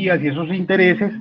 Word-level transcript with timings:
ideologías 0.00 0.22
y 0.22 0.28
esos 0.28 0.54
intereses 0.54 1.12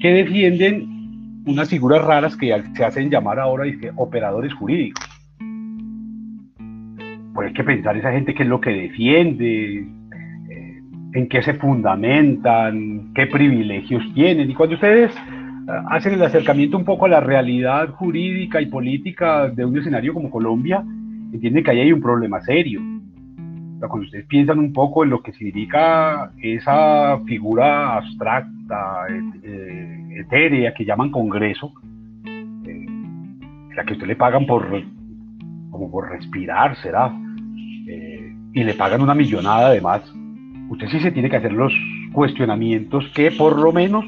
que 0.00 0.08
defienden 0.08 1.42
unas 1.46 1.68
figuras 1.68 2.02
raras 2.02 2.36
que 2.36 2.62
se 2.74 2.84
hacen 2.84 3.10
llamar 3.10 3.38
ahora 3.38 3.64
operadores 3.96 4.52
jurídicos. 4.54 5.04
Pues 7.34 7.48
hay 7.48 7.54
que 7.54 7.64
pensar 7.64 7.96
esa 7.96 8.12
gente 8.12 8.34
qué 8.34 8.44
es 8.44 8.48
lo 8.48 8.60
que 8.60 8.70
defiende, 8.70 9.78
eh, 9.80 10.82
en 11.14 11.28
qué 11.28 11.42
se 11.42 11.54
fundamentan, 11.54 13.12
qué 13.14 13.26
privilegios 13.26 14.02
tienen. 14.14 14.50
Y 14.50 14.54
cuando 14.54 14.76
ustedes 14.76 15.12
eh, 15.14 15.70
hacen 15.90 16.14
el 16.14 16.22
acercamiento 16.22 16.76
un 16.76 16.84
poco 16.84 17.06
a 17.06 17.08
la 17.08 17.20
realidad 17.20 17.88
jurídica 17.90 18.60
y 18.60 18.66
política 18.66 19.48
de 19.48 19.64
un 19.64 19.76
escenario 19.76 20.14
como 20.14 20.30
Colombia, 20.30 20.84
entienden 21.32 21.64
que 21.64 21.72
ahí 21.72 21.80
hay 21.80 21.92
un 21.92 22.00
problema 22.00 22.40
serio. 22.40 22.80
Cuando 23.88 24.06
ustedes 24.06 24.26
piensan 24.26 24.58
un 24.58 24.72
poco 24.72 25.04
en 25.04 25.10
lo 25.10 25.22
que 25.22 25.32
significa 25.32 26.30
esa 26.42 27.18
figura 27.26 27.96
abstracta, 27.96 29.06
eh, 29.42 30.20
etérea 30.20 30.74
que 30.74 30.84
llaman 30.84 31.10
Congreso, 31.10 31.72
eh, 32.24 32.86
la 33.76 33.84
que 33.84 33.94
usted 33.94 34.06
le 34.06 34.16
pagan 34.16 34.46
por, 34.46 34.68
como 35.70 35.90
por 35.90 36.10
respirar, 36.10 36.76
será, 36.76 37.12
eh, 37.88 38.34
y 38.52 38.64
le 38.64 38.74
pagan 38.74 39.02
una 39.02 39.14
millonada 39.14 39.68
además, 39.68 40.02
usted 40.68 40.88
sí 40.88 41.00
se 41.00 41.12
tiene 41.12 41.30
que 41.30 41.36
hacer 41.36 41.52
los 41.52 41.72
cuestionamientos 42.12 43.10
que 43.14 43.32
por 43.32 43.58
lo 43.58 43.72
menos 43.72 44.04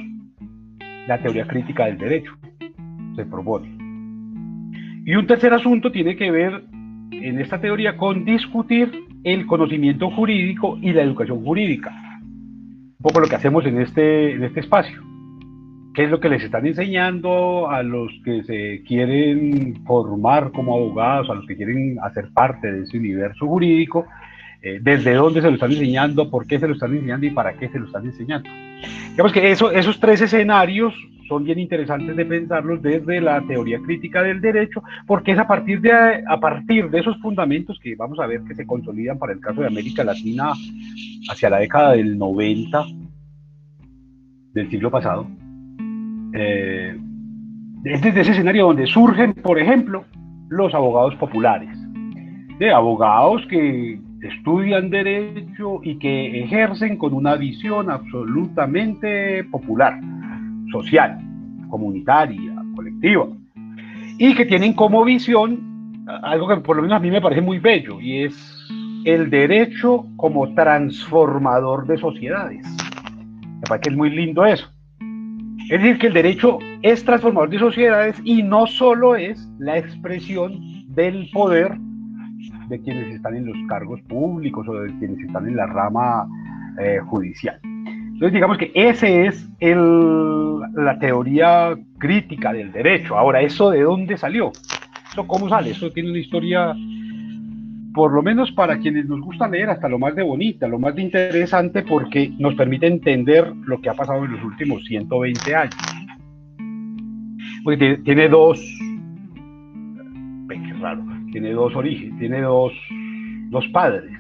la 1.07 1.19
teoría 1.19 1.47
crítica 1.47 1.87
del 1.87 1.99
derecho 1.99 2.33
se 3.17 3.25
propone. 3.25 3.77
Y 5.05 5.15
un 5.15 5.27
tercer 5.27 5.53
asunto 5.53 5.93
tiene 5.93 6.17
que 6.17 6.31
ver 6.31 6.65
en 7.11 7.41
esta 7.41 7.61
teoría 7.61 7.97
con 7.97 8.25
discutir 8.25 9.05
el 9.25 9.47
conocimiento 9.47 10.11
jurídico 10.11 10.79
y 10.81 10.93
la 10.93 11.03
educación 11.03 11.45
jurídica. 11.45 11.91
Un 12.21 13.03
poco 13.03 13.21
lo 13.21 13.29
que 13.29 13.37
hacemos 13.37 13.65
en 13.67 13.81
este, 13.81 14.33
en 14.33 14.45
este 14.45 14.61
espacio 14.61 15.03
qué 15.97 16.05
es 16.05 16.11
lo 16.11 16.21
que 16.21 16.29
les 16.29 16.45
están 16.45 16.67
enseñando 16.67 17.71
a 17.71 17.83
los 17.83 18.13
que 18.23 18.45
se 18.45 18.83
quieren 18.87 19.83
formar 19.87 20.53
como 20.53 20.75
abogados, 20.75 21.31
a 21.31 21.35
los 21.35 21.47
que 21.47 21.57
quieren 21.57 21.97
hacer 22.03 22.29
parte 22.35 22.71
de 22.71 22.83
ese 22.83 22.99
universo 22.99 23.47
jurídico, 23.47 24.07
eh, 24.61 24.79
desde 24.83 25.15
dónde 25.15 25.41
se 25.41 25.49
lo 25.49 25.55
están 25.55 25.73
enseñando, 25.73 26.31
por 26.31 26.47
qué 26.47 26.61
se 26.61 26.69
lo 26.69 26.75
están 26.75 26.93
enseñando 26.93 27.27
y 27.27 27.31
para 27.31 27.55
qué 27.55 27.71
se 27.71 27.79
lo 27.79 27.87
están 27.87 28.05
enseñando. 28.05 28.51
Digamos 29.11 29.33
que 29.33 29.51
eso, 29.51 29.71
esos 29.71 29.99
tres 29.99 30.21
escenarios 30.21 30.95
son 31.29 31.45
bien 31.45 31.59
interesantes 31.59 32.17
de 32.17 32.25
pensarlos 32.25 32.83
desde 32.83 33.21
la 33.21 33.41
teoría 33.43 33.79
crítica 33.81 34.23
del 34.23 34.41
derecho, 34.41 34.83
porque 35.07 35.33
es 35.33 35.39
a 35.39 35.47
partir 35.47 35.81
de, 35.81 35.93
a 35.93 36.41
partir 36.41 36.91
de 36.91 37.01
esos 37.01 37.19
fundamentos 37.21 37.79
que 37.83 37.97
vamos 37.97 38.19
a 38.21 38.27
ver 38.27 38.43
que 38.43 38.55
se 38.55 38.67
consolidan 38.67 39.19
para 39.19 39.33
el 39.33 39.41
caso 39.41 39.61
de 39.61 39.67
América 39.67 40.05
Latina 40.05 40.53
hacia 41.29 41.51
la 41.51 41.59
década 41.59 41.93
del 41.93 42.19
90 42.19 42.85
del 44.53 44.71
siglo 44.71 44.91
pasado, 44.91 45.27
eh, 46.33 46.97
es 47.85 48.03
desde 48.03 48.21
ese 48.21 48.33
escenario 48.33 48.67
donde 48.67 48.87
surgen, 48.87 49.35
por 49.35 49.59
ejemplo, 49.59 50.05
los 50.49 50.75
abogados 50.75 51.15
populares, 51.17 51.77
de 52.59 52.73
abogados 52.73 53.47
que 53.49 54.01
estudian 54.27 54.91
derecho 54.91 55.81
y 55.83 55.99
que 55.99 56.45
ejercen 56.45 56.97
con 56.97 57.13
una 57.15 57.37
visión 57.37 57.91
absolutamente 57.91 59.45
popular, 59.45 60.01
social, 60.71 61.19
comunitaria, 61.69 62.55
colectiva, 62.75 63.27
y 64.19 64.35
que 64.35 64.47
tienen 64.47 64.73
como 64.73 65.05
visión 65.05 66.05
algo 66.23 66.49
que 66.49 66.57
por 66.59 66.77
lo 66.77 66.83
menos 66.83 66.97
a 66.97 67.01
mí 67.01 67.11
me 67.11 67.21
parece 67.21 67.41
muy 67.41 67.59
bello, 67.59 68.01
y 68.01 68.25
es 68.25 68.69
el 69.05 69.31
derecho 69.31 70.07
como 70.17 70.55
transformador 70.55 71.87
de 71.87 71.99
sociedades. 71.99 72.67
Me 73.43 73.63
parece 73.69 73.83
que 73.83 73.91
es 73.91 73.97
muy 73.97 74.11
lindo 74.11 74.45
eso. 74.45 74.69
Es 75.69 75.83
decir, 75.83 75.99
que 75.99 76.07
el 76.09 76.13
derecho 76.13 76.59
es 76.83 77.05
transformador 77.05 77.51
de 77.51 77.59
sociedades 77.59 78.17
y 78.25 78.43
no 78.43 78.67
solo 78.67 79.17
es 79.17 79.49
la 79.59 79.79
expresión 79.79 80.61
del 80.95 81.29
poder 81.33 81.77
de 82.69 82.81
quienes 82.81 83.15
están 83.15 83.37
en 83.37 83.47
los 83.47 83.57
cargos 83.69 84.01
públicos 84.03 84.67
o 84.69 84.75
de 84.75 84.93
quienes 84.99 85.19
están 85.21 85.47
en 85.49 85.57
la 85.57 85.67
rama 85.67 86.27
eh, 86.79 86.99
judicial. 87.07 87.59
Entonces, 87.65 88.33
digamos 88.33 88.59
que 88.59 88.73
ese 88.75 89.27
es 89.27 89.49
el, 89.61 90.61
la 90.75 90.99
teoría 90.99 91.77
crítica 91.99 92.53
del 92.53 92.73
derecho. 92.73 93.17
Ahora, 93.17 93.43
¿eso 93.43 93.71
de 93.71 93.83
dónde 93.83 94.17
salió? 94.17 94.53
¿Eso 95.13 95.27
cómo 95.27 95.49
sale? 95.49 95.71
Eso 95.71 95.91
tiene 95.93 96.11
una 96.11 96.19
historia 96.19 96.75
por 97.97 98.13
lo 98.13 98.23
menos 98.23 98.53
para 98.53 98.79
quienes 98.79 99.07
nos 99.07 99.23
gusta 99.23 99.49
leer, 99.49 99.71
hasta 99.71 99.89
lo 99.89 99.99
más 99.99 100.15
de 100.15 100.23
bonita, 100.23 100.69
lo 100.69 100.79
más 100.79 100.95
de 100.95 101.01
interesante, 101.01 101.83
porque 101.83 102.31
nos 102.39 102.55
permite 102.55 102.87
entender 102.87 103.51
lo 103.65 103.81
que 103.81 103.89
ha 103.89 103.95
pasado 103.95 104.23
en 104.27 104.33
los 104.33 104.45
últimos 104.45 104.85
120 104.85 105.55
años. 105.55 105.75
Porque 107.65 107.97
tiene, 108.05 108.29
dos, 108.29 108.61
tiene 111.37 111.53
dos 111.53 111.77
orígenes, 111.77 112.19
tiene 112.19 112.41
dos, 112.41 112.73
dos 113.51 113.69
padres, 113.69 114.19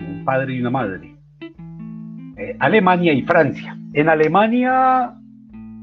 un 0.00 0.24
padre 0.24 0.54
y 0.54 0.60
una 0.62 0.70
madre. 0.70 1.14
Eh, 2.38 2.56
Alemania 2.58 3.12
y 3.12 3.20
Francia. 3.20 3.76
En 3.92 4.08
Alemania, 4.08 5.12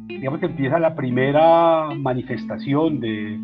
digamos 0.07 0.39
que 0.39 0.47
empieza 0.47 0.79
la 0.79 0.95
primera 0.95 1.91
manifestación 1.95 2.99
de, 2.99 3.37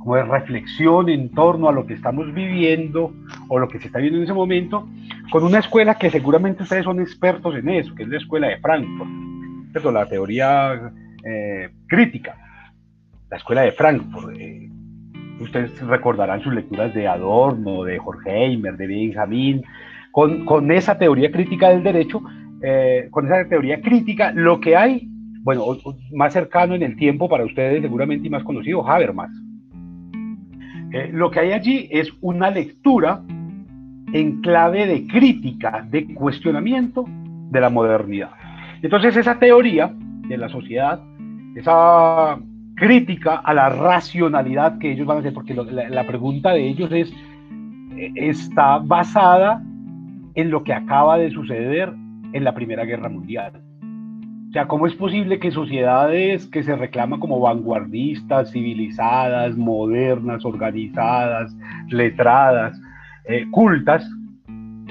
como 0.00 0.16
de 0.16 0.24
reflexión 0.24 1.08
en 1.08 1.30
torno 1.30 1.70
a 1.70 1.72
lo 1.72 1.86
que 1.86 1.94
estamos 1.94 2.30
viviendo 2.34 3.14
o 3.48 3.58
lo 3.58 3.66
que 3.66 3.78
se 3.78 3.86
está 3.86 3.98
viendo 3.98 4.18
en 4.18 4.24
ese 4.24 4.34
momento, 4.34 4.86
con 5.30 5.44
una 5.44 5.60
escuela 5.60 5.94
que 5.94 6.10
seguramente 6.10 6.64
ustedes 6.64 6.84
son 6.84 7.00
expertos 7.00 7.56
en 7.56 7.70
eso, 7.70 7.94
que 7.94 8.02
es 8.02 8.08
la 8.10 8.18
escuela 8.18 8.48
de 8.48 8.58
Frankfurt, 8.58 9.10
¿cierto? 9.70 9.90
la 9.92 10.06
teoría 10.06 10.92
eh, 11.24 11.70
crítica, 11.86 12.36
la 13.30 13.38
escuela 13.38 13.62
de 13.62 13.72
Frankfurt. 13.72 14.36
Eh, 14.38 14.68
ustedes 15.40 15.78
recordarán 15.80 16.42
sus 16.42 16.54
lecturas 16.54 16.94
de 16.94 17.06
Adorno, 17.06 17.84
de 17.84 17.98
Horkheimer, 17.98 18.76
de 18.76 18.86
Benjamin, 18.86 19.62
con, 20.12 20.44
con 20.44 20.70
esa 20.70 20.98
teoría 20.98 21.30
crítica 21.30 21.70
del 21.70 21.82
derecho, 21.82 22.22
eh, 22.62 23.08
con 23.10 23.26
esa 23.26 23.48
teoría 23.48 23.80
crítica, 23.80 24.32
lo 24.32 24.60
que 24.60 24.76
hay, 24.76 25.08
bueno, 25.42 25.64
más 26.12 26.32
cercano 26.32 26.74
en 26.74 26.82
el 26.82 26.96
tiempo 26.96 27.28
para 27.28 27.44
ustedes 27.44 27.82
seguramente 27.82 28.26
y 28.26 28.30
más 28.30 28.42
conocido, 28.42 28.88
Habermas 28.88 29.30
eh, 30.92 31.10
lo 31.12 31.30
que 31.30 31.40
hay 31.40 31.52
allí 31.52 31.88
es 31.90 32.12
una 32.20 32.50
lectura 32.50 33.20
en 34.12 34.40
clave 34.40 34.86
de 34.86 35.06
crítica, 35.06 35.86
de 35.90 36.14
cuestionamiento 36.14 37.04
de 37.50 37.60
la 37.60 37.70
modernidad. 37.70 38.30
Entonces 38.82 39.16
esa 39.16 39.38
teoría 39.38 39.92
de 40.28 40.36
la 40.38 40.48
sociedad, 40.48 41.00
esa 41.54 42.38
crítica 42.76 43.36
a 43.36 43.54
la 43.54 43.70
racionalidad 43.70 44.78
que 44.78 44.92
ellos 44.92 45.06
van 45.06 45.16
a 45.16 45.20
hacer, 45.20 45.32
porque 45.32 45.54
la, 45.54 46.06
pregunta 46.06 46.52
de 46.52 46.68
ellos 46.68 46.92
es, 46.92 47.12
eh, 47.96 48.12
está 48.14 48.78
basada 48.78 49.62
en 50.34 50.50
lo 50.50 50.62
que 50.62 50.74
acaba 50.74 51.18
de 51.18 51.30
suceder 51.30 51.92
en 52.32 52.44
la 52.44 52.54
Primera 52.54 52.84
Guerra 52.84 53.08
Mundial. 53.08 53.52
O 54.50 54.52
sea, 54.52 54.68
¿cómo 54.68 54.86
es 54.86 54.94
posible 54.94 55.38
que 55.38 55.50
sociedades 55.50 56.46
que 56.46 56.62
se 56.62 56.76
reclaman 56.76 57.18
como 57.18 57.40
vanguardistas, 57.40 58.52
civilizadas, 58.52 59.56
modernas, 59.56 60.44
organizadas, 60.44 61.54
letradas, 61.88 62.80
eh, 63.24 63.46
cultas, 63.50 64.08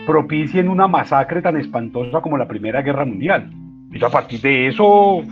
propicien 0.06 0.70
una 0.70 0.88
masacre 0.88 1.42
tan 1.42 1.58
espantosa 1.58 2.22
como 2.22 2.38
la 2.38 2.48
Primera 2.48 2.82
Guerra 2.82 3.06
Mundial? 3.06 3.50
Y 3.92 4.04
a 4.04 4.10
partir 4.10 4.42
de 4.42 4.68
eso, 4.68 5.24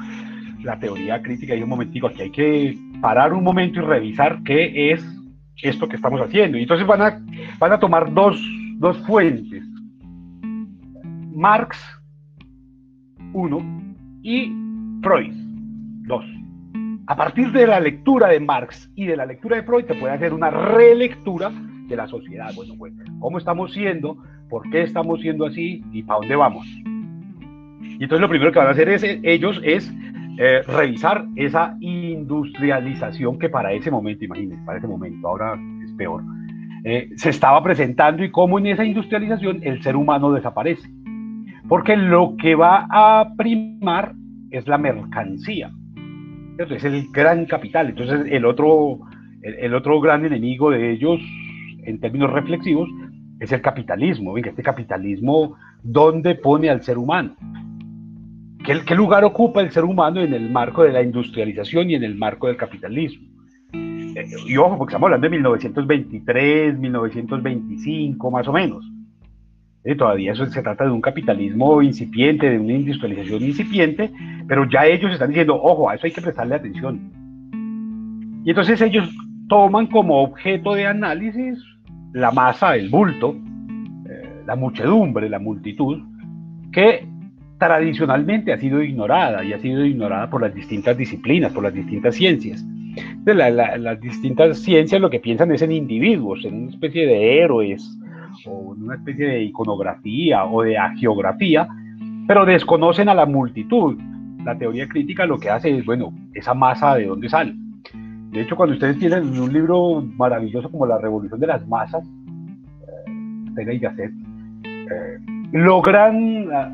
la 0.64 0.80
teoría 0.80 1.22
crítica 1.22 1.54
dice 1.54 1.64
un 1.64 1.70
momentico, 1.70 2.08
aquí 2.08 2.22
hay 2.22 2.32
que 2.32 2.78
parar 3.02 3.34
un 3.34 3.44
momento 3.44 3.80
y 3.80 3.84
revisar 3.84 4.42
qué 4.44 4.92
es 4.92 5.06
esto 5.62 5.88
que 5.88 5.96
estamos 5.96 6.22
haciendo. 6.22 6.58
Y 6.58 6.64
entonces 6.64 6.88
van 6.88 7.02
a, 7.02 7.22
van 7.60 7.74
a 7.74 7.80
tomar 7.80 8.14
dos, 8.14 8.42
dos 8.78 8.98
fuentes. 9.06 9.64
Marx, 11.36 11.78
uno, 13.34 13.60
y 14.22 14.52
Freud. 15.02 15.34
Dos. 16.08 16.26
A 17.08 17.16
partir 17.16 17.52
de 17.52 17.68
la 17.68 17.80
lectura 17.80 18.30
de 18.30 18.40
Marx 18.40 18.90
y 18.96 19.06
de 19.06 19.18
la 19.18 19.26
lectura 19.26 19.58
de 19.58 19.64
Freud, 19.64 19.86
se 19.86 19.96
puede 19.96 20.14
hacer 20.14 20.34
una 20.34 20.50
relectura 20.50 21.52
de 21.88 21.96
la 21.96 22.08
sociedad. 22.08 22.52
Bueno, 22.56 22.76
pues, 22.78 22.94
¿cómo 23.20 23.38
estamos 23.38 23.74
siendo? 23.74 24.18
¿Por 24.50 24.70
qué 24.70 24.84
estamos 24.84 25.20
siendo 25.20 25.46
así? 25.46 25.84
¿Y 25.92 26.04
para 26.04 26.20
dónde 26.20 26.36
vamos? 26.36 26.66
Y 27.82 28.04
entonces 28.04 28.22
lo 28.22 28.30
primero 28.30 28.52
que 28.52 28.60
van 28.60 28.70
a 28.70 28.72
hacer 28.72 28.90
es, 28.90 29.04
ellos 29.24 29.60
es 29.64 29.94
eh, 30.38 30.62
revisar 30.68 31.26
esa 31.36 31.78
industrialización 31.80 33.38
que 33.40 33.50
para 33.50 33.72
ese 33.72 33.92
momento, 33.92 34.26
imagínense, 34.26 34.64
para 34.66 34.78
ese 34.78 34.88
momento, 34.88 35.28
ahora 35.28 35.58
es 35.84 35.92
peor, 35.94 36.24
eh, 36.84 37.10
se 37.16 37.30
estaba 37.30 37.64
presentando 37.64 38.24
y 38.24 38.32
cómo 38.32 38.60
en 38.60 38.68
esa 38.68 38.84
industrialización 38.84 39.62
el 39.64 39.82
ser 39.82 39.96
humano 39.96 40.32
desaparece 40.32 40.90
porque 41.68 41.96
lo 41.96 42.36
que 42.38 42.56
va 42.56 42.88
a 42.90 43.34
primar 43.36 44.14
es 44.52 44.68
la 44.68 44.78
mercancía. 44.78 45.72
Es 46.58 46.84
el 46.84 47.08
gran 47.12 47.46
capital. 47.46 47.90
Entonces, 47.90 48.28
el 48.30 48.46
otro, 48.46 49.00
el, 49.42 49.74
otro 49.74 50.00
gran 50.00 50.26
enemigo 50.26 50.70
de 50.70 50.92
ellos, 50.92 51.20
en 51.84 52.00
términos 52.00 52.32
reflexivos, 52.32 52.90
es 53.40 53.52
el 53.52 53.62
capitalismo. 53.62 54.34
Venga, 54.34 54.50
este 54.50 54.62
capitalismo, 54.62 55.56
¿dónde 55.82 56.36
pone 56.36 56.70
al 56.70 56.84
ser 56.84 56.98
humano? 56.98 57.36
¿Qué, 58.64 58.96
lugar 58.96 59.24
ocupa 59.24 59.62
el 59.62 59.72
ser 59.72 59.84
humano 59.84 60.22
en 60.22 60.34
el 60.34 60.50
marco 60.50 60.84
de 60.84 60.92
la 60.92 61.02
industrialización 61.02 61.90
y 61.90 61.96
en 61.96 62.04
el 62.04 62.16
marco 62.16 62.48
del 62.48 62.58
capitalismo? 62.58 63.28
Eh, 63.74 64.26
y 64.48 64.58
ojo, 64.58 64.78
porque 64.78 64.92
estamos 64.92 65.08
hablando 65.08 65.26
de 65.26 65.32
1923, 65.32 66.78
1925, 66.78 68.32
más 68.32 68.48
o 68.48 68.54
menos. 68.54 68.86
Y 69.86 69.96
todavía 69.96 70.32
eso 70.32 70.46
se 70.46 70.62
trata 70.62 70.86
de 70.86 70.92
un 70.92 71.02
capitalismo 71.02 71.82
incipiente, 71.82 72.50
de 72.50 72.58
una 72.58 72.74
industrialización 72.74 73.44
incipiente, 73.44 74.12
pero 74.48 74.68
ya 74.70 74.86
ellos 74.86 75.12
están 75.12 75.30
diciendo, 75.30 75.56
ojo, 75.62 75.90
a 75.90 75.96
eso 75.96 76.06
hay 76.06 76.14
que 76.14 76.22
prestarle 76.22 76.56
atención. 76.56 77.12
Y 78.46 78.50
entonces 78.50 78.82
ellos 78.82 79.10
toman 79.50 79.88
como 79.88 80.24
objeto 80.24 80.74
de 80.74 80.88
análisis 80.88 81.60
la 82.14 82.32
masa, 82.32 82.76
el 82.76 82.90
bulto, 82.90 83.36
eh, 84.10 84.44
la 84.46 84.56
muchedumbre, 84.56 85.30
la 85.30 85.40
multitud, 85.40 86.02
que 86.72 87.06
tradicionalmente 87.58 88.54
ha 88.54 88.58
sido 88.58 88.82
ignorada 88.82 89.44
y 89.44 89.54
ha 89.54 89.60
sido 89.60 89.86
ignorada 89.86 90.30
por 90.30 90.42
las 90.42 90.54
distintas 90.54 90.98
disciplinas, 90.98 91.54
por 91.54 91.64
las 91.64 91.74
distintas 91.74 92.16
ciencias. 92.16 92.64
las 93.26 94.00
distintas 94.02 94.60
ciencias 94.60 95.02
lo 95.02 95.10
que 95.10 95.20
piensan 95.20 95.52
es 95.52 95.62
en 95.62 95.72
individuos, 95.72 96.46
en 96.46 96.64
una 96.64 96.72
especie 96.72 97.08
de 97.08 97.42
héroes, 97.42 97.98
o 98.46 98.76
una 98.78 98.96
especie 98.96 99.28
de 99.28 99.44
iconografía 99.44 100.46
o 100.46 100.64
de 100.64 100.78
agiografía, 100.78 101.68
pero 102.28 102.46
desconocen 102.46 103.10
a 103.10 103.14
la 103.14 103.26
multitud. 103.26 103.98
La 104.44 104.58
teoría 104.58 104.88
crítica 104.88 105.26
lo 105.26 105.40
que 105.40 105.50
hace 105.50 105.78
es, 105.78 105.86
bueno, 105.86 106.14
esa 106.34 106.54
masa 106.54 106.96
de 106.96 107.06
dónde 107.06 107.30
sale. 107.30 107.56
De 108.32 108.42
hecho, 108.42 108.56
cuando 108.56 108.74
ustedes 108.74 108.98
tienen 108.98 109.40
un 109.40 109.54
libro 109.54 110.02
maravilloso 110.02 110.70
como 110.70 110.86
La 110.86 110.98
Revolución 110.98 111.40
de 111.40 111.48
las 111.48 111.66
Masas, 111.68 112.04
eh, 113.58 113.74
y 113.76 113.80
Gasset, 113.80 114.12
eh, 114.66 115.20
logran, 115.52 116.50
ah, 116.52 116.72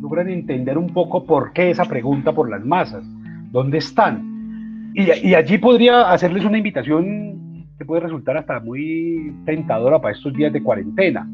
logran 0.00 0.28
entender 0.28 0.78
un 0.78 0.88
poco 0.88 1.24
por 1.24 1.52
qué 1.52 1.70
esa 1.70 1.84
pregunta 1.84 2.32
por 2.32 2.50
las 2.50 2.64
masas, 2.64 3.04
dónde 3.50 3.78
están. 3.78 4.92
Y, 4.94 5.28
y 5.28 5.34
allí 5.34 5.58
podría 5.58 6.10
hacerles 6.10 6.44
una 6.44 6.58
invitación 6.58 7.32
puede 7.84 8.02
resultar 8.02 8.36
hasta 8.36 8.60
muy 8.60 9.34
tentadora 9.44 10.00
para 10.00 10.14
estos 10.14 10.32
días 10.34 10.52
de 10.52 10.62
cuarentena. 10.62 11.28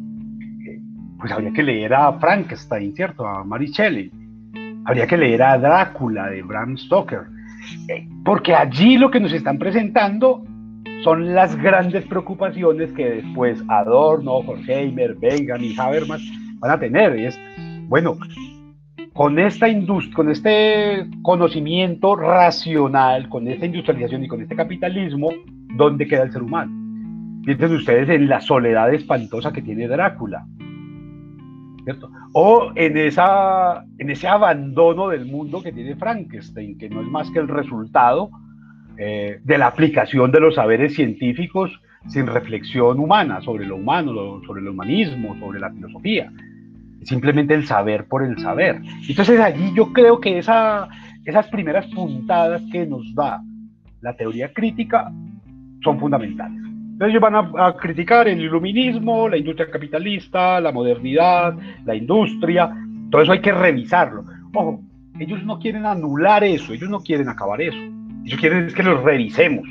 Eh, 0.67 0.81
pues 1.19 1.32
habría 1.32 1.53
que 1.53 1.62
leer 1.62 1.94
a 1.94 2.12
Frankenstein, 2.15 2.94
¿cierto? 2.94 3.26
A 3.26 3.44
Mary. 3.44 3.73
Habría 4.85 5.06
que 5.06 5.17
leer 5.17 5.43
a 5.43 5.59
Drácula 5.59 6.29
de 6.29 6.43
Bram 6.43 6.76
Stoker. 6.76 7.23
Eh, 7.88 8.09
porque 8.25 8.55
allí 8.55 8.97
lo 8.97 9.11
que 9.11 9.20
nos 9.20 9.32
están 9.32 9.59
presentando 9.59 10.44
son 11.03 11.35
las 11.35 11.56
grandes 11.56 12.05
preocupaciones 12.06 12.93
que 12.93 13.23
después 13.23 13.62
Adorno, 13.69 14.37
Horkheimer, 14.38 15.15
Benjamin, 15.17 15.79
Habermas 15.79 16.23
van 16.59 16.70
a 16.70 16.79
tener. 16.79 17.19
Y 17.19 17.26
es, 17.26 17.41
bueno, 17.88 18.19
con 19.14 19.38
esta 19.38 19.67
con 20.14 20.31
este 20.31 21.06
conocimiento 21.23 22.14
racional, 22.17 23.29
con 23.29 23.49
esta 23.49 23.67
industrialización 23.67 24.25
y 24.25 24.29
con 24.29 24.43
este 24.43 24.55
capitalismo, 24.55 25.31
¿dónde 25.75 26.06
queda 26.06 26.25
el 26.25 26.32
ser 26.32 26.43
humano? 26.43 26.70
Piensen 27.44 27.73
ustedes 27.73 28.08
en 28.11 28.29
la 28.29 28.43
soledad 28.43 28.93
espantosa 28.93 29.52
que 29.52 29.62
tiene 29.62 29.88
Drácula, 29.88 30.46
¿cierto? 31.85 32.11
O 32.35 32.73
en, 32.75 32.99
esa, 32.99 33.85
en 33.96 34.11
ese 34.11 34.29
abandono 34.29 35.08
del 35.08 35.25
mundo 35.25 35.62
que 35.62 35.73
tiene 35.73 35.96
Frankenstein, 35.96 36.76
que 36.76 36.91
no 36.91 37.00
es 37.00 37.08
más 37.08 37.31
que 37.31 37.38
el 37.38 37.49
resultado 37.49 38.31
eh, 38.99 39.41
de 39.43 39.58
la 39.58 39.69
aplicación 39.69 40.31
de 40.31 40.41
los 40.41 40.56
saberes 40.56 40.94
científicos 40.94 41.81
sin 42.08 42.26
reflexión 42.26 43.00
humana 43.00 43.41
sobre 43.41 43.64
lo 43.64 43.76
humano, 43.76 44.43
sobre 44.46 44.61
el 44.61 44.69
humanismo, 44.69 45.38
sobre 45.38 45.58
la 45.58 45.70
filosofía. 45.70 46.31
Simplemente 47.05 47.55
el 47.55 47.67
saber 47.67 48.06
por 48.06 48.25
el 48.25 48.39
saber. 48.39 48.81
Entonces 49.09 49.41
allí 49.41 49.73
yo 49.75 49.93
creo 49.93 50.21
que 50.21 50.39
esa, 50.39 50.89
esas 51.25 51.47
primeras 51.49 51.87
puntadas 51.87 52.62
que 52.71 52.87
nos 52.87 53.15
da 53.15 53.43
la 54.00 54.15
teoría 54.15 54.53
crítica 54.53 55.11
son 55.83 55.99
fundamentales. 55.99 56.59
Entonces 56.99 57.11
ellos 57.11 57.23
van 57.23 57.37
a, 57.37 57.77
criticar 57.77 58.27
el 58.27 58.41
iluminismo, 58.41 59.29
la 59.29 59.37
industria 59.37 59.71
capitalista, 59.71 60.61
la 60.61 60.73
modernidad, 60.73 61.56
la 61.85 61.95
industria, 61.95 62.75
todo 63.11 63.23
eso 63.23 63.33
hay 63.33 63.41
que 63.41 63.53
revisarlo. 63.53 64.25
Ojo, 64.53 64.81
ellos 65.21 65.44
no 65.44 65.61
quieren 65.61 65.87
anular 65.87 66.43
eso, 66.43 66.73
ellos 66.73 66.91
no 66.91 67.01
quieren 67.01 67.29
acabar 67.29 67.61
eso. 67.61 67.79
Ellos 68.25 68.41
quieren 68.41 68.67
es 68.67 68.75
que 68.75 68.83
los 68.83 69.03
revisemos. 69.03 69.65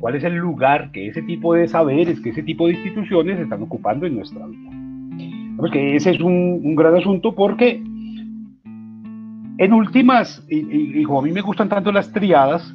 ¿Cuál 0.00 0.16
es 0.16 0.24
el 0.24 0.34
lugar 0.34 0.90
que 0.90 1.08
ese 1.08 1.22
tipo 1.22 1.54
de 1.54 1.68
saberes, 1.68 2.20
que 2.20 2.30
ese 2.30 2.42
tipo 2.42 2.66
de 2.66 2.72
instituciones 2.72 3.38
están 3.38 3.62
ocupando 3.62 4.06
en 4.06 4.16
nuestra 4.16 4.44
vida? 4.46 4.79
Que 5.72 5.96
ese 5.96 6.10
es 6.10 6.20
un, 6.20 6.74
gran 6.74 6.94
asunto 6.96 7.34
porque 7.34 7.82
en 9.58 9.72
últimas, 9.72 10.44
y, 10.48 11.02
como 11.04 11.20
a 11.20 11.22
mí 11.22 11.32
me 11.32 11.42
gustan 11.42 11.68
tanto 11.68 11.92
las 11.92 12.12
triadas, 12.12 12.74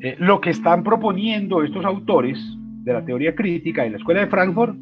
eh, 0.00 0.16
lo 0.18 0.40
que 0.40 0.50
están 0.50 0.82
proponiendo 0.82 1.62
estos 1.62 1.84
autores 1.84 2.38
de 2.82 2.92
la 2.92 3.04
teoría 3.04 3.34
crítica 3.34 3.86
en 3.86 3.92
la 3.92 3.98
Escuela 3.98 4.20
de 4.20 4.26
Frankfurt 4.26 4.76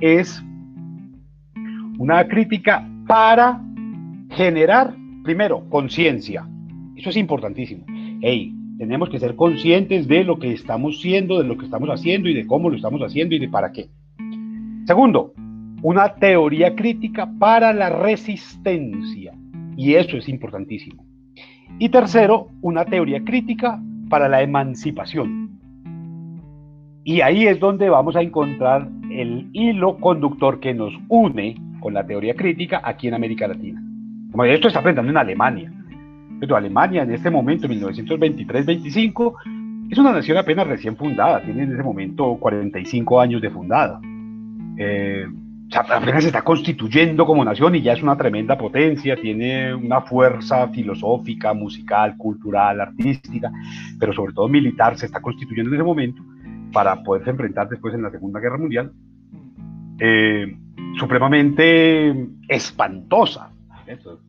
es 0.00 0.44
una 1.98 2.26
crítica 2.28 2.86
para 3.06 3.62
generar, 4.30 4.94
primero, 5.22 5.68
conciencia. 5.70 6.46
Eso 6.96 7.10
es 7.10 7.16
importantísimo. 7.16 7.84
Hey, 8.20 8.52
tenemos 8.78 9.08
que 9.08 9.18
ser 9.18 9.36
conscientes 9.36 10.06
de 10.06 10.24
lo 10.24 10.38
que 10.38 10.52
estamos 10.52 11.00
siendo, 11.00 11.38
de 11.38 11.48
lo 11.48 11.56
que 11.56 11.64
estamos 11.64 11.88
haciendo 11.88 12.28
y 12.28 12.34
de 12.34 12.46
cómo 12.46 12.68
lo 12.68 12.76
estamos 12.76 13.00
haciendo 13.00 13.34
y 13.34 13.38
de 13.38 13.48
para 13.48 13.72
qué. 13.72 13.88
Segundo, 14.86 15.32
una 15.82 16.14
teoría 16.14 16.74
crítica 16.74 17.28
para 17.38 17.72
la 17.72 17.90
resistencia. 17.90 19.32
Y 19.76 19.94
eso 19.94 20.16
es 20.16 20.28
importantísimo. 20.28 21.04
Y 21.78 21.88
tercero, 21.90 22.48
una 22.62 22.84
teoría 22.84 23.22
crítica 23.22 23.80
para 24.08 24.28
la 24.28 24.42
emancipación. 24.42 25.58
Y 27.04 27.20
ahí 27.20 27.46
es 27.46 27.60
donde 27.60 27.88
vamos 27.88 28.16
a 28.16 28.22
encontrar 28.22 28.88
el 29.10 29.48
hilo 29.52 29.96
conductor 29.98 30.58
que 30.60 30.74
nos 30.74 30.92
une 31.08 31.56
con 31.80 31.94
la 31.94 32.06
teoría 32.06 32.34
crítica 32.34 32.80
aquí 32.82 33.08
en 33.08 33.14
América 33.14 33.46
Latina. 33.46 33.80
Como 34.32 34.44
esto 34.44 34.68
está 34.68 34.80
aprendiendo 34.80 35.12
en 35.12 35.18
Alemania. 35.18 35.72
Pero 36.40 36.56
Alemania 36.56 37.02
en 37.02 37.12
este 37.12 37.30
momento, 37.30 37.68
1923-25, 37.68 39.34
es 39.90 39.98
una 39.98 40.12
nación 40.12 40.36
apenas 40.36 40.66
recién 40.66 40.96
fundada, 40.96 41.42
tiene 41.42 41.62
en 41.62 41.72
ese 41.72 41.82
momento 41.82 42.36
45 42.40 43.20
años 43.20 43.40
de 43.40 43.50
fundada. 43.50 44.00
Eh, 44.76 45.26
apenas 45.74 46.22
se 46.22 46.28
está 46.28 46.42
constituyendo 46.42 47.26
como 47.26 47.44
nación 47.44 47.74
y 47.74 47.82
ya 47.82 47.92
es 47.92 48.02
una 48.02 48.16
tremenda 48.16 48.56
potencia, 48.56 49.16
tiene 49.16 49.74
una 49.74 50.00
fuerza 50.02 50.68
filosófica, 50.68 51.52
musical, 51.54 52.16
cultural, 52.16 52.80
artística, 52.80 53.50
pero 53.98 54.12
sobre 54.12 54.32
todo 54.32 54.48
militar, 54.48 54.96
se 54.96 55.06
está 55.06 55.20
constituyendo 55.20 55.70
en 55.70 55.74
ese 55.74 55.84
momento 55.84 56.22
para 56.72 57.02
poderse 57.02 57.30
enfrentar 57.30 57.68
después 57.68 57.94
en 57.94 58.02
la 58.02 58.10
Segunda 58.10 58.40
Guerra 58.40 58.58
Mundial, 58.58 58.92
eh, 59.98 60.56
supremamente 60.98 62.28
espantosa, 62.48 63.50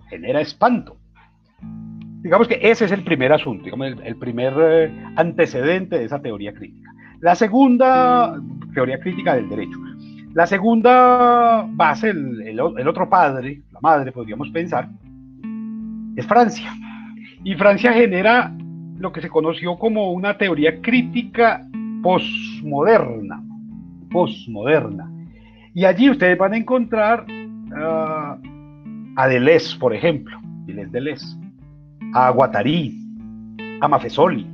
genera 0.10 0.42
espanto. 0.42 0.98
Digamos 2.22 2.48
que 2.48 2.60
ese 2.62 2.86
es 2.86 2.92
el 2.92 3.04
primer 3.04 3.32
asunto, 3.32 3.64
digamos, 3.66 3.94
el, 4.04 4.16
primer 4.18 4.54
eh, 4.60 5.06
antecedente 5.16 6.00
de 6.00 6.06
esa 6.06 6.22
teoría 6.22 6.54
crítica. 6.54 6.92
La 7.20 7.36
segunda 7.36 8.40
teoría 8.74 9.00
crítica 9.00 9.36
del 9.36 9.50
derecho 9.50 9.78
la 10.38 10.46
segunda 10.46 11.66
base, 11.68 12.12
el, 12.12 12.60
otro 12.60 13.10
padre, 13.10 13.64
la 13.72 13.80
madre, 13.82 14.12
podríamos 14.12 14.52
pensar, 14.52 14.88
es 16.16 16.28
Francia. 16.28 16.72
Y 17.44 17.56
Francia 17.56 17.92
genera 17.92 18.56
lo 19.00 19.12
que 19.12 19.20
se 19.20 19.30
conoció 19.30 19.80
como 19.80 20.12
una 20.12 20.38
teoría 20.38 20.80
crítica 20.80 21.68
postmoderna. 22.04 23.44
Postmoderna. 24.12 25.12
Y 25.74 25.86
allí 25.86 26.12
ustedes 26.12 26.38
van 26.38 26.54
a 26.54 26.58
encontrar 26.58 27.26
ah, 27.76 28.38
a 29.16 29.28
Deleuze, 29.28 29.80
por 29.80 29.96
ejemplo, 29.96 30.40
Deleuze 30.68 30.92
Deleuze, 30.92 31.38
a 32.14 32.30
Guattari, 32.30 32.96
a 33.82 33.88
Maffesoli. 33.88 34.46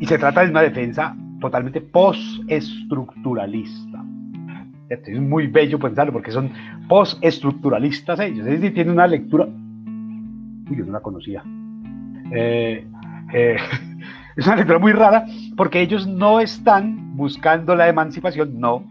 Y 0.00 0.06
se 0.06 0.18
trata 0.18 0.44
de 0.44 0.50
una 0.50 0.62
defensa 0.62 1.14
totalmente 1.42 1.82
postestructuralista. 1.82 3.91
Es 4.92 5.20
muy 5.20 5.46
bello 5.46 5.78
pensarlo 5.78 6.12
porque 6.12 6.30
son 6.30 6.50
postestructuralistas 6.88 8.20
ellos, 8.20 8.46
es 8.46 8.60
decir, 8.60 8.74
tienen 8.74 8.92
una 8.92 9.06
lectura. 9.06 9.46
Uy, 9.46 10.76
no 10.76 10.92
la 10.92 11.00
conocía. 11.00 11.42
Eh, 12.30 12.86
eh, 13.32 13.56
es 14.36 14.46
una 14.46 14.56
lectura 14.56 14.78
muy 14.78 14.92
rara 14.92 15.24
porque 15.56 15.80
ellos 15.80 16.06
no 16.06 16.40
están 16.40 17.16
buscando 17.16 17.74
la 17.74 17.88
emancipación, 17.88 18.60
no, 18.60 18.84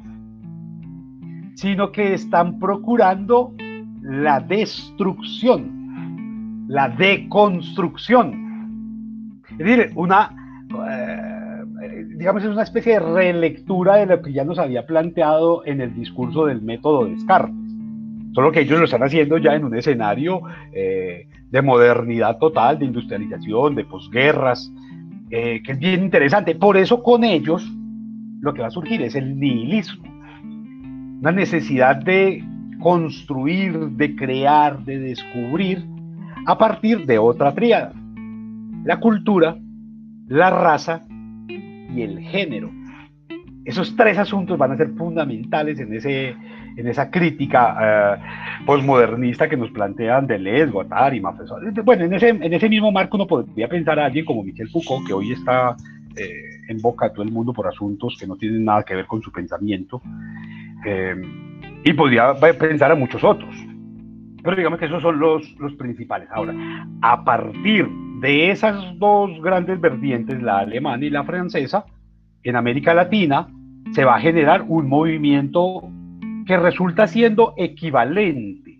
sino 1.55 1.91
que 1.91 2.15
están 2.15 2.57
procurando 2.59 3.53
la 4.01 4.39
destrucción, 4.39 6.65
la 6.67 6.89
deconstrucción. 6.89 9.39
Es 9.51 9.57
decir, 9.57 9.91
una, 9.95 10.31
eh, 10.89 11.30
digamos, 12.15 12.43
es 12.43 12.49
una 12.49 12.63
especie 12.63 12.93
de 12.93 12.99
relectura 12.99 13.97
de 13.97 14.05
lo 14.05 14.21
que 14.21 14.33
ya 14.33 14.43
nos 14.43 14.59
había 14.59 14.85
planteado 14.85 15.65
en 15.65 15.81
el 15.81 15.95
discurso 15.95 16.45
del 16.45 16.61
método 16.61 17.05
Descartes. 17.05 17.55
Solo 18.33 18.51
que 18.51 18.61
ellos 18.61 18.79
lo 18.79 18.85
están 18.85 19.03
haciendo 19.03 19.37
ya 19.37 19.55
en 19.55 19.65
un 19.65 19.75
escenario 19.75 20.41
eh, 20.71 21.27
de 21.49 21.61
modernidad 21.61 22.37
total, 22.37 22.79
de 22.79 22.85
industrialización, 22.85 23.75
de 23.75 23.85
posguerras, 23.85 24.71
eh, 25.29 25.61
que 25.63 25.73
es 25.73 25.79
bien 25.79 26.03
interesante. 26.03 26.55
Por 26.55 26.77
eso 26.77 27.03
con 27.03 27.23
ellos 27.23 27.69
lo 28.39 28.53
que 28.53 28.61
va 28.61 28.67
a 28.67 28.71
surgir 28.71 29.01
es 29.01 29.15
el 29.15 29.39
nihilismo. 29.39 30.03
Una 31.21 31.31
necesidad 31.31 31.97
de 31.97 32.43
construir, 32.79 33.77
de 33.91 34.15
crear, 34.15 34.83
de 34.85 34.99
descubrir 34.99 35.85
a 36.45 36.57
partir 36.57 37.05
de 37.05 37.19
otra 37.19 37.53
tríada. 37.53 37.93
La 38.85 38.99
cultura, 38.99 39.57
la 40.27 40.49
raza 40.49 41.03
y 41.95 42.01
el 42.01 42.19
género. 42.19 42.69
Esos 43.63 43.95
tres 43.95 44.17
asuntos 44.17 44.57
van 44.57 44.71
a 44.71 44.77
ser 44.77 44.89
fundamentales 44.97 45.79
en, 45.79 45.93
ese, 45.93 46.29
en 46.77 46.87
esa 46.87 47.11
crítica 47.11 47.77
eh, 47.79 48.63
postmodernista 48.65 49.47
que 49.47 49.55
nos 49.55 49.69
plantean 49.69 50.25
Deleuze, 50.25 50.71
Guattari, 50.71 51.21
Mafesol. 51.21 51.71
Bueno, 51.83 52.05
en 52.05 52.13
ese, 52.13 52.29
en 52.29 52.53
ese 52.53 52.67
mismo 52.67 52.91
marco 52.91 53.17
uno 53.17 53.27
podría 53.27 53.67
pensar 53.67 53.99
a 53.99 54.05
alguien 54.05 54.25
como 54.25 54.43
Michel 54.43 54.69
Foucault, 54.69 55.05
que 55.05 55.13
hoy 55.13 55.33
está 55.33 55.75
eh, 56.15 56.61
en 56.69 56.81
boca 56.81 57.09
de 57.09 57.13
todo 57.13 57.23
el 57.23 57.31
mundo 57.31 57.53
por 57.53 57.67
asuntos 57.67 58.17
que 58.19 58.25
no 58.25 58.35
tienen 58.35 58.65
nada 58.65 58.83
que 58.83 58.95
ver 58.95 59.05
con 59.05 59.21
su 59.21 59.31
pensamiento. 59.31 60.01
Eh, 60.85 61.15
y 61.83 61.93
podría 61.93 62.33
pensar 62.33 62.91
a 62.91 62.95
muchos 62.95 63.23
otros. 63.23 63.55
Pero 64.43 64.55
digamos 64.55 64.79
que 64.79 64.85
esos 64.85 65.01
son 65.03 65.19
los, 65.19 65.55
los 65.59 65.73
principales. 65.73 66.27
Ahora, 66.31 66.53
a 67.01 67.23
partir 67.23 67.87
de 68.21 68.51
esas 68.51 68.99
dos 68.99 69.41
grandes 69.41 69.81
vertientes, 69.81 70.39
la 70.43 70.59
alemana 70.59 71.03
y 71.03 71.09
la 71.09 71.23
francesa, 71.23 71.85
en 72.43 72.55
América 72.55 72.93
Latina 72.93 73.47
se 73.93 74.05
va 74.05 74.15
a 74.15 74.19
generar 74.19 74.63
un 74.67 74.87
movimiento 74.87 75.89
que 76.45 76.55
resulta 76.55 77.07
siendo 77.07 77.55
equivalente. 77.57 78.77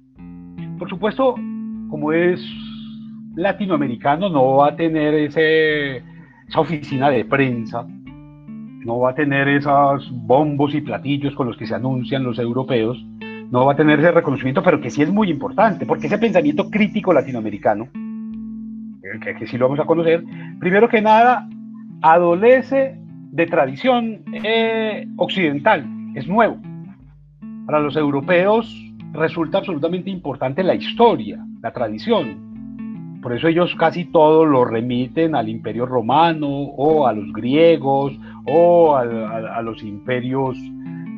Por 0.77 0.87
supuesto, 0.87 1.33
como 1.89 2.13
es 2.13 2.39
latinoamericano, 3.35 4.29
no 4.29 4.57
va 4.57 4.69
a 4.69 4.75
tener 4.75 5.15
ese, 5.15 5.97
esa 6.47 6.59
oficina 6.59 7.09
de 7.09 7.25
prensa, 7.25 7.83
no 7.87 8.99
va 8.99 9.09
a 9.09 9.15
tener 9.15 9.47
esos 9.47 10.07
bombos 10.11 10.75
y 10.75 10.81
platillos 10.81 11.33
con 11.33 11.47
los 11.47 11.57
que 11.57 11.65
se 11.65 11.73
anuncian 11.73 12.23
los 12.23 12.37
europeos, 12.37 13.03
no 13.49 13.65
va 13.65 13.73
a 13.73 13.75
tener 13.75 13.99
ese 13.99 14.11
reconocimiento, 14.11 14.61
pero 14.61 14.79
que 14.79 14.91
sí 14.91 15.01
es 15.01 15.11
muy 15.11 15.31
importante, 15.31 15.87
porque 15.87 16.05
ese 16.05 16.19
pensamiento 16.19 16.69
crítico 16.69 17.11
latinoamericano, 17.11 17.87
que, 19.19 19.35
que 19.35 19.47
sí 19.47 19.57
lo 19.57 19.65
vamos 19.67 19.79
a 19.79 19.85
conocer, 19.85 20.23
primero 20.59 20.87
que 20.87 21.01
nada, 21.01 21.47
adolece 22.01 22.97
de 23.31 23.45
tradición 23.45 24.23
eh, 24.43 25.07
occidental, 25.17 25.85
es 26.15 26.27
nuevo. 26.27 26.57
Para 27.65 27.79
los 27.79 27.95
europeos 27.95 28.67
resulta 29.13 29.59
absolutamente 29.59 30.09
importante 30.09 30.63
la 30.63 30.75
historia, 30.75 31.43
la 31.61 31.71
tradición. 31.71 33.19
Por 33.21 33.33
eso 33.33 33.47
ellos 33.47 33.75
casi 33.75 34.05
todo 34.05 34.45
lo 34.45 34.65
remiten 34.65 35.35
al 35.35 35.47
imperio 35.47 35.85
romano 35.85 36.47
o 36.49 37.07
a 37.07 37.13
los 37.13 37.31
griegos 37.31 38.17
o 38.47 38.95
a, 38.95 39.61
los 39.61 39.83
imperios 39.83 40.57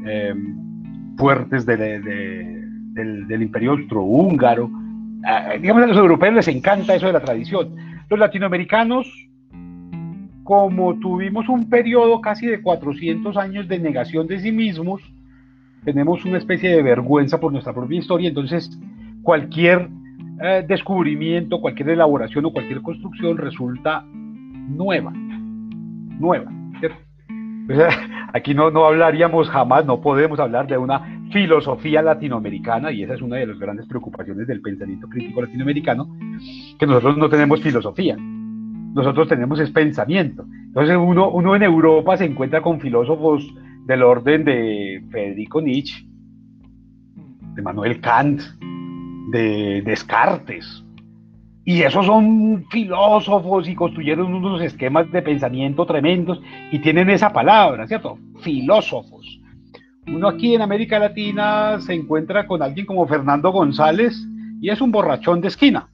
em, 0.05 1.15
fuertes 1.17 1.65
del, 1.65 3.41
imperio 3.41 3.71
austrohúngaro. 3.71 4.69
Eh, 5.25 5.59
digamos, 5.59 5.83
a 5.83 5.87
los 5.87 5.97
europeos 5.97 6.33
les 6.33 6.47
encanta 6.47 6.95
eso 6.95 7.07
de 7.07 7.13
la 7.13 7.21
tradición. 7.21 7.75
Los 8.09 8.19
latinoamericanos 8.19 9.07
como 10.43 10.99
tuvimos 10.99 11.47
un 11.47 11.69
periodo 11.69 12.19
casi 12.21 12.47
de 12.47 12.61
400 12.61 13.37
años 13.37 13.67
de 13.67 13.79
negación 13.79 14.27
de 14.27 14.39
sí 14.39 14.51
mismos, 14.51 15.01
tenemos 15.85 16.23
una 16.25 16.37
especie 16.37 16.69
de 16.69 16.81
vergüenza 16.81 17.39
por 17.39 17.51
nuestra 17.51 17.73
propia 17.73 17.99
historia, 17.99 18.29
entonces 18.29 18.77
cualquier 19.21 19.89
eh, 20.41 20.63
descubrimiento, 20.67 21.61
cualquier 21.61 21.89
elaboración 21.89 22.45
o 22.45 22.51
cualquier 22.51 22.81
construcción 22.81 23.37
resulta 23.37 24.03
nueva, 24.05 25.11
nueva. 26.19 26.51
Aquí 28.33 28.53
no, 28.53 28.71
no 28.71 28.85
hablaríamos 28.85 29.49
jamás, 29.49 29.85
no 29.85 30.01
podemos 30.01 30.39
hablar 30.39 30.67
de 30.67 30.77
una 30.77 31.22
filosofía 31.33 32.01
latinoamericana, 32.01 32.91
y 32.91 33.03
esa 33.03 33.15
es 33.15 33.21
una 33.21 33.35
de 33.37 33.47
las 33.47 33.59
grandes 33.59 33.87
preocupaciones 33.87 34.47
del 34.47 34.61
pensamiento 34.61 35.09
crítico 35.09 35.41
latinoamericano, 35.41 36.07
que 36.79 36.87
nosotros 36.87 37.17
no 37.17 37.29
tenemos 37.29 37.61
filosofía 37.61 38.15
nosotros 38.93 39.27
tenemos 39.27 39.59
es 39.59 39.71
pensamiento. 39.71 40.45
Entonces 40.67 40.95
uno, 40.95 41.29
uno 41.29 41.55
en 41.55 41.63
Europa 41.63 42.17
se 42.17 42.25
encuentra 42.25 42.61
con 42.61 42.79
filósofos 42.79 43.43
del 43.85 44.03
orden 44.03 44.45
de 44.45 45.03
Federico 45.11 45.61
Nietzsche, 45.61 46.05
de 47.55 47.61
Manuel 47.61 47.99
Kant, 47.99 48.41
de 49.31 49.81
Descartes. 49.83 50.83
Y 51.65 51.81
esos 51.81 52.05
son 52.05 52.65
filósofos 52.69 53.67
y 53.67 53.75
construyeron 53.75 54.33
unos 54.33 54.61
esquemas 54.61 55.09
de 55.11 55.21
pensamiento 55.21 55.85
tremendos 55.85 56.41
y 56.71 56.79
tienen 56.79 57.09
esa 57.09 57.31
palabra, 57.31 57.87
¿cierto? 57.87 58.19
Filósofos. 58.41 59.39
Uno 60.07 60.27
aquí 60.27 60.55
en 60.55 60.61
América 60.61 60.99
Latina 60.99 61.79
se 61.79 61.93
encuentra 61.93 62.45
con 62.45 62.61
alguien 62.61 62.85
como 62.85 63.07
Fernando 63.07 63.51
González 63.51 64.15
y 64.61 64.69
es 64.69 64.81
un 64.81 64.91
borrachón 64.91 65.41
de 65.41 65.47
esquina 65.47 65.87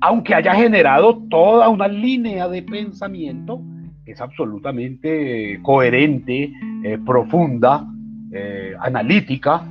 aunque 0.00 0.34
haya 0.34 0.54
generado 0.54 1.22
toda 1.28 1.68
una 1.68 1.88
línea 1.88 2.48
de 2.48 2.62
pensamiento 2.62 3.60
que 4.04 4.12
es 4.12 4.20
absolutamente 4.20 5.60
coherente, 5.62 6.52
eh, 6.84 6.98
profunda, 7.04 7.84
eh, 8.32 8.74
analítica, 8.80 9.62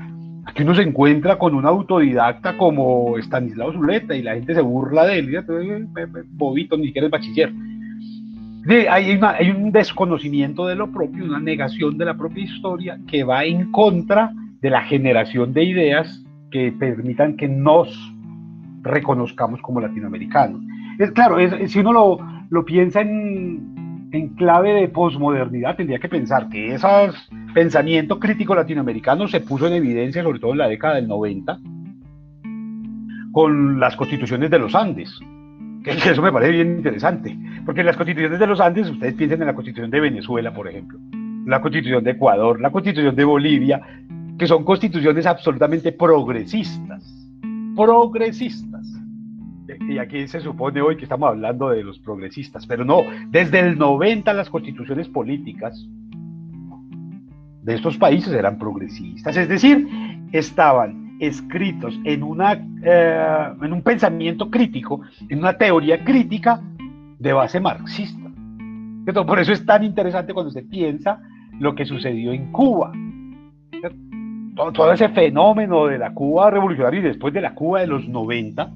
aquí 0.45 0.63
uno 0.63 0.75
se 0.75 0.83
encuentra 0.83 1.37
con 1.37 1.55
un 1.55 1.65
autodidacta 1.65 2.57
como 2.57 3.17
Stanislao 3.17 3.73
Zuleta 3.73 4.15
y 4.15 4.21
la 4.21 4.35
gente 4.35 4.53
se 4.53 4.61
burla 4.61 5.05
de 5.05 5.19
él, 5.19 5.35
eh, 5.35 5.43
bobito, 6.31 6.77
ni 6.77 6.87
siquiera 6.87 7.07
es 7.07 7.11
bachiller. 7.11 7.51
Hay, 8.69 9.19
hay 9.21 9.49
un 9.49 9.71
desconocimiento 9.71 10.67
de 10.67 10.75
lo 10.75 10.91
propio, 10.91 11.23
una 11.23 11.39
negación 11.39 11.97
de 11.97 12.05
la 12.05 12.17
propia 12.17 12.43
historia 12.43 12.99
que 13.07 13.23
va 13.23 13.45
en 13.45 13.71
contra 13.71 14.33
de 14.61 14.69
la 14.69 14.81
generación 14.81 15.53
de 15.53 15.63
ideas 15.63 16.23
que 16.51 16.73
permitan 16.73 17.37
que 17.37 17.47
nos 17.47 17.89
reconozcamos 18.81 19.61
como 19.61 19.79
latinoamericanos. 19.79 20.61
Es 20.99 21.11
claro, 21.11 21.37
si 21.67 21.79
uno 21.79 21.93
lo, 21.93 22.17
lo 22.49 22.65
piensa 22.65 23.01
en, 23.01 24.09
en, 24.11 24.29
clave 24.35 24.73
de 24.73 24.87
posmodernidad, 24.89 25.75
tendría 25.75 25.99
que 25.99 26.09
pensar 26.09 26.49
que 26.49 26.73
ese 26.73 26.87
pensamiento 27.53 28.19
crítico 28.19 28.55
latinoamericano 28.55 29.27
se 29.27 29.41
puso 29.41 29.67
en 29.67 29.73
evidencia, 29.73 30.23
sobre 30.23 30.39
todo 30.39 30.51
en 30.51 30.57
la 30.57 30.67
década 30.67 30.95
del 30.95 31.07
90, 31.07 31.59
con 33.31 33.79
las 33.79 33.95
constituciones 33.95 34.49
de 34.49 34.59
los 34.59 34.75
Andes. 34.75 35.19
Que 35.87 36.09
eso 36.09 36.21
me 36.21 36.33
parece 36.33 36.51
bien 36.51 36.77
interesante, 36.77 37.37
porque 37.65 37.81
las 37.81 37.95
constituciones 37.95 38.39
de 38.39 38.47
los 38.47 38.59
Andes, 38.59 38.89
ustedes 38.89 39.13
piensen 39.13 39.41
en 39.41 39.47
la 39.47 39.55
constitución 39.55 39.89
de 39.89 40.01
Venezuela, 40.01 40.53
por 40.53 40.67
ejemplo, 40.67 40.99
la 41.45 41.61
constitución 41.61 42.03
de 42.03 42.11
Ecuador, 42.11 42.59
la 42.59 42.71
constitución 42.71 43.15
de 43.15 43.23
Bolivia, 43.23 43.81
que 44.37 44.47
son 44.47 44.65
constituciones 44.65 45.25
absolutamente 45.25 45.93
progresistas, 45.93 47.29
progresistas. 47.75 48.85
Y 49.89 49.97
aquí 49.97 50.27
se 50.27 50.41
supone 50.41 50.81
hoy 50.81 50.97
que 50.97 51.03
estamos 51.03 51.29
hablando 51.29 51.69
de 51.69 51.83
los 51.83 51.99
progresistas, 51.99 52.67
pero 52.67 52.83
no, 52.83 53.01
desde 53.29 53.59
el 53.59 53.77
90 53.77 54.33
las 54.33 54.49
constituciones 54.49 55.07
políticas 55.07 55.87
de 57.63 57.75
estos 57.75 57.97
países 57.97 58.33
eran 58.33 58.57
progresistas, 58.57 59.37
es 59.37 59.47
decir, 59.47 59.87
estaban 60.31 61.06
escritos 61.19 61.99
en, 62.03 62.23
una, 62.23 62.53
eh, 62.83 63.53
en 63.61 63.73
un 63.73 63.81
pensamiento 63.81 64.49
crítico, 64.49 65.01
en 65.29 65.39
una 65.39 65.57
teoría 65.57 66.03
crítica 66.03 66.61
de 67.19 67.33
base 67.33 67.59
marxista. 67.59 68.29
Por 69.25 69.39
eso 69.39 69.53
es 69.53 69.65
tan 69.65 69.83
interesante 69.83 70.33
cuando 70.33 70.51
se 70.51 70.63
piensa 70.63 71.21
lo 71.59 71.75
que 71.75 71.85
sucedió 71.85 72.33
en 72.33 72.51
Cuba. 72.51 72.91
Todo, 74.55 74.71
todo 74.71 74.91
ese 74.91 75.09
fenómeno 75.09 75.85
de 75.85 75.97
la 75.97 76.13
Cuba 76.13 76.49
revolucionaria 76.49 76.99
y 76.99 77.03
después 77.03 77.33
de 77.33 77.41
la 77.41 77.53
Cuba 77.53 77.81
de 77.81 77.87
los 77.87 78.07
90, 78.07 78.71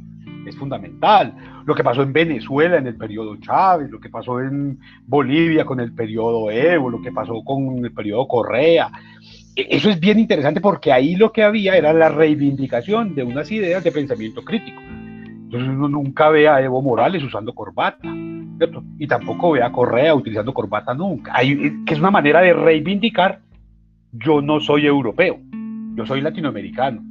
es 0.45 0.55
fundamental. 0.57 1.33
Lo 1.65 1.75
que 1.75 1.83
pasó 1.83 2.01
en 2.03 2.13
Venezuela 2.13 2.77
en 2.77 2.87
el 2.87 2.95
periodo 2.95 3.35
Chávez, 3.37 3.89
lo 3.89 3.99
que 3.99 4.09
pasó 4.09 4.39
en 4.39 4.79
Bolivia 5.05 5.65
con 5.65 5.79
el 5.79 5.93
periodo 5.93 6.49
Evo, 6.49 6.89
lo 6.89 7.01
que 7.01 7.11
pasó 7.11 7.43
con 7.43 7.83
el 7.83 7.91
periodo 7.93 8.27
Correa. 8.27 8.89
E-, 9.55 9.67
eso 9.69 9.89
es 9.89 9.99
bien 9.99 10.19
interesante 10.19 10.61
porque 10.61 10.91
ahí 10.91 11.15
lo 11.15 11.31
que 11.31 11.43
había 11.43 11.75
era 11.75 11.93
la 11.93 12.09
reivindicación 12.09 13.15
de 13.15 13.23
unas 13.23 13.51
ideas 13.51 13.83
de 13.83 13.91
pensamiento 13.91 14.43
crítico. 14.43 14.81
Entonces 14.81 15.69
uno 15.69 15.89
nunca 15.89 16.29
ve 16.29 16.47
a 16.47 16.61
Evo 16.61 16.81
Morales 16.81 17.23
usando 17.23 17.53
corbata, 17.53 18.07
¿cierto? 18.57 18.83
Y 18.97 19.07
tampoco 19.07 19.51
ve 19.51 19.61
a 19.61 19.71
Correa 19.71 20.15
utilizando 20.15 20.53
corbata 20.53 20.93
nunca. 20.93 21.33
Hay, 21.35 21.83
que 21.85 21.93
es 21.93 21.99
una 21.99 22.11
manera 22.11 22.41
de 22.41 22.53
reivindicar, 22.53 23.41
yo 24.13 24.41
no 24.41 24.61
soy 24.61 24.85
europeo, 24.85 25.39
yo 25.95 26.05
soy 26.05 26.21
latinoamericano 26.21 27.03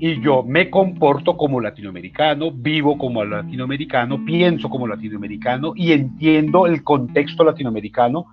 y 0.00 0.20
yo 0.20 0.42
me 0.42 0.70
comporto 0.70 1.36
como 1.36 1.60
latinoamericano, 1.60 2.50
vivo 2.52 2.96
como 2.96 3.24
latinoamericano, 3.24 4.24
pienso 4.24 4.68
como 4.68 4.86
latinoamericano 4.86 5.72
y 5.74 5.92
entiendo 5.92 6.66
el 6.66 6.82
contexto 6.84 7.44
latinoamericano 7.44 8.26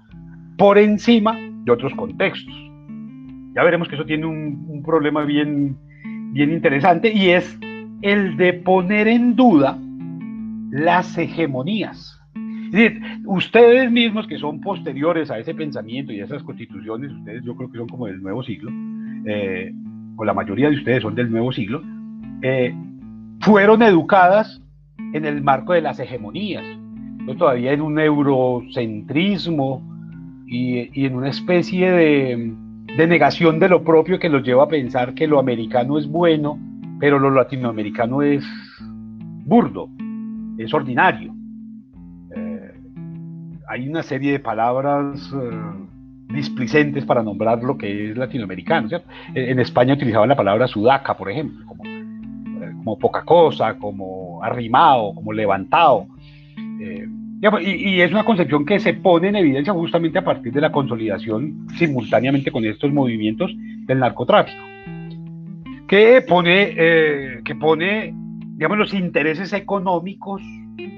por 0.57 0.77
encima 0.77 1.37
de 1.63 1.71
otros 1.71 1.93
contextos. 1.95 2.64
Ya 3.55 3.63
veremos 3.63 3.88
que 3.88 3.95
eso 3.95 4.05
tiene 4.05 4.25
un, 4.25 4.83
problema 4.85 5.24
bien, 5.24 5.77
bien 6.33 6.51
interesante 6.51 7.12
y 7.12 7.29
es 7.29 7.57
el 8.01 8.35
de 8.35 8.53
poner 8.53 9.07
en 9.07 9.35
duda 9.35 9.79
las 10.71 11.17
hegemonías. 11.17 12.21
Ustedes 13.25 13.89
mismos 13.89 14.27
que 14.27 14.38
son 14.38 14.59
posteriores 14.59 15.31
a 15.31 15.39
ese 15.39 15.55
pensamiento 15.55 16.12
y 16.12 16.19
a 16.19 16.25
esas 16.25 16.43
constituciones, 16.43 17.13
ustedes 17.13 17.43
yo 17.45 17.55
creo 17.55 17.71
que 17.71 17.77
son 17.77 17.88
como 17.88 18.07
del 18.07 18.21
nuevo 18.21 18.43
siglo, 18.43 18.69
eh, 19.25 19.74
o 20.17 20.25
la 20.25 20.33
mayoría 20.33 20.69
de 20.69 20.75
ustedes 20.75 21.01
son 21.01 21.15
del 21.15 21.31
nuevo 21.31 21.53
siglo, 21.53 21.81
eh, 22.41 22.75
fueron 23.39 23.81
educadas 23.81 24.62
en 25.13 25.24
el 25.24 25.41
marco 25.41 25.71
de 25.71 25.81
las 25.81 25.97
hegemonías, 26.00 26.65
todavía 27.38 27.71
en 27.71 27.81
un 27.81 27.97
eurocentrismo 27.97 29.81
y 30.45 31.05
en 31.05 31.15
una 31.15 31.29
especie 31.29 31.89
de, 31.89 32.53
de 32.97 33.07
negación 33.07 33.59
de 33.59 33.67
lo 33.67 33.83
propio 33.83 34.19
que 34.19 34.29
los 34.29 34.43
lleva 34.43 34.63
a 34.63 34.67
pensar 34.69 35.13
que 35.13 35.27
lo 35.27 35.37
americano 35.37 35.97
es 35.97 36.07
bueno, 36.07 36.57
pero 36.99 37.19
lo 37.19 37.29
latinoamericano 37.29 38.21
es 38.21 38.43
burdo, 39.45 39.89
es 40.57 40.73
ordinario. 40.73 41.33
Eh, 42.33 42.73
hay 43.67 43.89
una 43.89 44.01
serie 44.01 44.31
de 44.31 44.39
palabras 44.39 45.29
eh, 45.33 46.33
displicentes 46.33 47.03
para 47.03 47.21
nombrar 47.21 47.61
lo 47.63 47.77
que 47.77 48.11
es 48.11 48.17
latinoamericano. 48.17 48.87
En 49.33 49.59
España 49.59 49.93
utilizaban 49.93 50.29
la 50.29 50.37
palabra 50.37 50.65
sudaca, 50.65 51.17
por 51.17 51.29
ejemplo, 51.29 51.65
como, 51.65 51.83
eh, 51.85 52.71
como 52.77 52.97
poca 52.97 53.23
cosa, 53.25 53.73
como 53.77 54.41
arrimado, 54.41 55.13
como 55.15 55.33
levantado. 55.33 56.07
Y, 57.41 58.01
es 58.01 58.11
una 58.11 58.23
concepción 58.23 58.65
que 58.65 58.79
se 58.79 58.93
pone 58.93 59.27
en 59.27 59.35
evidencia 59.35 59.73
justamente 59.73 60.17
a 60.17 60.23
partir 60.23 60.53
de 60.53 60.61
la 60.61 60.71
consolidación 60.71 61.67
simultáneamente 61.75 62.51
con 62.51 62.65
estos 62.65 62.91
movimientos 62.91 63.51
del 63.85 63.99
narcotráfico, 63.99 64.63
que 65.87 66.23
pone, 66.27 66.73
eh, 66.75 67.41
que 67.43 67.55
pone 67.55 68.13
digamos, 68.55 68.77
los 68.77 68.93
intereses 68.93 69.53
económicos 69.53 70.41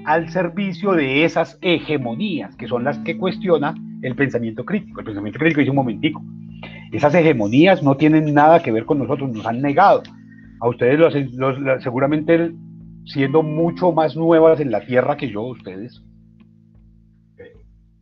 al 0.04 0.30
servicio 0.30 0.92
de 0.92 1.24
esas 1.24 1.58
hegemonías, 1.60 2.56
que 2.56 2.68
son 2.68 2.84
las 2.84 2.98
que 3.00 3.18
cuestiona 3.18 3.74
el 4.02 4.14
pensamiento 4.14 4.64
crítico. 4.64 5.00
El 5.00 5.06
pensamiento 5.06 5.38
crítico 5.38 5.60
dice 5.60 5.70
un 5.70 5.76
momentico, 5.76 6.22
esas 6.92 7.14
hegemonías 7.14 7.82
no 7.82 7.96
tienen 7.96 8.32
nada 8.32 8.62
que 8.62 8.72
ver 8.72 8.84
con 8.84 8.98
nosotros, 8.98 9.30
nos 9.30 9.44
han 9.44 9.60
negado. 9.60 10.02
A 10.60 10.68
ustedes 10.68 10.98
los, 10.98 11.82
seguramente 11.82 12.52
siendo 13.04 13.42
mucho 13.42 13.92
más 13.92 14.16
nuevas 14.16 14.60
en 14.60 14.70
la 14.70 14.80
tierra 14.84 15.16
que 15.16 15.30
yo, 15.30 15.42
ustedes, 15.42 16.02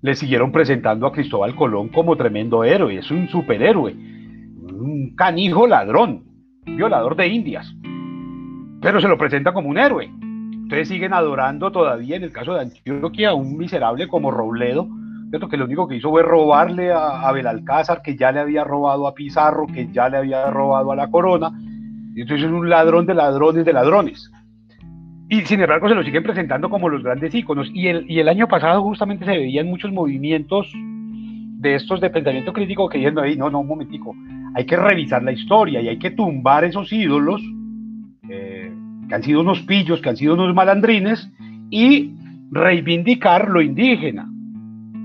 le 0.06 0.14
siguieron 0.14 0.52
presentando 0.52 1.04
a 1.04 1.12
Cristóbal 1.12 1.56
Colón 1.56 1.88
como 1.88 2.16
tremendo 2.16 2.62
héroe, 2.62 2.96
es 2.98 3.10
un 3.10 3.28
superhéroe, 3.28 3.92
un 3.92 5.16
canijo 5.16 5.66
ladrón, 5.66 6.22
violador 6.64 7.16
de 7.16 7.26
indias, 7.26 7.74
pero 8.80 9.00
se 9.00 9.08
lo 9.08 9.18
presenta 9.18 9.52
como 9.52 9.68
un 9.68 9.78
héroe. 9.78 10.08
Ustedes 10.62 10.86
siguen 10.86 11.12
adorando 11.12 11.72
todavía, 11.72 12.14
en 12.14 12.22
el 12.22 12.30
caso 12.30 12.54
de 12.54 12.60
Antioquia, 12.60 13.30
a 13.30 13.34
un 13.34 13.56
miserable 13.56 14.06
como 14.06 14.30
Robledo, 14.30 14.88
que 15.50 15.56
lo 15.56 15.64
único 15.64 15.88
que 15.88 15.96
hizo 15.96 16.10
fue 16.10 16.22
robarle 16.22 16.92
a, 16.92 17.28
a 17.28 17.32
Belalcázar, 17.32 18.00
que 18.00 18.16
ya 18.16 18.30
le 18.30 18.38
había 18.38 18.62
robado 18.62 19.08
a 19.08 19.14
Pizarro, 19.14 19.66
que 19.66 19.88
ya 19.92 20.08
le 20.08 20.18
había 20.18 20.48
robado 20.50 20.92
a 20.92 20.96
la 20.96 21.10
corona, 21.10 21.50
y 22.14 22.22
entonces 22.22 22.46
es 22.46 22.52
un 22.52 22.70
ladrón 22.70 23.06
de 23.06 23.14
ladrones 23.14 23.64
de 23.64 23.72
ladrones. 23.72 24.30
Y 25.28 25.40
sin 25.42 25.60
embargo 25.60 25.88
se 25.88 25.94
lo 25.94 26.04
siguen 26.04 26.22
presentando 26.22 26.70
como 26.70 26.88
los 26.88 27.02
grandes 27.02 27.34
íconos. 27.34 27.68
Y 27.74 27.88
el, 27.88 28.08
y 28.08 28.20
el 28.20 28.28
año 28.28 28.46
pasado 28.46 28.82
justamente 28.82 29.24
se 29.24 29.32
veían 29.32 29.66
muchos 29.66 29.90
movimientos 29.92 30.72
de 30.72 31.74
estos 31.74 32.00
de 32.00 32.10
pensamiento 32.10 32.52
crítico 32.52 32.88
que 32.88 32.98
diciendo, 32.98 33.22
no, 33.36 33.50
no, 33.50 33.60
un 33.60 33.66
momentico, 33.66 34.14
hay 34.54 34.64
que 34.66 34.76
revisar 34.76 35.22
la 35.22 35.32
historia 35.32 35.80
y 35.80 35.88
hay 35.88 35.98
que 35.98 36.10
tumbar 36.10 36.64
esos 36.64 36.92
ídolos 36.92 37.42
eh, 38.28 38.72
que 39.08 39.14
han 39.14 39.22
sido 39.22 39.40
unos 39.40 39.62
pillos, 39.62 40.00
que 40.00 40.10
han 40.10 40.16
sido 40.16 40.34
unos 40.34 40.54
malandrines 40.54 41.28
y 41.70 42.14
reivindicar 42.52 43.48
lo 43.48 43.60
indígena. 43.60 44.30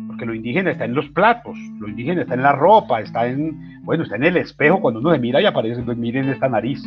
Porque 0.08 0.26
lo 0.28 0.36
indígena 0.36 0.70
está 0.70 0.86
en 0.86 0.94
los 0.94 1.10
platos, 1.10 1.58
lo 1.80 1.88
indígena 1.88 2.22
está 2.22 2.36
en 2.36 2.44
la 2.44 2.52
ropa, 2.52 3.02
está 3.02 3.26
en, 3.28 3.82
bueno, 3.82 4.04
está 4.04 4.18
en 4.18 4.26
el 4.26 4.38
espejo 4.38 4.82
cuando 4.82 5.00
uno 5.00 5.14
se 5.14 5.20
mira 5.20 5.42
y 5.42 5.46
aparece, 5.46 5.82
pues 5.82 5.98
miren 5.98 6.30
esta 6.30 6.48
nariz, 6.48 6.84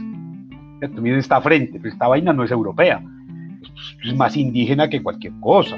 miren 1.01 1.19
esta 1.19 1.41
frente, 1.41 1.81
pues 1.81 1.95
esta 1.95 2.07
vaina 2.07 2.33
no 2.33 2.45
es 2.45 2.53
europea 2.53 3.03
es 4.05 4.15
más 4.15 4.37
indígena 4.37 4.89
que 4.89 5.03
cualquier 5.03 5.33
cosa. 5.41 5.77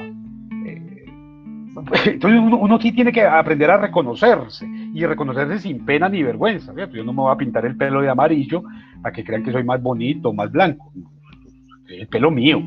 Entonces 2.07 2.40
uno, 2.40 2.79
sí 2.81 2.92
tiene 2.92 3.12
que 3.12 3.22
aprender 3.22 3.70
a 3.70 3.77
reconocerse 3.77 4.66
y 4.94 5.05
reconocerse 5.05 5.59
sin 5.59 5.85
pena 5.85 6.09
ni 6.09 6.22
vergüenza. 6.22 6.72
Yo 6.92 7.05
no 7.05 7.12
me 7.12 7.22
voy 7.22 7.33
a 7.33 7.37
pintar 7.37 7.66
el 7.66 7.77
pelo 7.77 8.01
de 8.01 8.09
amarillo 8.09 8.62
para 9.03 9.14
que 9.14 9.25
crean 9.25 9.42
que 9.42 9.53
soy 9.53 9.64
más 9.64 9.83
bonito, 9.83 10.33
más 10.33 10.51
blanco. 10.51 10.90
El 11.88 12.09
pelo 12.09 12.31
mío, 12.31 12.62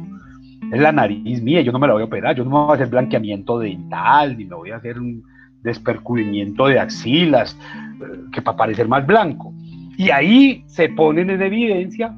es 0.71 0.79
la 0.79 0.91
nariz 0.91 1.41
mía, 1.41 1.62
yo 1.62 1.71
no 1.71 1.79
me 1.79 1.88
la 1.88 1.93
voy 1.93 2.03
a 2.03 2.05
operar, 2.05 2.36
yo 2.36 2.43
no 2.43 2.51
me 2.51 2.55
voy 2.58 2.71
a 2.71 2.75
hacer 2.75 2.88
blanqueamiento 2.88 3.60
dental, 3.60 4.38
ni 4.38 4.45
me 4.45 4.55
voy 4.55 4.71
a 4.71 4.77
hacer 4.77 4.99
un 4.99 5.23
despercubrimiento 5.63 6.67
de 6.67 6.79
axilas, 6.79 7.58
eh, 8.01 8.19
que 8.32 8.41
para 8.41 8.58
parecer 8.58 8.88
más 8.88 9.05
blanco. 9.05 9.53
Y 9.97 10.12
ahí 10.12 10.63
se 10.67 10.89
ponen 10.89 11.29
en 11.29 11.41
evidencia 11.41 12.15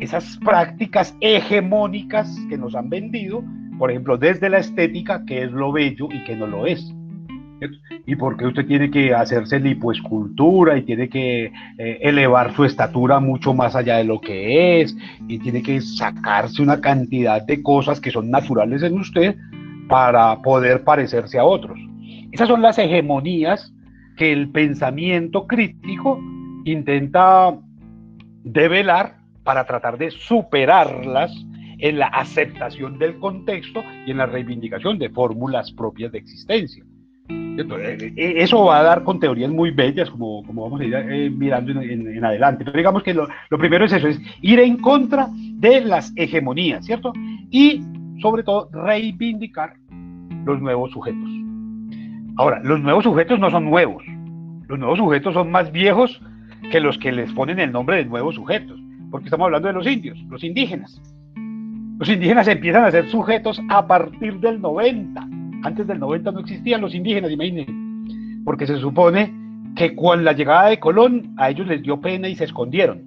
esas 0.00 0.38
prácticas 0.38 1.14
hegemónicas 1.20 2.34
que 2.48 2.56
nos 2.56 2.74
han 2.74 2.88
vendido, 2.88 3.44
por 3.78 3.90
ejemplo, 3.90 4.16
desde 4.18 4.48
la 4.50 4.58
estética, 4.58 5.24
que 5.26 5.44
es 5.44 5.52
lo 5.52 5.72
bello 5.72 6.08
y 6.10 6.24
que 6.24 6.34
no 6.34 6.46
lo 6.46 6.66
es. 6.66 6.92
Y 8.06 8.16
porque 8.16 8.46
usted 8.46 8.66
tiene 8.66 8.90
que 8.90 9.14
hacerse 9.14 9.60
lipoescultura 9.60 10.78
y 10.78 10.82
tiene 10.82 11.10
que 11.10 11.52
eh, 11.76 11.98
elevar 12.00 12.54
su 12.54 12.64
estatura 12.64 13.20
mucho 13.20 13.52
más 13.52 13.76
allá 13.76 13.98
de 13.98 14.04
lo 14.04 14.18
que 14.18 14.80
es 14.80 14.96
y 15.28 15.38
tiene 15.38 15.62
que 15.62 15.80
sacarse 15.82 16.62
una 16.62 16.80
cantidad 16.80 17.42
de 17.42 17.62
cosas 17.62 18.00
que 18.00 18.10
son 18.10 18.30
naturales 18.30 18.82
en 18.82 18.98
usted 18.98 19.36
para 19.88 20.40
poder 20.40 20.84
parecerse 20.84 21.38
a 21.38 21.44
otros. 21.44 21.78
Esas 22.32 22.48
son 22.48 22.62
las 22.62 22.78
hegemonías 22.78 23.74
que 24.16 24.32
el 24.32 24.50
pensamiento 24.50 25.46
crítico 25.46 26.18
intenta 26.64 27.54
develar 28.42 29.19
para 29.44 29.64
tratar 29.64 29.98
de 29.98 30.10
superarlas 30.10 31.32
en 31.78 31.98
la 31.98 32.06
aceptación 32.06 32.98
del 32.98 33.18
contexto 33.18 33.82
y 34.06 34.10
en 34.10 34.18
la 34.18 34.26
reivindicación 34.26 34.98
de 34.98 35.08
fórmulas 35.10 35.72
propias 35.72 36.12
de 36.12 36.18
existencia. 36.18 36.84
Eh, 37.28 38.12
eh, 38.16 38.34
eso 38.36 38.64
va 38.64 38.80
a 38.80 38.82
dar 38.82 39.04
con 39.04 39.20
teorías 39.20 39.50
muy 39.50 39.70
bellas, 39.70 40.10
como, 40.10 40.42
como 40.44 40.62
vamos 40.62 40.80
a 40.80 40.84
ir 40.84 40.94
eh, 40.94 41.30
mirando 41.30 41.80
en, 41.80 42.24
adelante. 42.24 42.64
Pero 42.64 42.76
digamos 42.76 43.02
que 43.02 43.14
lo, 43.14 43.28
lo, 43.48 43.58
primero 43.58 43.84
es 43.84 43.92
eso, 43.92 44.08
es 44.08 44.20
ir 44.40 44.58
en 44.60 44.76
contra 44.78 45.28
de 45.32 45.80
las 45.80 46.12
hegemonías, 46.16 46.84
¿cierto? 46.84 47.12
Y 47.50 47.82
sobre 48.20 48.42
todo 48.42 48.68
reivindicar 48.72 49.74
los 50.44 50.60
nuevos 50.60 50.90
sujetos. 50.90 51.28
Ahora, 52.36 52.60
los 52.62 52.80
nuevos 52.80 53.04
sujetos 53.04 53.38
no 53.38 53.50
son 53.50 53.64
nuevos. 53.64 54.02
Los 54.68 54.78
nuevos 54.78 54.98
sujetos 54.98 55.34
son 55.34 55.50
más 55.50 55.70
viejos 55.72 56.20
que 56.70 56.80
los 56.80 56.98
que 56.98 57.12
les 57.12 57.32
ponen 57.32 57.58
el 57.58 57.72
nombre 57.72 57.96
de 57.96 58.04
nuevos 58.04 58.34
sujetos 58.34 58.79
porque 59.10 59.26
estamos 59.26 59.46
hablando 59.46 59.68
de 59.68 59.74
los 59.74 59.86
indios, 59.86 60.18
los 60.28 60.44
indígenas. 60.44 61.00
Los 61.98 62.08
indígenas 62.08 62.48
empiezan 62.48 62.84
a 62.84 62.90
ser 62.90 63.08
sujetos 63.08 63.60
a 63.68 63.86
partir 63.86 64.40
del 64.40 64.60
90. 64.60 65.28
Antes 65.62 65.86
del 65.86 65.98
90 65.98 66.32
no 66.32 66.40
existían 66.40 66.80
los 66.80 66.94
indígenas, 66.94 67.30
imagínense, 67.30 67.72
porque 68.44 68.66
se 68.66 68.78
supone 68.78 69.34
que 69.76 69.94
con 69.94 70.24
la 70.24 70.32
llegada 70.32 70.68
de 70.68 70.78
Colón 70.78 71.34
a 71.36 71.50
ellos 71.50 71.66
les 71.66 71.82
dio 71.82 72.00
pena 72.00 72.28
y 72.28 72.36
se 72.36 72.44
escondieron. 72.44 73.02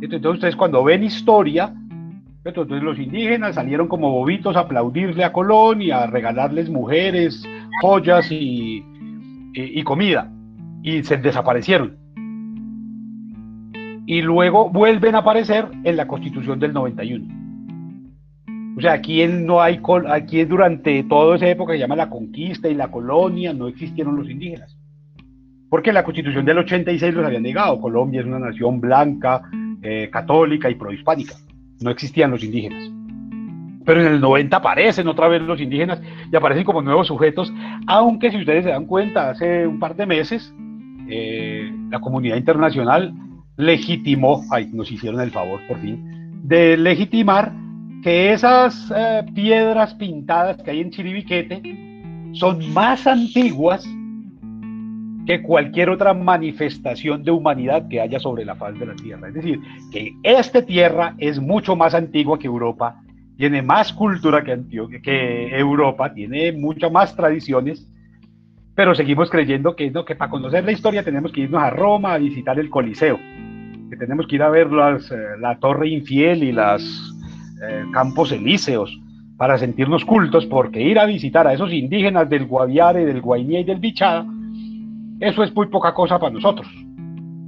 Entonces 0.00 0.26
ustedes 0.26 0.56
cuando 0.56 0.82
ven 0.82 1.04
historia, 1.04 1.72
entonces 2.44 2.82
los 2.82 2.98
indígenas 2.98 3.54
salieron 3.54 3.88
como 3.88 4.10
bobitos 4.10 4.56
a 4.56 4.60
aplaudirle 4.60 5.24
a 5.24 5.32
Colón 5.32 5.80
y 5.80 5.90
a 5.90 6.06
regalarles 6.06 6.68
mujeres, 6.68 7.42
joyas 7.80 8.30
y, 8.30 8.84
y 9.54 9.82
comida, 9.82 10.30
y 10.82 11.04
se 11.04 11.16
desaparecieron 11.16 12.03
y 14.06 14.22
luego 14.22 14.68
vuelven 14.70 15.14
a 15.14 15.18
aparecer 15.18 15.66
en 15.84 15.96
la 15.96 16.06
Constitución 16.06 16.58
del 16.58 16.72
91. 16.72 17.44
O 18.76 18.80
sea, 18.80 18.94
aquí 18.94 19.24
no 19.26 19.62
hay, 19.62 19.80
aquí 20.08 20.44
durante 20.44 21.04
toda 21.04 21.36
esa 21.36 21.48
época 21.48 21.72
que 21.72 21.78
se 21.78 21.84
llama 21.84 21.96
la 21.96 22.10
conquista 22.10 22.68
y 22.68 22.74
la 22.74 22.90
colonia, 22.90 23.52
no 23.52 23.68
existieron 23.68 24.16
los 24.16 24.28
indígenas. 24.28 24.76
Porque 25.70 25.92
la 25.92 26.04
Constitución 26.04 26.44
del 26.44 26.58
86 26.58 27.14
los 27.14 27.24
había 27.24 27.40
negado. 27.40 27.80
Colombia 27.80 28.20
es 28.20 28.26
una 28.26 28.38
nación 28.38 28.80
blanca, 28.80 29.42
eh, 29.82 30.08
católica 30.10 30.70
y 30.70 30.74
prohispánica. 30.74 31.34
No 31.80 31.90
existían 31.90 32.30
los 32.30 32.42
indígenas. 32.42 32.90
Pero 33.84 34.00
en 34.00 34.06
el 34.06 34.20
90 34.20 34.56
aparecen 34.56 35.08
otra 35.08 35.28
vez 35.28 35.42
los 35.42 35.60
indígenas 35.60 36.00
y 36.30 36.34
aparecen 36.34 36.64
como 36.64 36.82
nuevos 36.82 37.06
sujetos, 37.06 37.52
aunque 37.86 38.30
si 38.30 38.38
ustedes 38.38 38.64
se 38.64 38.70
dan 38.70 38.86
cuenta, 38.86 39.30
hace 39.30 39.66
un 39.66 39.78
par 39.78 39.94
de 39.94 40.06
meses 40.06 40.54
eh, 41.08 41.70
la 41.90 42.00
comunidad 42.00 42.36
internacional 42.36 43.12
legitimó, 43.56 44.44
ay, 44.50 44.70
nos 44.72 44.90
hicieron 44.90 45.20
el 45.20 45.30
favor 45.30 45.60
por 45.68 45.78
fin, 45.80 46.40
de 46.42 46.76
legitimar 46.76 47.52
que 48.02 48.32
esas 48.32 48.92
eh, 48.94 49.24
piedras 49.34 49.94
pintadas 49.94 50.62
que 50.62 50.70
hay 50.70 50.80
en 50.80 50.90
Chiribiquete 50.90 51.62
son 52.32 52.72
más 52.72 53.06
antiguas 53.06 53.86
que 55.26 55.42
cualquier 55.42 55.88
otra 55.88 56.12
manifestación 56.12 57.24
de 57.24 57.30
humanidad 57.30 57.88
que 57.88 58.00
haya 58.00 58.20
sobre 58.20 58.44
la 58.44 58.56
faz 58.56 58.78
de 58.78 58.86
la 58.86 58.94
Tierra. 58.94 59.28
Es 59.28 59.34
decir, 59.34 59.60
que 59.90 60.12
esta 60.22 60.62
Tierra 60.62 61.14
es 61.18 61.40
mucho 61.40 61.76
más 61.76 61.94
antigua 61.94 62.38
que 62.38 62.46
Europa, 62.46 63.00
tiene 63.38 63.62
más 63.62 63.92
cultura 63.92 64.44
que, 64.44 64.60
que 65.02 65.58
Europa, 65.58 66.12
tiene 66.12 66.52
muchas 66.52 66.92
más 66.92 67.16
tradiciones, 67.16 67.88
pero 68.74 68.94
seguimos 68.94 69.30
creyendo 69.30 69.76
que, 69.76 69.90
no, 69.90 70.04
que 70.04 70.16
para 70.16 70.30
conocer 70.30 70.64
la 70.64 70.72
historia 70.72 71.02
tenemos 71.02 71.32
que 71.32 71.42
irnos 71.42 71.62
a 71.62 71.70
Roma 71.70 72.14
a 72.14 72.18
visitar 72.18 72.58
el 72.58 72.70
Coliseo, 72.70 73.18
que 73.88 73.96
tenemos 73.96 74.26
que 74.26 74.36
ir 74.36 74.42
a 74.42 74.50
ver 74.50 74.70
las, 74.72 75.10
eh, 75.10 75.16
la 75.38 75.58
Torre 75.58 75.88
Infiel 75.88 76.42
y 76.42 76.52
los 76.52 77.14
eh, 77.62 77.84
Campos 77.92 78.32
Elíseos 78.32 79.00
para 79.36 79.58
sentirnos 79.58 80.04
cultos, 80.04 80.46
porque 80.46 80.80
ir 80.80 80.98
a 80.98 81.06
visitar 81.06 81.46
a 81.46 81.52
esos 81.52 81.72
indígenas 81.72 82.28
del 82.28 82.46
Guaviare, 82.46 83.04
del 83.04 83.20
Guainía 83.20 83.60
y 83.60 83.64
del 83.64 83.80
Bichada, 83.80 84.26
eso 85.20 85.42
es 85.42 85.54
muy 85.54 85.66
poca 85.66 85.92
cosa 85.92 86.18
para 86.18 86.32
nosotros, 86.32 86.68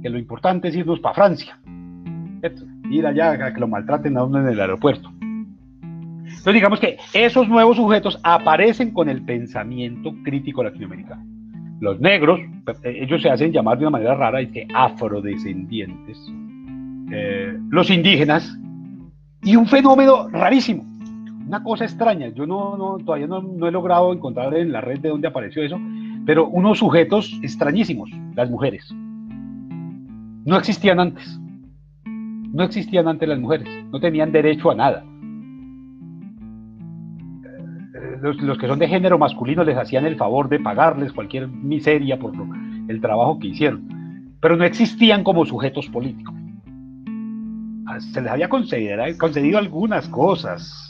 que 0.01 0.09
lo 0.09 0.17
importante 0.17 0.67
es 0.67 0.75
irnos 0.75 0.99
para 0.99 1.15
Francia, 1.15 1.59
ir 2.89 3.05
allá 3.05 3.31
a 3.31 3.53
que 3.53 3.59
lo 3.59 3.67
maltraten 3.67 4.17
a 4.17 4.23
uno 4.23 4.39
en 4.39 4.47
el 4.49 4.59
aeropuerto. 4.59 5.11
Entonces 6.47 6.61
digamos 6.61 6.79
que 6.79 6.97
esos 7.11 7.49
nuevos 7.49 7.75
sujetos 7.75 8.17
aparecen 8.23 8.91
con 8.91 9.09
el 9.09 9.21
pensamiento 9.21 10.13
crítico 10.23 10.63
latinoamericano. 10.63 11.21
Los 11.81 11.99
negros, 11.99 12.39
eh, 12.85 12.99
ellos 13.01 13.21
se 13.21 13.29
hacen 13.29 13.51
llamar 13.51 13.77
de 13.77 13.83
una 13.83 13.89
manera 13.89 14.15
rara, 14.15 14.41
y 14.41 14.47
que 14.47 14.65
afrodescendientes. 14.73 16.17
Eh, 17.11 17.59
los 17.69 17.89
indígenas, 17.89 18.57
y 19.43 19.57
un 19.57 19.67
fenómeno 19.67 20.29
rarísimo, 20.29 20.85
una 21.45 21.61
cosa 21.61 21.83
extraña. 21.83 22.29
Yo 22.29 22.47
no, 22.47 22.77
no 22.77 22.97
todavía 23.03 23.27
no, 23.27 23.41
no, 23.41 23.67
he 23.67 23.71
logrado 23.71 24.13
encontrar 24.13 24.55
en 24.55 24.71
la 24.71 24.79
red 24.79 25.01
de 25.01 25.09
dónde 25.09 25.27
apareció 25.27 25.61
eso, 25.61 25.77
pero 26.25 26.47
unos 26.47 26.79
sujetos 26.79 27.37
extrañísimos, 27.43 28.09
las 28.35 28.49
mujeres. 28.49 28.89
No 30.45 30.55
existían 30.55 31.01
antes. 31.01 31.41
No 32.05 32.63
existían 32.63 33.09
antes 33.09 33.27
las 33.27 33.37
mujeres. 33.37 33.67
No 33.91 33.99
tenían 33.99 34.31
derecho 34.31 34.71
a 34.71 34.75
nada. 34.75 35.03
Los, 38.21 38.57
que 38.57 38.67
son 38.67 38.79
de 38.79 38.87
género 38.87 39.17
masculino 39.17 39.63
les 39.63 39.77
hacían 39.77 40.05
el 40.05 40.15
favor 40.15 40.49
de 40.49 40.59
pagarles 40.59 41.13
cualquier 41.13 41.47
miseria 41.47 42.17
por 42.17 42.33
el 42.87 43.01
trabajo 43.01 43.39
que 43.39 43.47
hicieron, 43.47 44.35
pero 44.41 44.55
no 44.55 44.63
existían 44.63 45.23
como 45.23 45.45
sujetos 45.45 45.87
políticos. 45.87 46.33
Ah, 47.87 47.99
se 47.99 48.21
les 48.21 48.31
había 48.31 48.49
concedido 48.49 49.57
algunas 49.57 50.07
cosas, 50.09 50.87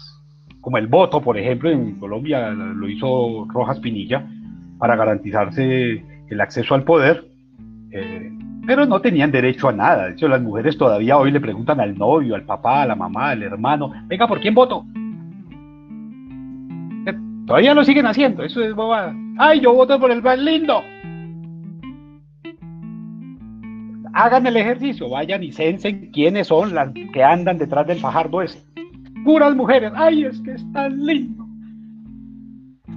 como 0.61 0.77
el 0.77 0.87
voto, 0.87 1.21
por 1.21 1.37
ejemplo, 1.37 1.69
en 1.69 1.95
Colombia 1.99 2.49
lo 2.49 2.89
hizo 2.89 3.45
Rojas 3.49 3.79
Pinilla 3.79 4.27
para 4.77 4.95
garantizarse 4.95 6.03
el 6.29 6.41
acceso 6.41 6.75
al 6.75 6.83
poder, 6.83 7.25
eh, 7.91 8.31
pero 8.65 8.85
no 8.85 8.99
tenían 8.99 9.31
derecho 9.31 9.69
a 9.69 9.71
nada. 9.71 10.07
De 10.07 10.11
hecho, 10.11 10.27
las 10.27 10.41
mujeres 10.41 10.77
todavía 10.77 11.17
hoy 11.17 11.31
le 11.31 11.39
preguntan 11.39 11.79
al 11.79 11.97
novio, 11.97 12.35
al 12.35 12.43
papá, 12.43 12.81
a 12.81 12.85
la 12.85 12.95
mamá, 12.95 13.29
al 13.29 13.43
hermano, 13.43 13.91
venga, 14.07 14.27
¿por 14.27 14.41
quién 14.41 14.53
voto? 14.53 14.85
Todavía 17.47 17.73
lo 17.73 17.85
siguen 17.85 18.05
haciendo, 18.05 18.43
eso 18.43 18.61
es 18.61 18.75
bobada. 18.75 19.15
¡Ay, 19.37 19.61
yo 19.61 19.73
voto 19.73 19.97
por 19.97 20.11
el 20.11 20.21
más 20.21 20.37
lindo! 20.37 20.83
Hagan 24.13 24.47
el 24.47 24.57
ejercicio, 24.57 25.09
vayan 25.09 25.41
y 25.43 25.53
censen 25.53 26.11
quiénes 26.11 26.47
son 26.47 26.75
las 26.75 26.91
que 27.13 27.23
andan 27.23 27.57
detrás 27.57 27.87
del 27.87 27.99
fajardo 27.99 28.41
ese. 28.41 28.61
Puras 29.23 29.55
mujeres. 29.55 29.93
¡Ay, 29.95 30.25
es 30.25 30.41
que 30.41 30.51
es 30.51 30.71
tan 30.73 31.05
lindo! 31.05 31.45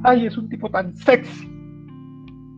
¡Ay, 0.02 0.26
es 0.26 0.36
un 0.36 0.48
tipo 0.48 0.68
tan 0.68 0.96
sexy! 0.96 1.48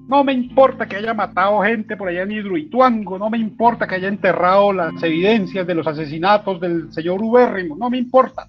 No 0.09 0.25
me 0.25 0.33
importa 0.33 0.87
que 0.87 0.97
haya 0.97 1.13
matado 1.13 1.61
gente 1.61 1.97
por 1.99 2.09
allá 2.09 2.23
en 2.23 2.33
Hidroituango, 2.33 3.19
no 3.19 3.29
me 3.29 3.37
importa 3.37 3.87
que 3.87 3.97
haya 3.97 4.09
enterrado 4.09 4.73
las 4.73 5.03
evidencias 5.03 5.67
de 5.67 5.75
los 5.75 5.87
asesinatos 5.87 6.59
del 6.59 6.91
señor 6.91 7.23
Ubérrimo, 7.23 7.77
no 7.77 7.91
me 7.91 7.99
importa. 7.99 8.47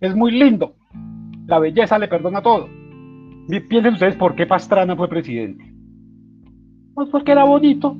Es 0.00 0.14
muy 0.14 0.32
lindo. 0.32 0.74
La 1.46 1.58
belleza 1.60 1.98
le 1.98 2.08
perdona 2.08 2.42
todo. 2.42 2.79
Piensen 3.58 3.94
ustedes 3.94 4.16
por 4.16 4.34
qué 4.36 4.46
Pastrana 4.46 4.94
fue 4.94 5.08
presidente. 5.08 5.64
Pues 6.94 7.08
porque 7.08 7.32
era 7.32 7.44
bonito, 7.44 7.96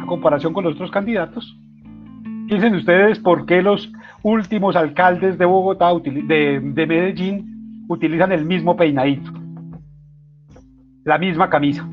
a 0.00 0.06
comparación 0.06 0.52
con 0.52 0.64
los 0.64 0.74
otros 0.74 0.90
candidatos. 0.90 1.58
Piensen 2.46 2.74
ustedes 2.74 3.18
por 3.18 3.46
qué 3.46 3.62
los 3.62 3.90
últimos 4.22 4.76
alcaldes 4.76 5.38
de 5.38 5.44
Bogotá, 5.44 5.92
de, 5.94 6.60
de 6.60 6.86
Medellín, 6.86 7.86
utilizan 7.88 8.32
el 8.32 8.44
mismo 8.44 8.76
peinadito, 8.76 9.30
la 11.04 11.18
misma 11.18 11.50
camisa, 11.50 11.88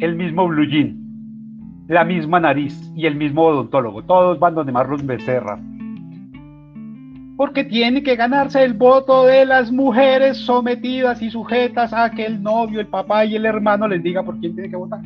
el 0.00 0.16
mismo 0.16 0.48
blue 0.48 0.66
jean, 0.66 0.96
la 1.88 2.04
misma 2.04 2.40
nariz 2.40 2.90
y 2.96 3.06
el 3.06 3.16
mismo 3.16 3.42
odontólogo. 3.42 4.04
Todos 4.04 4.38
van 4.38 4.54
donde 4.54 4.72
Marlos 4.72 5.04
Becerra 5.04 5.58
porque 7.38 7.62
tiene 7.62 8.02
que 8.02 8.16
ganarse 8.16 8.64
el 8.64 8.74
voto 8.74 9.24
de 9.24 9.46
las 9.46 9.70
mujeres 9.70 10.38
sometidas 10.38 11.22
y 11.22 11.30
sujetas 11.30 11.92
a 11.92 12.10
que 12.10 12.26
el 12.26 12.42
novio, 12.42 12.80
el 12.80 12.88
papá 12.88 13.24
y 13.24 13.36
el 13.36 13.46
hermano 13.46 13.86
les 13.86 14.02
diga 14.02 14.24
por 14.24 14.40
quién 14.40 14.54
tiene 14.54 14.68
que 14.68 14.74
votar. 14.74 15.00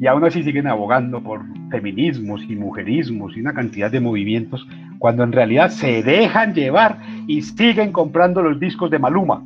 Y 0.00 0.06
aún 0.08 0.24
así 0.24 0.42
siguen 0.42 0.66
abogando 0.66 1.22
por 1.22 1.42
feminismos 1.70 2.42
y 2.48 2.56
mujerismos 2.56 3.36
y 3.36 3.40
una 3.42 3.54
cantidad 3.54 3.92
de 3.92 4.00
movimientos, 4.00 4.66
cuando 4.98 5.22
en 5.22 5.30
realidad 5.30 5.70
se 5.70 6.02
dejan 6.02 6.52
llevar 6.52 6.98
y 7.28 7.40
siguen 7.42 7.92
comprando 7.92 8.42
los 8.42 8.58
discos 8.58 8.90
de 8.90 8.98
Maluma. 8.98 9.40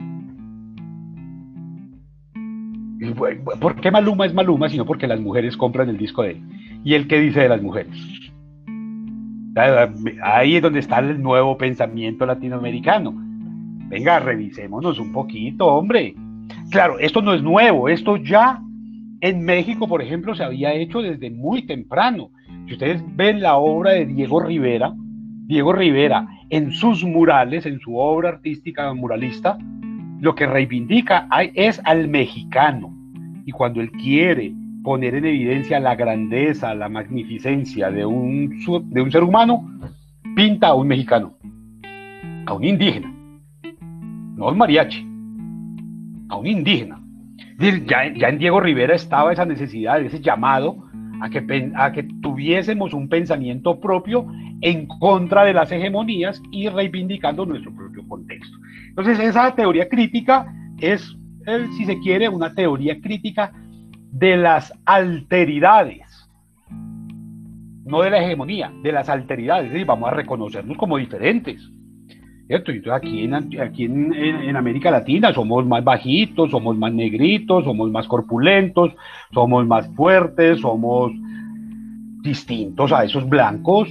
¿Por 3.61 3.79
qué 3.79 3.90
Maluma 3.90 4.24
es 4.24 4.33
Maluma? 4.33 4.70
Sino 4.70 4.87
porque 4.87 5.07
las 5.07 5.20
mujeres 5.20 5.55
compran 5.55 5.90
el 5.90 5.98
disco 5.98 6.22
de 6.22 6.31
él. 6.31 6.42
¿Y 6.83 6.94
él 6.94 7.07
qué 7.09 7.20
dice 7.20 7.40
de 7.40 7.51
las 7.51 7.61
mujeres? 7.61 7.94
Ahí 10.22 10.56
es 10.56 10.62
donde 10.62 10.80
está 10.80 10.98
el 10.98 11.20
nuevo 11.22 11.56
pensamiento 11.58 12.26
latinoamericano. 12.26 13.14
Venga, 13.88 14.20
revisémonos 14.20 14.98
un 14.98 15.12
poquito, 15.12 15.66
hombre. 15.66 16.14
Claro, 16.70 16.98
esto 16.98 17.22
no 17.22 17.34
es 17.34 17.42
nuevo, 17.42 17.88
esto 17.88 18.16
ya 18.16 18.61
en 19.20 19.42
México, 19.42 19.88
por 19.88 20.02
ejemplo, 20.02 20.34
se 20.34 20.44
había 20.44 20.72
hecho 20.74 21.00
desde 21.00 21.30
muy 21.30 21.62
temprano. 21.62 22.30
Si 22.66 22.74
ustedes 22.74 23.02
ven 23.16 23.40
la 23.40 23.56
obra 23.56 23.92
de 23.92 24.06
Diego 24.06 24.40
Rivera, 24.40 24.94
Diego 25.46 25.72
Rivera 25.72 26.28
en 26.50 26.70
sus 26.72 27.02
murales, 27.04 27.66
en 27.66 27.80
su 27.80 27.96
obra 27.96 28.28
artística 28.28 28.92
muralista, 28.94 29.58
lo 30.20 30.34
que 30.34 30.46
reivindica 30.46 31.28
es 31.54 31.80
al 31.84 32.08
mexicano. 32.08 32.94
Y 33.44 33.52
cuando 33.52 33.80
él 33.80 33.90
quiere 33.92 34.52
poner 34.88 35.16
en 35.16 35.27
evidencia 35.27 35.79
la 35.81 35.96
grandeza, 35.96 36.74
la 36.74 36.88
magnificencia 36.88 37.90
de 37.90 38.07
un, 38.07 38.59
de 38.88 39.03
un 39.03 39.12
ser 39.12 39.22
humano, 39.22 39.70
pinta 40.35 40.68
a 40.68 40.74
un 40.74 40.88
mexicano, 40.88 41.35
a 42.46 42.55
un 42.55 42.64
indígena, 42.64 43.12
no 44.35 44.48
a 44.48 44.53
un 44.53 44.57
mariachi, 44.57 45.07
a 46.31 46.37
un 46.37 46.46
indígena. 46.46 47.05
Ya, 47.87 48.07
en 48.07 48.38
Diego 48.38 48.61
Rivera 48.61 48.94
estaba 48.94 49.31
esa 49.31 49.44
necesidad, 49.44 50.01
ese 50.01 50.22
llamado 50.22 50.88
a 51.20 51.29
que, 51.29 51.70
a 51.77 51.92
que 51.92 52.05
tuviésemos 52.22 52.94
un 52.94 53.11
pensamiento 53.11 53.79
propio 53.81 54.27
en 54.62 54.87
contra 54.87 55.44
de 55.44 55.53
las 55.53 55.70
hegemonías 55.70 56.40
y 56.51 56.70
reivindicando 56.70 57.44
nuestro 57.44 57.74
propio 57.74 58.09
contexto. 58.09 58.57
Entonces, 58.88 59.20
esa 59.20 59.55
teoría 59.55 59.87
crítica 59.87 60.51
es, 60.79 61.14
si 61.77 61.85
se 61.85 61.98
quiere, 61.98 62.31
una 62.31 62.55
teoría 62.55 62.98
crítica 63.03 63.53
de 64.11 64.37
las 64.37 64.73
alteridades, 64.85 66.29
no 67.85 68.03
de 68.03 68.11
la 68.11 68.23
hegemonía, 68.23 68.73
de 68.83 68.92
las 68.92 69.09
alteridades, 69.09 69.75
y 69.75 69.85
vamos 69.85 70.11
a 70.11 70.14
reconocernos 70.14 70.77
como 70.77 70.99
diferentes. 70.99 71.71
¿cierto? 72.49 72.73
Entonces 72.73 72.92
aquí, 72.92 73.25
en, 73.25 73.35
aquí 73.35 73.85
en, 73.85 74.57
América 74.57 74.90
Latina 74.90 75.33
somos 75.33 75.66
más 75.66 75.85
bajitos, 75.85 76.51
somos 76.51 76.77
más 76.77 76.92
negritos, 76.92 77.64
somos 77.64 77.90
más 77.90 78.09
corpulentos, 78.09 78.92
somos 79.33 79.66
más 79.66 79.87
fuertes, 79.94 80.61
somos 80.61 81.12
distintos 82.23 82.90
a 82.90 83.05
esos 83.05 83.29
blancos. 83.29 83.88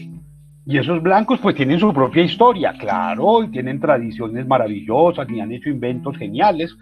Y 0.65 0.77
esos 0.77 1.01
blancos 1.01 1.39
pues 1.39 1.55
tienen 1.55 1.79
su 1.79 1.93
propia 1.93 2.23
historia, 2.23 2.73
claro, 2.77 3.43
y 3.43 3.47
tienen 3.49 3.79
tradiciones 3.79 4.45
maravillosas 4.45 5.29
y 5.29 5.39
han 5.39 5.53
hecho 5.53 5.69
inventos 5.69 6.17
geniales, 6.17 6.75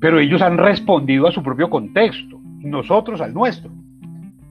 pero 0.00 0.18
ellos 0.18 0.42
han 0.42 0.56
respondido 0.58 1.28
a 1.28 1.32
su 1.32 1.42
propio 1.42 1.68
contexto, 1.68 2.40
nosotros 2.60 3.20
al 3.20 3.34
nuestro. 3.34 3.70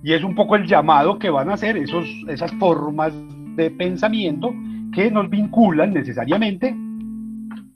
Y 0.04 0.14
es 0.14 0.24
un 0.24 0.36
poco 0.36 0.56
el 0.56 0.66
llamado 0.66 1.20
que 1.20 1.30
van 1.30 1.50
a 1.50 1.56
hacer 1.56 1.76
esas 1.76 2.52
formas 2.54 3.14
de 3.56 3.72
pensamiento 3.72 4.54
que 4.94 5.12
nos 5.12 5.30
vinculan 5.30 5.94
necesariamente 5.94 6.76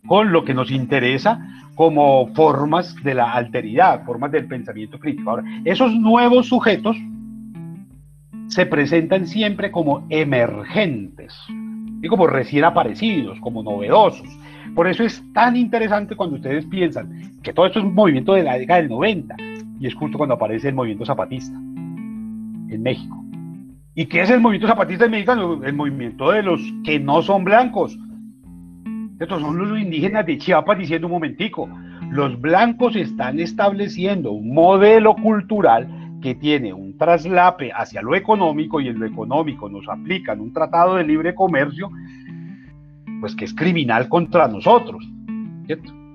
con 0.06 0.32
lo 0.32 0.46
que 0.46 0.54
nos 0.54 0.72
interesa 0.72 1.46
como 1.76 2.28
formas 2.36 2.96
de 3.04 3.16
la 3.16 3.34
alteridad, 3.34 4.06
formas 4.06 4.32
del 4.32 4.48
pensamiento 4.48 5.00
crítico. 5.00 5.32
Ahora, 5.32 5.44
esos 5.66 5.94
nuevos 5.94 6.48
sujetos 6.48 6.96
se 8.48 8.66
presentan 8.66 9.28
siempre 9.28 9.72
como 9.72 10.06
emergentes 10.10 11.36
y 12.02 12.08
como 12.08 12.28
recién 12.28 12.66
aparecidos, 12.66 13.40
como 13.40 13.64
novedosos, 13.64 14.28
por 14.76 14.88
eso 14.88 15.04
es 15.04 15.24
tan 15.34 15.56
interesante 15.56 16.16
cuando 16.16 16.36
ustedes 16.36 16.66
piensan 16.66 17.32
que 17.42 17.54
todo 17.54 17.66
esto 17.66 17.80
es 17.80 17.86
un 17.86 17.94
movimiento 17.94 18.34
de 18.34 18.44
la 18.44 18.58
década 18.58 18.82
del 18.82 18.90
90 18.90 19.36
y 19.80 19.88
es 19.88 19.94
justo 19.96 20.18
cuando 20.18 20.36
aparece 20.36 20.70
el 20.70 20.76
movimiento 20.76 21.06
zapatista 21.06 21.56
en 21.56 22.82
México. 22.82 23.24
¿Y 23.96 24.06
qué 24.06 24.22
es 24.22 24.30
el 24.30 24.40
movimiento 24.40 24.68
zapatista 24.68 25.06
en 25.06 25.12
México? 25.12 25.34
El 25.64 25.74
movimiento 25.74 26.32
de 26.32 26.42
los 26.42 26.62
que 26.84 27.00
no 27.00 27.22
son 27.22 27.44
blancos. 27.44 27.98
Estos 29.20 29.42
son 29.42 29.58
los 29.58 29.80
indígenas 29.80 30.26
de 30.26 30.38
Chiapas 30.38 30.80
diciendo 30.80 31.08
un 31.08 31.14
momentico, 31.14 31.70
los 32.10 32.40
blancos 32.42 32.96
están 32.96 33.40
estableciendo 33.40 34.32
un 34.32 34.54
modelo 34.54 35.16
cultural 35.16 35.88
que 36.22 36.34
tiene 36.36 36.74
un 36.74 36.98
traslape 36.98 37.72
hacia 37.74 38.02
lo 38.02 38.16
económico 38.16 38.80
y 38.80 38.88
en 38.88 38.98
lo 39.00 39.06
económico 39.06 39.70
nos 39.70 39.88
aplican 39.90 40.40
un 40.40 40.54
tratado 40.54 40.96
de 40.96 41.04
libre 41.04 41.36
comercio, 41.36 41.92
pues 43.24 43.38
que 43.38 43.46
es 43.46 43.54
criminal 43.54 44.10
contra 44.10 44.50
nosotros. 44.50 45.02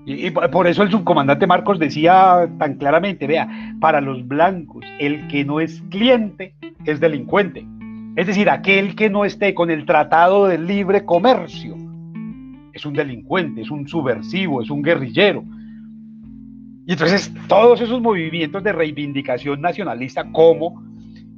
Y, 0.05 0.31
por 0.31 0.67
eso 0.67 0.83
el 0.83 0.91
subcomandante 0.91 1.47
Marcos 1.47 1.79
decía 1.79 2.47
tan 2.59 2.75
claramente, 2.75 3.27
vea, 3.27 3.49
para 3.81 4.03
los 4.03 4.29
blancos 4.29 4.85
el 4.99 5.27
que 5.29 5.43
no 5.43 5.59
es 5.59 5.83
cliente 5.89 6.53
es 6.85 7.01
delincuente. 7.01 7.67
Es 8.15 8.27
decir, 8.27 8.51
aquel 8.51 8.95
que 8.95 9.09
no 9.09 9.25
esté 9.25 9.55
con 9.55 9.71
el 9.71 9.87
tratado 9.87 10.49
de 10.49 10.59
libre 10.59 11.07
comercio 11.07 11.77
es 12.75 12.85
un 12.85 12.93
delincuente, 12.93 13.63
es 13.63 13.71
un 13.71 13.89
subversivo, 13.89 14.61
es 14.61 14.69
un 14.69 14.83
guerrillero. 14.83 15.45
Y 16.87 16.93
entonces 16.93 17.33
todos 17.47 17.81
esos 17.81 18.03
movimientos 18.03 18.63
de 18.63 18.73
reivindicación 18.73 19.63
nacionalista 19.63 20.31
como 20.31 20.83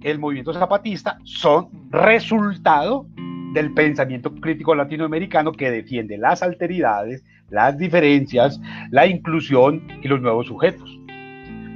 el 0.00 0.18
movimiento 0.18 0.52
zapatista 0.52 1.18
son 1.22 1.68
resultado 1.90 3.06
del 3.53 3.73
pensamiento 3.73 4.35
crítico 4.35 4.75
latinoamericano 4.75 5.53
que 5.53 5.71
defiende 5.71 6.19
las 6.19 6.43
alteridades, 6.43 7.25
las 7.51 7.77
diferencias, 7.79 8.61
la 8.91 9.07
inclusión 9.07 9.83
y 10.03 10.09
los 10.09 10.21
nuevos 10.21 10.47
sujetos. 10.47 10.99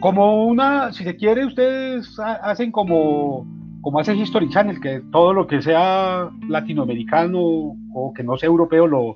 Como 0.00 0.46
una, 0.46 0.92
si 0.92 1.04
se 1.04 1.16
quiere, 1.16 1.46
ustedes 1.46 2.18
hacen 2.20 2.70
como, 2.70 3.46
como 3.80 3.98
hace 3.98 4.14
History 4.14 4.48
Channel, 4.50 4.80
que 4.80 5.02
todo 5.10 5.32
lo 5.32 5.46
que 5.46 5.62
sea 5.62 6.28
latinoamericano 6.48 7.40
o 7.40 8.12
que 8.14 8.22
no 8.22 8.36
sea 8.36 8.48
europeo 8.48 8.86
lo, 8.86 9.14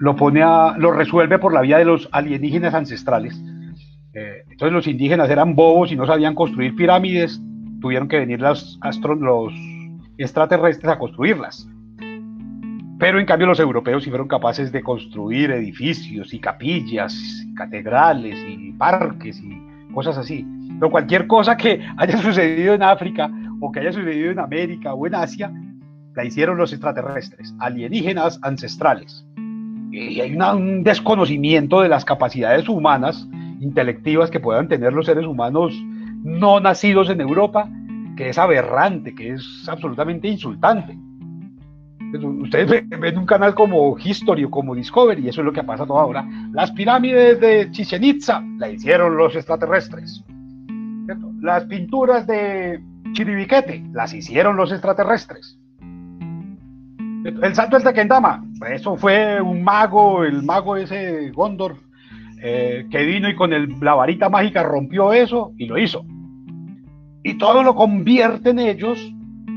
lo 0.00 0.16
pone 0.16 0.42
a, 0.42 0.76
lo 0.78 0.92
resuelve 0.92 1.38
por 1.38 1.52
la 1.52 1.60
vía 1.60 1.78
de 1.78 1.84
los 1.84 2.08
alienígenas 2.12 2.74
ancestrales. 2.74 3.40
Eh, 4.14 4.44
entonces 4.50 4.72
los 4.72 4.86
indígenas 4.86 5.28
eran 5.28 5.54
bobos 5.54 5.92
y 5.92 5.96
no 5.96 6.06
sabían 6.06 6.34
construir 6.34 6.74
pirámides, 6.76 7.40
tuvieron 7.80 8.08
que 8.08 8.18
venir 8.18 8.40
los, 8.40 8.78
astro, 8.80 9.14
los 9.16 9.52
extraterrestres 10.18 10.92
a 10.92 10.98
construirlas. 10.98 11.68
Pero 12.98 13.18
en 13.18 13.26
cambio 13.26 13.46
los 13.46 13.60
europeos 13.60 14.04
sí 14.04 14.10
fueron 14.10 14.28
capaces 14.28 14.70
de 14.70 14.82
construir 14.82 15.50
edificios 15.50 16.32
y 16.32 16.38
capillas, 16.38 17.14
catedrales 17.56 18.38
y 18.48 18.72
parques 18.72 19.40
y 19.40 19.60
cosas 19.92 20.16
así. 20.16 20.46
Pero 20.78 20.90
cualquier 20.90 21.26
cosa 21.26 21.56
que 21.56 21.80
haya 21.96 22.16
sucedido 22.18 22.74
en 22.74 22.82
África 22.82 23.30
o 23.60 23.72
que 23.72 23.80
haya 23.80 23.92
sucedido 23.92 24.30
en 24.30 24.38
América 24.38 24.94
o 24.94 25.06
en 25.06 25.14
Asia, 25.14 25.52
la 26.14 26.24
hicieron 26.24 26.56
los 26.56 26.72
extraterrestres, 26.72 27.54
alienígenas 27.58 28.38
ancestrales. 28.42 29.26
Y 29.90 30.20
hay 30.20 30.34
un 30.34 30.82
desconocimiento 30.82 31.80
de 31.80 31.88
las 31.88 32.04
capacidades 32.04 32.68
humanas, 32.68 33.28
intelectivas 33.60 34.30
que 34.30 34.40
puedan 34.40 34.68
tener 34.68 34.92
los 34.92 35.06
seres 35.06 35.26
humanos 35.26 35.74
no 36.24 36.58
nacidos 36.58 37.10
en 37.10 37.20
Europa, 37.20 37.68
que 38.16 38.30
es 38.30 38.38
aberrante, 38.38 39.14
que 39.14 39.34
es 39.34 39.68
absolutamente 39.68 40.28
insultante. 40.28 40.96
Ustedes 42.22 42.88
ven 42.88 43.18
un 43.18 43.26
canal 43.26 43.54
como 43.54 43.96
History 43.98 44.44
o 44.44 44.50
como 44.50 44.74
Discovery, 44.74 45.24
y 45.24 45.28
eso 45.28 45.40
es 45.40 45.44
lo 45.44 45.52
que 45.52 45.60
ha 45.60 45.66
pasado 45.66 45.98
ahora. 45.98 46.24
Las 46.52 46.70
pirámides 46.70 47.40
de 47.40 47.70
Chichen 47.72 48.04
Itza 48.04 48.42
la 48.58 48.70
hicieron 48.70 49.16
los 49.16 49.34
extraterrestres. 49.34 50.22
Las 51.40 51.64
pinturas 51.64 52.26
de 52.26 52.80
Chiribiquete 53.12 53.84
las 53.92 54.14
hicieron 54.14 54.56
los 54.56 54.70
extraterrestres. 54.70 55.58
El 57.24 57.54
santo 57.54 57.76
del 57.76 57.84
Tequendama, 57.84 58.44
eso 58.70 58.96
fue 58.96 59.40
un 59.40 59.64
mago, 59.64 60.24
el 60.24 60.42
mago 60.42 60.76
ese 60.76 61.30
Gondor, 61.30 61.76
eh, 62.42 62.86
que 62.90 63.02
vino 63.04 63.28
y 63.30 63.34
con 63.34 63.50
la 63.80 63.94
varita 63.94 64.28
mágica 64.28 64.62
rompió 64.62 65.12
eso 65.12 65.52
y 65.56 65.66
lo 65.66 65.78
hizo. 65.78 66.04
Y 67.24 67.38
todo 67.38 67.62
lo 67.62 67.74
convierten 67.74 68.58
ellos 68.58 69.12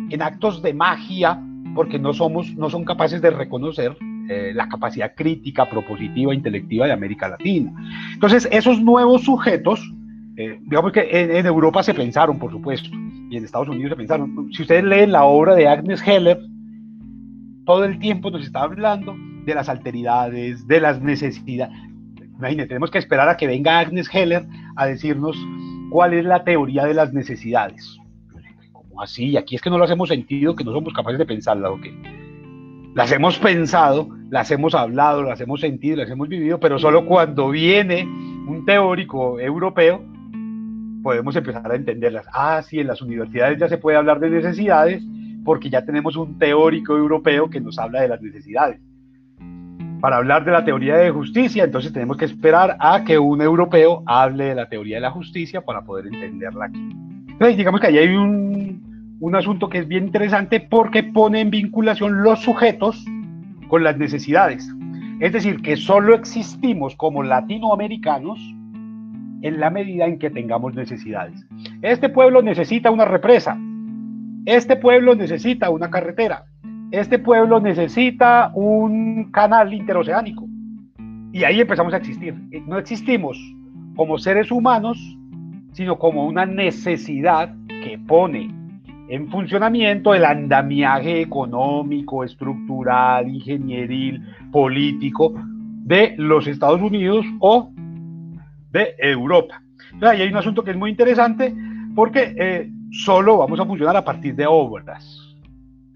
en 0.09 0.21
actos 0.21 0.61
de 0.61 0.73
magia 0.73 1.39
porque 1.75 1.99
no, 1.99 2.13
somos, 2.13 2.55
no 2.55 2.69
son 2.69 2.85
capaces 2.85 3.21
de 3.21 3.29
reconocer 3.29 3.95
eh, 4.29 4.51
la 4.53 4.67
capacidad 4.67 5.13
crítica, 5.15 5.69
propositiva, 5.69 6.33
intelectiva 6.33 6.85
de 6.85 6.93
América 6.93 7.27
Latina. 7.27 7.71
Entonces, 8.13 8.47
esos 8.51 8.81
nuevos 8.81 9.23
sujetos, 9.23 9.79
eh, 10.37 10.59
digamos 10.63 10.91
que 10.91 11.07
en, 11.11 11.45
Europa 11.45 11.83
se 11.83 11.93
pensaron, 11.93 12.39
por 12.39 12.51
supuesto, 12.51 12.89
y 13.29 13.37
en 13.37 13.43
Estados 13.43 13.69
Unidos 13.69 13.91
se 13.91 13.95
pensaron. 13.95 14.49
Si 14.53 14.63
ustedes 14.63 14.83
leen 14.83 15.11
la 15.11 15.25
obra 15.25 15.53
de 15.53 15.67
Agnes 15.67 16.01
Heller, 16.05 16.39
todo 17.65 17.83
el 17.83 17.99
tiempo 17.99 18.31
nos 18.31 18.45
está 18.45 18.63
hablando 18.63 19.15
de 19.45 19.53
las 19.53 19.69
alteridades, 19.69 20.67
de 20.67 20.81
las 20.81 21.01
necesidades. 21.01 21.77
Imagínense, 22.37 22.67
tenemos 22.67 22.91
que 22.91 22.97
esperar 22.97 23.29
a 23.29 23.37
que 23.37 23.47
venga 23.47 23.79
Agnes 23.79 24.09
Heller 24.13 24.45
a 24.75 24.87
decirnos 24.87 25.37
cuál 25.89 26.13
es 26.13 26.25
la 26.25 26.43
teoría 26.43 26.85
de 26.85 26.93
las 26.93 27.13
necesidades 27.13 27.97
así, 29.01 29.25
y 29.25 29.37
aquí 29.37 29.55
es 29.55 29.61
que 29.61 29.69
no 29.69 29.77
lo 29.77 29.87
hemos 29.87 30.09
sentido, 30.09 30.55
que 30.55 30.63
no 30.63 30.71
somos 30.71 30.93
capaces 30.93 31.19
de 31.19 31.25
pensarla, 31.25 31.71
¿o 31.71 31.79
qué? 31.79 31.93
Las 32.93 33.11
hemos 33.11 33.37
pensado, 33.37 34.09
las 34.29 34.49
hemos 34.51 34.73
hablado, 34.73 35.23
las 35.23 35.39
hemos 35.41 35.61
sentido, 35.61 35.97
las 35.97 36.09
hemos 36.09 36.27
vivido, 36.27 36.59
pero 36.59 36.79
solo 36.79 37.05
cuando 37.05 37.49
viene 37.49 38.03
un 38.03 38.63
teórico 38.65 39.39
europeo 39.39 40.03
podemos 41.03 41.35
empezar 41.35 41.71
a 41.71 41.75
entenderlas. 41.75 42.25
Ah, 42.33 42.61
sí, 42.63 42.79
en 42.79 42.87
las 42.87 43.01
universidades 43.01 43.59
ya 43.59 43.69
se 43.69 43.77
puede 43.77 43.97
hablar 43.97 44.19
de 44.19 44.29
necesidades 44.29 45.03
porque 45.45 45.69
ya 45.69 45.85
tenemos 45.85 46.17
un 46.17 46.37
teórico 46.37 46.97
europeo 46.97 47.49
que 47.49 47.61
nos 47.61 47.77
habla 47.77 48.01
de 48.01 48.09
las 48.09 48.21
necesidades. 48.21 48.81
Para 50.01 50.17
hablar 50.17 50.45
de 50.45 50.51
la 50.51 50.63
teoría 50.63 50.97
de 50.97 51.09
justicia, 51.09 51.63
entonces 51.63 51.91
tenemos 51.91 52.17
que 52.17 52.25
esperar 52.25 52.77
a 52.79 53.03
que 53.03 53.17
un 53.17 53.41
europeo 53.41 54.03
hable 54.05 54.45
de 54.45 54.55
la 54.55 54.69
teoría 54.69 54.97
de 54.97 55.01
la 55.01 55.11
justicia 55.11 55.61
para 55.61 55.81
poder 55.81 56.05
entenderla 56.05 56.65
aquí. 56.65 56.89
Entonces, 57.29 57.57
digamos 57.57 57.81
que 57.81 57.87
ahí 57.87 57.97
hay 57.97 58.15
un, 58.15 59.17
un 59.19 59.35
asunto 59.35 59.69
que 59.69 59.79
es 59.79 59.87
bien 59.87 60.05
interesante 60.05 60.59
porque 60.59 61.03
pone 61.03 61.41
en 61.41 61.49
vinculación 61.49 62.21
los 62.21 62.41
sujetos 62.41 63.03
con 63.67 63.83
las 63.83 63.97
necesidades. 63.97 64.69
Es 65.19 65.33
decir, 65.33 65.61
que 65.63 65.75
solo 65.77 66.13
existimos 66.13 66.95
como 66.95 67.23
latinoamericanos 67.23 68.39
en 69.41 69.59
la 69.59 69.71
medida 69.71 70.05
en 70.05 70.19
que 70.19 70.29
tengamos 70.29 70.75
necesidades. 70.75 71.43
Este 71.81 72.09
pueblo 72.09 72.43
necesita 72.43 72.91
una 72.91 73.05
represa. 73.05 73.57
Este 74.45 74.75
pueblo 74.75 75.15
necesita 75.15 75.69
una 75.71 75.89
carretera. 75.89 76.45
Este 76.91 77.19
pueblo 77.19 77.59
necesita 77.59 78.51
un 78.53 79.29
canal 79.31 79.73
interoceánico. 79.73 80.47
Y 81.33 81.43
ahí 81.43 81.59
empezamos 81.59 81.93
a 81.93 81.97
existir. 81.97 82.33
No 82.65 82.77
existimos 82.77 83.37
como 83.95 84.17
seres 84.17 84.51
humanos, 84.51 84.97
sino 85.73 85.99
como 85.99 86.25
una 86.25 86.45
necesidad 86.45 87.53
que 87.67 87.99
pone 88.07 88.49
en 89.09 89.29
funcionamiento 89.29 90.13
el 90.13 90.25
andamiaje 90.25 91.21
económico, 91.21 92.23
estructural, 92.23 93.27
ingenieril, 93.27 94.23
político 94.51 95.33
de 95.83 96.15
los 96.17 96.47
Estados 96.47 96.81
Unidos 96.81 97.25
o 97.39 97.71
de 98.71 98.95
Europa. 98.97 99.61
Entonces, 99.93 100.09
ahí 100.09 100.21
hay 100.21 100.29
un 100.29 100.37
asunto 100.37 100.63
que 100.63 100.71
es 100.71 100.77
muy 100.77 100.91
interesante 100.91 101.53
porque 101.95 102.35
eh, 102.37 102.71
solo 102.91 103.37
vamos 103.37 103.59
a 103.59 103.65
funcionar 103.65 103.95
a 103.95 104.03
partir 104.03 104.35
de 104.35 104.45
obras, 104.47 105.26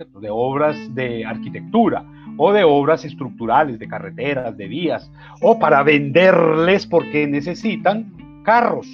de 0.06 0.30
obras 0.30 0.78
de 0.96 1.26
arquitectura 1.26 2.06
o 2.38 2.52
de 2.52 2.64
obras 2.64 3.06
estructurales, 3.06 3.78
de 3.78 3.88
carreteras, 3.88 4.58
de 4.58 4.68
vías, 4.68 5.12
o 5.42 5.60
para 5.60 5.84
venderles 5.84 6.88
porque 6.88 7.28
necesitan 7.28 8.12
carros 8.44 8.88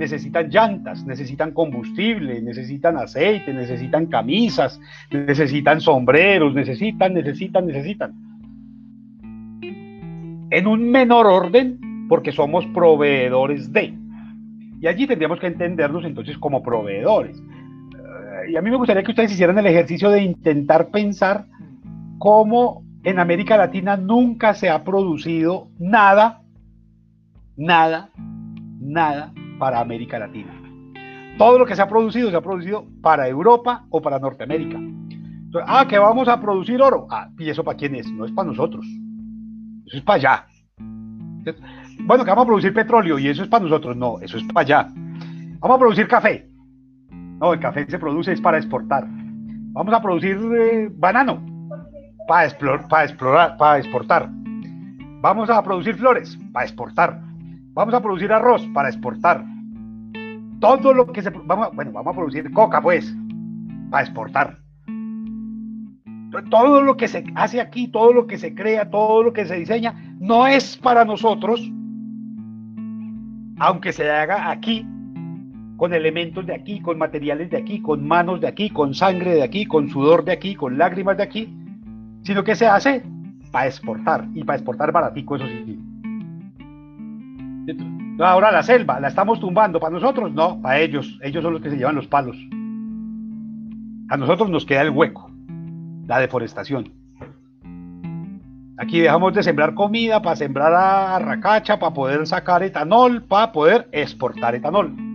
necesitan 0.00 0.48
llantas, 0.48 1.04
necesitan 1.04 1.52
combustible, 1.52 2.40
necesitan 2.40 2.96
aceite, 2.96 3.52
necesitan 3.52 4.06
camisas, 4.06 4.80
necesitan 5.10 5.80
sombreros, 5.80 6.54
necesitan, 6.54 7.12
necesitan, 7.12 7.66
necesitan. 7.66 8.12
En 10.50 10.66
un 10.66 10.90
menor 10.90 11.26
orden, 11.26 12.06
porque 12.08 12.32
somos 12.32 12.64
proveedores 12.66 13.72
de. 13.72 13.94
Y 14.80 14.86
allí 14.86 15.06
tendríamos 15.06 15.38
que 15.38 15.46
entendernos 15.46 16.04
entonces 16.04 16.38
como 16.38 16.62
proveedores. 16.62 17.40
Y 18.48 18.56
a 18.56 18.62
mí 18.62 18.70
me 18.70 18.76
gustaría 18.76 19.02
que 19.02 19.10
ustedes 19.10 19.32
hicieran 19.32 19.58
el 19.58 19.66
ejercicio 19.66 20.10
de 20.10 20.22
intentar 20.22 20.88
pensar 20.90 21.46
cómo 22.18 22.84
en 23.02 23.18
América 23.18 23.56
Latina 23.56 23.96
nunca 23.96 24.54
se 24.54 24.68
ha 24.68 24.84
producido 24.84 25.68
nada, 25.78 26.42
nada, 27.56 28.10
nada 28.80 29.32
para 29.58 29.80
América 29.80 30.18
Latina. 30.18 30.52
Todo 31.38 31.58
lo 31.58 31.66
que 31.66 31.74
se 31.74 31.82
ha 31.82 31.88
producido 31.88 32.30
se 32.30 32.36
ha 32.36 32.42
producido 32.42 32.86
para 33.00 33.26
Europa 33.26 33.86
o 33.90 34.02
para 34.02 34.18
Norteamérica. 34.18 34.78
ah, 35.66 35.86
que 35.88 35.98
vamos 35.98 36.28
a 36.28 36.40
producir 36.40 36.82
oro. 36.82 37.06
Ah, 37.10 37.30
¿y 37.38 37.48
eso 37.48 37.64
para 37.64 37.76
quién 37.76 37.94
es? 37.94 38.10
No 38.12 38.26
es 38.26 38.32
para 38.32 38.48
nosotros. 38.48 38.86
Eso 39.86 39.96
es 39.96 40.02
para 40.02 40.16
allá. 40.16 40.46
bueno, 42.00 42.24
que 42.24 42.30
vamos 42.30 42.42
a 42.42 42.46
producir 42.46 42.74
petróleo 42.74 43.18
y 43.18 43.28
eso 43.28 43.42
es 43.42 43.48
para 43.48 43.64
nosotros. 43.64 43.96
No, 43.96 44.20
eso 44.20 44.36
es 44.36 44.44
para 44.52 44.60
allá. 44.60 44.92
Vamos 45.60 45.76
a 45.76 45.78
producir 45.78 46.08
café. 46.08 46.49
No, 47.40 47.54
el 47.54 47.60
café 47.60 47.86
se 47.88 47.98
produce 47.98 48.32
es 48.32 48.40
para 48.40 48.58
exportar. 48.58 49.06
Vamos 49.72 49.94
a 49.94 50.02
producir 50.02 50.38
eh, 50.54 50.90
banano 50.92 51.42
para, 52.28 52.44
explorar, 52.44 53.56
para 53.56 53.78
exportar. 53.78 54.28
Vamos 55.22 55.48
a 55.48 55.62
producir 55.62 55.96
flores 55.96 56.38
para 56.52 56.66
exportar. 56.66 57.20
Vamos 57.72 57.94
a 57.94 58.02
producir 58.02 58.30
arroz 58.32 58.66
para 58.74 58.88
exportar. 58.88 59.44
Todo 60.60 60.92
lo 60.92 61.06
que 61.06 61.22
se... 61.22 61.30
Vamos, 61.30 61.70
bueno, 61.72 61.92
vamos 61.92 62.12
a 62.12 62.16
producir 62.16 62.52
coca, 62.52 62.82
pues, 62.82 63.14
para 63.90 64.04
exportar. 64.04 64.58
Todo 66.50 66.82
lo 66.82 66.96
que 66.96 67.08
se 67.08 67.24
hace 67.34 67.60
aquí, 67.60 67.88
todo 67.88 68.12
lo 68.12 68.26
que 68.26 68.38
se 68.38 68.54
crea, 68.54 68.90
todo 68.90 69.22
lo 69.22 69.32
que 69.32 69.46
se 69.46 69.56
diseña, 69.56 69.94
no 70.20 70.46
es 70.46 70.76
para 70.76 71.04
nosotros, 71.04 71.60
aunque 73.58 73.92
se 73.92 74.10
haga 74.10 74.50
aquí, 74.50 74.86
con 75.80 75.94
elementos 75.94 76.44
de 76.44 76.54
aquí, 76.54 76.82
con 76.82 76.98
materiales 76.98 77.48
de 77.48 77.56
aquí, 77.56 77.80
con 77.80 78.06
manos 78.06 78.38
de 78.42 78.46
aquí, 78.46 78.68
con 78.68 78.92
sangre 78.92 79.32
de 79.32 79.42
aquí, 79.42 79.64
con 79.64 79.88
sudor 79.88 80.26
de 80.26 80.32
aquí, 80.32 80.54
con 80.54 80.76
lágrimas 80.76 81.16
de 81.16 81.22
aquí, 81.22 81.56
sino 82.22 82.44
que 82.44 82.54
se 82.54 82.66
hace 82.66 83.02
para 83.50 83.66
exportar 83.66 84.28
y 84.34 84.44
para 84.44 84.58
exportar 84.58 84.92
baratico, 84.92 85.36
eso 85.36 85.46
sí. 85.46 85.80
Ahora 88.18 88.52
la 88.52 88.62
selva, 88.62 89.00
la 89.00 89.08
estamos 89.08 89.40
tumbando. 89.40 89.80
¿Para 89.80 89.94
nosotros? 89.94 90.30
No, 90.34 90.60
para 90.60 90.80
ellos. 90.80 91.18
Ellos 91.22 91.42
son 91.42 91.54
los 91.54 91.62
que 91.62 91.70
se 91.70 91.78
llevan 91.78 91.94
los 91.94 92.06
palos. 92.06 92.36
A 94.10 94.18
nosotros 94.18 94.50
nos 94.50 94.66
queda 94.66 94.82
el 94.82 94.90
hueco, 94.90 95.30
la 96.06 96.18
deforestación. 96.18 96.92
Aquí 98.76 99.00
dejamos 99.00 99.32
de 99.32 99.42
sembrar 99.42 99.72
comida 99.72 100.20
para 100.20 100.36
sembrar 100.36 100.74
a 100.74 101.18
racacha, 101.20 101.78
para 101.78 101.94
poder 101.94 102.26
sacar 102.26 102.62
etanol, 102.62 103.22
para 103.22 103.50
poder 103.50 103.88
exportar 103.92 104.54
etanol. 104.54 105.09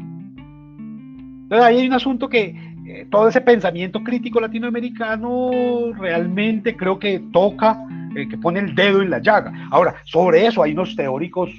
Entonces 1.46 1.66
ahí 1.68 1.80
hay 1.82 1.88
un 1.88 1.94
asunto 1.94 2.28
que 2.28 2.56
eh, 2.88 3.08
todo 3.12 3.28
ese 3.28 3.42
pensamiento 3.42 4.04
crítico 4.04 4.40
latinoamericano 4.40 5.52
realmente 5.96 6.76
creo 6.76 6.98
que 6.98 7.20
toca, 7.32 7.80
eh, 8.16 8.28
que 8.28 8.38
pone 8.38 8.60
el 8.60 8.74
dedo 8.74 9.04
en 9.04 9.12
la 9.12 9.20
llaga. 9.20 9.54
Ahora, 9.70 9.96
sobre 10.06 10.48
eso 10.48 10.64
hay 10.64 10.72
unos 10.72 10.96
teóricos 10.96 11.52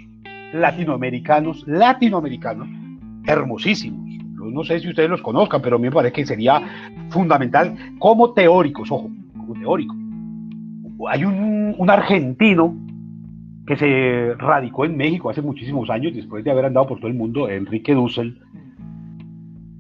latinoamericanos, 0.53 1.65
latinoamericanos, 1.69 2.69
hermosísimos. 3.27 4.05
No 4.35 4.65
sé 4.65 4.81
si 4.81 4.89
ustedes 4.89 5.09
los 5.09 5.23
conozcan, 5.23 5.63
pero 5.63 5.77
a 5.77 5.79
mí 5.79 5.85
me 5.85 5.93
parece 5.93 6.15
que 6.15 6.27
sería 6.27 6.61
fundamental 7.11 7.77
como 7.99 8.33
teóricos, 8.33 8.91
ojo, 8.91 9.09
como 9.37 9.55
teóricos. 9.55 9.97
Hay 11.09 11.25
un, 11.25 11.91
argentino 11.91 12.77
que 13.67 13.77
se 13.77 14.35
radicó 14.39 14.85
en 14.85 14.97
México 14.97 15.31
hace 15.31 15.43
muchísimos 15.43 15.91
años, 15.91 16.13
después 16.15 16.43
de 16.43 16.51
haber 16.51 16.65
andado 16.65 16.87
por 16.89 16.99
todo 16.99 17.09
el 17.09 17.15
mundo, 17.15 17.49
Enrique 17.49 17.95
Dussel, 17.95 18.41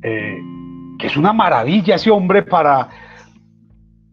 eh, 0.03 0.39
que 0.99 1.07
es 1.07 1.17
una 1.17 1.33
maravilla 1.33 1.97
ese 1.97 2.11
hombre 2.11 2.43
para 2.43 2.89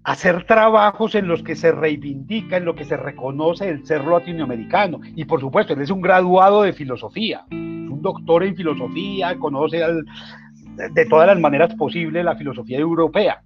hacer 0.04 0.46
trabajos 0.46 1.15
en 1.15 1.28
los 1.28 1.43
que 1.43 1.56
se 1.56 1.72
reivindica, 1.72 2.58
en 2.58 2.65
lo 2.65 2.76
que 2.76 2.84
se 2.84 2.98
reconoce 2.98 3.69
el 3.69 3.86
ser 3.86 4.04
latinoamericano. 4.04 5.00
Y 5.15 5.26
por 5.26 5.39
supuesto, 5.39 5.74
él 5.74 5.82
es 5.82 5.89
un 5.89 6.02
graduado 6.02 6.63
de 6.63 6.74
filosofía, 6.74 7.46
un 7.52 8.02
doctor 8.02 8.43
en 8.43 8.56
filosofía, 8.56 9.38
conoce 9.39 9.80
de 9.80 11.06
todas 11.06 11.28
las 11.28 11.39
maneras 11.39 11.74
posibles 11.76 12.26
la 12.26 12.36
filosofía 12.36 12.80
europea, 12.80 13.43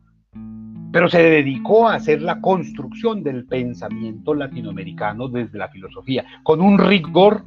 pero 0.91 1.09
se 1.09 1.21
dedicó 1.21 1.87
a 1.87 1.95
hacer 1.95 2.21
la 2.21 2.41
construcción 2.41 3.21
del 3.23 3.45
pensamiento 3.45 4.33
latinoamericano 4.33 5.27
desde 5.27 5.57
la 5.57 5.67
filosofía, 5.67 6.25
con 6.43 6.61
un 6.61 6.79
rigor 6.79 7.43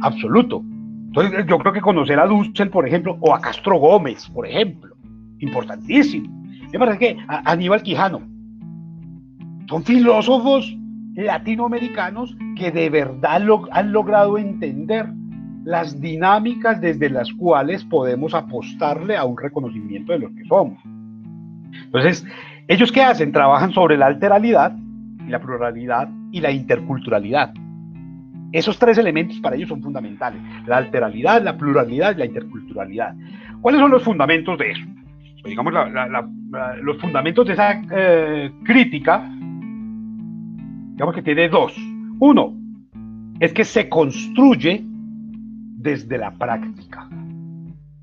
absoluto. 0.00 0.62
Entonces, 1.16 1.46
yo 1.46 1.58
creo 1.58 1.72
que 1.72 1.80
conocer 1.80 2.18
a 2.18 2.26
Dussel, 2.26 2.70
por 2.70 2.88
ejemplo, 2.88 3.16
o 3.20 3.32
a 3.32 3.40
Castro 3.40 3.78
Gómez, 3.78 4.28
por 4.30 4.48
ejemplo, 4.48 4.96
importantísimo. 5.38 6.28
Me 6.72 6.78
parece 6.78 6.98
que 6.98 7.16
Aníbal 7.28 7.84
Quijano, 7.84 8.20
son 9.68 9.84
filósofos 9.84 10.76
latinoamericanos 11.14 12.36
que 12.56 12.72
de 12.72 12.90
verdad 12.90 13.40
han 13.70 13.92
logrado 13.92 14.38
entender 14.38 15.06
las 15.64 16.00
dinámicas 16.00 16.80
desde 16.80 17.08
las 17.08 17.32
cuales 17.32 17.84
podemos 17.84 18.34
apostarle 18.34 19.16
a 19.16 19.24
un 19.24 19.38
reconocimiento 19.38 20.12
de 20.12 20.18
lo 20.18 20.34
que 20.34 20.44
somos. 20.46 20.82
Entonces, 21.84 22.26
¿ellos 22.66 22.90
qué 22.90 23.02
hacen? 23.02 23.30
Trabajan 23.30 23.72
sobre 23.72 23.96
la 23.96 24.06
alteralidad, 24.06 24.76
la 25.28 25.40
pluralidad 25.40 26.08
y 26.32 26.40
la 26.40 26.50
interculturalidad. 26.50 27.54
Esos 28.54 28.78
tres 28.78 28.98
elementos 28.98 29.38
para 29.40 29.56
ellos 29.56 29.68
son 29.68 29.82
fundamentales. 29.82 30.40
La 30.66 30.76
alteralidad, 30.76 31.42
la 31.42 31.56
pluralidad 31.56 32.14
y 32.14 32.20
la 32.20 32.26
interculturalidad. 32.26 33.14
¿Cuáles 33.60 33.80
son 33.80 33.90
los 33.90 34.02
fundamentos 34.02 34.56
de 34.58 34.70
eso? 34.70 34.82
Pues 35.42 35.50
digamos, 35.50 35.74
los 36.82 36.98
fundamentos 36.98 37.46
de 37.46 37.52
esa 37.52 37.82
eh, 37.90 38.52
crítica 38.64 39.28
digamos 40.94 41.14
que 41.14 41.22
tiene 41.22 41.48
dos. 41.48 41.74
Uno, 42.20 42.54
es 43.40 43.52
que 43.52 43.64
se 43.64 43.88
construye 43.88 44.84
desde 44.84 46.18
la 46.18 46.30
práctica. 46.30 47.08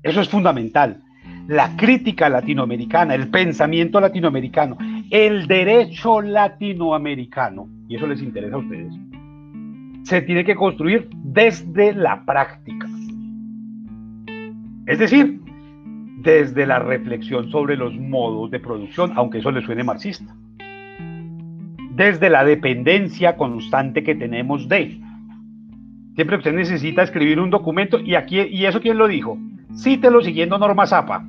Eso 0.02 0.20
es 0.20 0.28
fundamental. 0.28 1.02
La 1.48 1.74
crítica 1.76 2.28
latinoamericana, 2.28 3.14
el 3.14 3.28
pensamiento 3.28 4.00
latinoamericano, 4.00 4.76
el 5.10 5.46
derecho 5.46 6.20
latinoamericano, 6.20 7.68
y 7.88 7.96
eso 7.96 8.06
les 8.06 8.22
interesa 8.22 8.56
a 8.56 8.58
ustedes, 8.58 8.92
se 10.04 10.22
tiene 10.22 10.44
que 10.44 10.54
construir 10.54 11.08
desde 11.12 11.94
la 11.94 12.24
práctica. 12.24 12.88
Es 14.86 14.98
decir, 14.98 15.40
desde 16.22 16.66
la 16.66 16.78
reflexión 16.78 17.50
sobre 17.50 17.76
los 17.76 17.94
modos 17.94 18.50
de 18.50 18.60
producción, 18.60 19.12
aunque 19.16 19.38
eso 19.38 19.50
le 19.50 19.62
suene 19.62 19.84
marxista 19.84 20.34
desde 21.94 22.30
la 22.30 22.44
dependencia 22.44 23.36
constante 23.36 24.02
que 24.02 24.14
tenemos 24.14 24.68
de. 24.68 24.98
Siempre 26.14 26.36
usted 26.36 26.52
necesita 26.52 27.02
escribir 27.02 27.38
un 27.40 27.50
documento 27.50 27.98
y 28.00 28.14
aquí 28.14 28.40
y 28.40 28.64
eso 28.64 28.80
quién 28.80 28.98
lo 28.98 29.08
dijo. 29.08 29.38
Cítelo 29.76 30.22
siguiendo 30.22 30.58
norma 30.58 30.86
Zapa. 30.86 31.26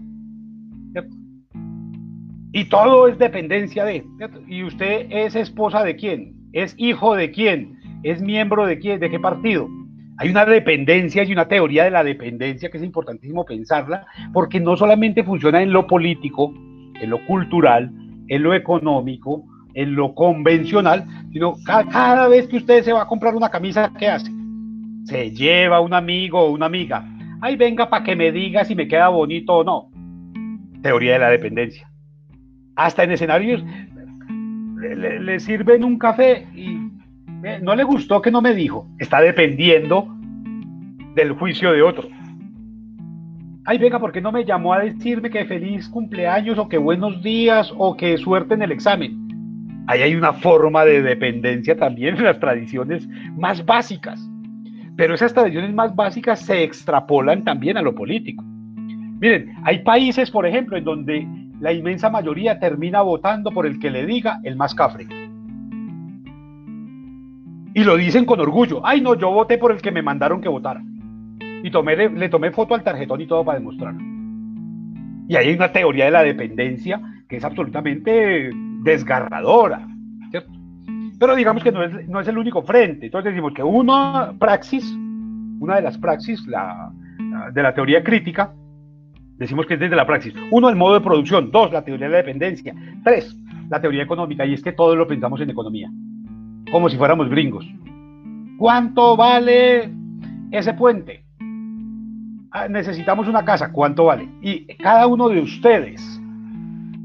Y 2.51 2.65
todo 2.65 3.07
es 3.07 3.17
dependencia 3.17 3.83
de. 3.83 4.05
Y 4.47 4.63
usted 4.63 5.07
es 5.09 5.36
esposa 5.36 5.83
de 5.83 5.95
quién? 5.95 6.33
¿Es 6.53 6.75
hijo 6.77 7.15
de 7.15 7.31
quién? 7.31 7.79
¿Es 8.03 8.21
miembro 8.21 8.65
de 8.65 8.79
quién? 8.79 8.99
¿De 8.99 9.09
qué 9.09 9.19
partido? 9.19 9.69
Hay 10.17 10.29
una 10.29 10.45
dependencia 10.45 11.23
y 11.23 11.31
una 11.31 11.47
teoría 11.47 11.85
de 11.85 11.91
la 11.91 12.03
dependencia 12.03 12.69
que 12.69 12.77
es 12.77 12.83
importantísimo 12.83 13.45
pensarla, 13.45 14.05
porque 14.31 14.59
no 14.59 14.75
solamente 14.75 15.23
funciona 15.23 15.61
en 15.61 15.71
lo 15.71 15.87
político, 15.87 16.53
en 16.99 17.09
lo 17.09 17.25
cultural, 17.25 17.91
en 18.27 18.43
lo 18.43 18.53
económico, 18.53 19.45
en 19.73 19.95
lo 19.95 20.13
convencional, 20.13 21.05
sino 21.31 21.55
cada, 21.65 22.27
vez 22.27 22.47
que 22.47 22.57
usted 22.57 22.83
se 22.83 22.93
va 22.93 23.03
a 23.03 23.07
comprar 23.07 23.35
una 23.35 23.49
camisa, 23.49 23.91
¿qué 23.97 24.07
hace? 24.07 24.31
Se 25.05 25.31
lleva 25.31 25.79
un 25.79 25.93
amigo 25.93 26.39
o 26.39 26.51
una 26.51 26.67
amiga. 26.67 27.03
Ay, 27.41 27.55
venga 27.55 27.89
para 27.89 28.03
que 28.03 28.15
me 28.15 28.31
diga 28.31 28.65
si 28.65 28.75
me 28.75 28.87
queda 28.87 29.09
bonito 29.09 29.53
o 29.55 29.63
no. 29.63 29.89
Teoría 30.81 31.13
de 31.13 31.19
la 31.19 31.29
dependencia. 31.29 31.89
Hasta 32.75 33.03
en 33.03 33.11
escenarios 33.11 33.63
le, 34.77 35.19
le 35.19 35.39
sirven 35.39 35.83
un 35.83 35.97
café 35.97 36.47
y 36.53 36.72
no 37.62 37.75
le 37.75 37.84
gustó 37.84 38.21
que 38.21 38.32
no 38.32 38.41
me 38.41 38.53
dijo. 38.53 38.88
Está 38.99 39.21
dependiendo 39.21 40.08
del 41.15 41.34
juicio 41.34 41.71
de 41.71 41.82
otro. 41.82 42.08
Ay, 43.65 43.77
venga, 43.77 43.99
¿por 43.99 44.12
qué 44.12 44.19
no 44.19 44.32
me 44.32 44.43
llamó 44.43 44.73
a 44.73 44.79
decirme 44.79 45.29
que 45.29 45.45
feliz 45.45 45.88
cumpleaños 45.88 46.58
o 46.58 46.67
que 46.67 46.77
buenos 46.77 47.23
días 47.23 47.73
o 47.77 47.95
que 47.95 48.17
suerte 48.17 48.56
en 48.56 48.62
el 48.62 48.71
examen? 48.71 49.84
Ahí 49.88 50.01
hay 50.01 50.15
una 50.15 50.34
forma 50.34 50.86
de 50.86 51.01
dependencia 51.01 51.77
también 51.77 52.17
en 52.17 52.23
las 52.23 52.39
tradiciones 52.39 53.08
más 53.38 53.65
básicas. 53.65 54.20
Pero 54.95 55.15
esas 55.15 55.34
tradiciones 55.34 55.74
más 55.74 55.95
básicas 55.95 56.39
se 56.41 56.63
extrapolan 56.63 57.43
también 57.43 57.78
a 57.78 57.82
lo 57.82 57.95
político. 57.95 58.43
Miren, 58.43 59.53
hay 59.63 59.80
países, 59.80 60.30
por 60.30 60.45
ejemplo, 60.45 60.78
en 60.78 60.84
donde 60.84 61.28
la 61.59 61.72
inmensa 61.72 62.09
mayoría 62.09 62.59
termina 62.59 63.01
votando 63.01 63.51
por 63.51 63.65
el 63.65 63.80
que 63.80 63.89
le 63.89 64.05
diga 64.05 64.39
el 64.43 64.55
más 64.57 64.76
cafre. 64.76 65.07
Y 67.74 67.84
lo 67.84 67.97
dicen 67.97 68.26
con 68.26 68.39
orgullo. 68.39 68.82
Ay, 68.86 69.01
no, 69.01 69.15
yo 69.15 69.32
voté 69.32 69.57
por 69.57 69.71
el 69.71 69.82
que 69.82 69.91
me 69.91 70.01
mandaron 70.01 70.41
que 70.41 70.49
votara. 70.49 70.84
Y 71.63 71.71
tomé, 71.71 71.95
le, 71.95 72.30
tomé 72.30 72.51
foto 72.51 72.76
al 72.76 72.84
tarjetón 72.84 73.21
y 73.21 73.28
todo 73.28 73.43
para 73.43 73.57
demostrarlo. 73.57 74.01
Y 75.28 75.36
hay 75.36 75.53
una 75.53 75.71
teoría 75.71 76.05
de 76.05 76.11
la 76.11 76.24
dependencia 76.24 77.01
que 77.28 77.38
es 77.38 77.43
absolutamente 77.43 78.51
desgarradora, 78.84 79.88
¿cierto? 80.30 80.51
Pero 81.17 81.36
digamos 81.36 81.63
que 81.63 81.71
no 81.71 81.84
es, 81.84 82.07
no 82.09 82.19
es 82.19 82.28
el 82.28 82.38
único 82.38 82.61
frente. 82.63 83.05
Entonces 83.05 83.32
decimos 83.32 83.53
que 83.53 83.63
una 83.63 84.34
praxis, 84.38 84.93
una 85.59 85.78
de 85.78 85.82
las 85.82 85.97
praxis 85.97 86.45
la, 86.47 86.91
de 87.53 87.63
la 87.63 87.74
teoría 87.74 88.03
crítica, 88.03 88.53
decimos 89.38 89.65
que 89.65 89.76
es 89.76 89.80
desde 89.80 89.95
la 89.95 90.05
praxis. 90.05 90.34
Uno, 90.51 90.69
el 90.69 90.76
modo 90.76 90.95
de 90.95 91.01
producción. 91.01 91.49
Dos, 91.49 91.71
la 91.71 91.84
teoría 91.84 92.07
de 92.07 92.11
la 92.11 92.17
dependencia. 92.17 92.76
Tres, 93.03 93.36
la 93.69 93.80
teoría 93.82 94.03
económica. 94.03 94.45
Y 94.45 94.53
es 94.53 94.61
que 94.61 94.74
todo 94.74 94.95
lo 94.95 95.07
pensamos 95.07 95.39
en 95.41 95.49
economía, 95.49 95.89
como 96.74 96.89
si 96.89 96.97
fuéramos 96.97 97.30
gringos. 97.30 97.63
¿Cuánto 98.57 99.15
vale 99.15 99.91
ese 100.51 100.74
puente. 100.74 101.24
Ah, 102.49 102.67
necesitamos 102.67 103.28
una 103.28 103.45
casa, 103.45 103.71
¿cuánto 103.71 104.05
vale? 104.05 104.28
Y 104.41 104.65
cada 104.78 105.05
uno 105.05 105.30
de 105.30 105.39
ustedes 105.39 106.01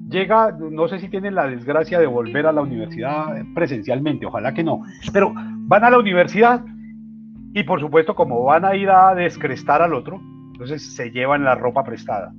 llega, 0.09 0.57
no 0.59 0.89
sé 0.89 0.99
si 1.01 1.11
tienen 1.11 1.35
la 1.35 1.47
desgracia 1.47 2.01
de 2.01 2.07
volver 2.07 2.47
a 2.47 2.53
la 2.53 2.63
universidad 2.63 3.37
presencialmente, 3.55 4.25
ojalá 4.25 4.55
que 4.55 4.65
no, 4.65 4.85
pero 5.13 5.35
van 5.35 5.85
a 5.85 5.91
la 5.91 5.99
universidad 5.99 6.65
y 7.53 7.63
por 7.65 7.79
supuesto 7.79 8.15
como 8.15 8.45
van 8.45 8.65
a 8.65 8.75
ir 8.75 8.89
a 8.89 9.15
descrestar 9.15 9.83
al 9.83 9.93
otro, 9.93 10.19
entonces 10.53 10.97
se 10.97 11.11
llevan 11.11 11.45
la 11.45 11.55
ropa 11.55 11.85
prestada. 11.85 12.33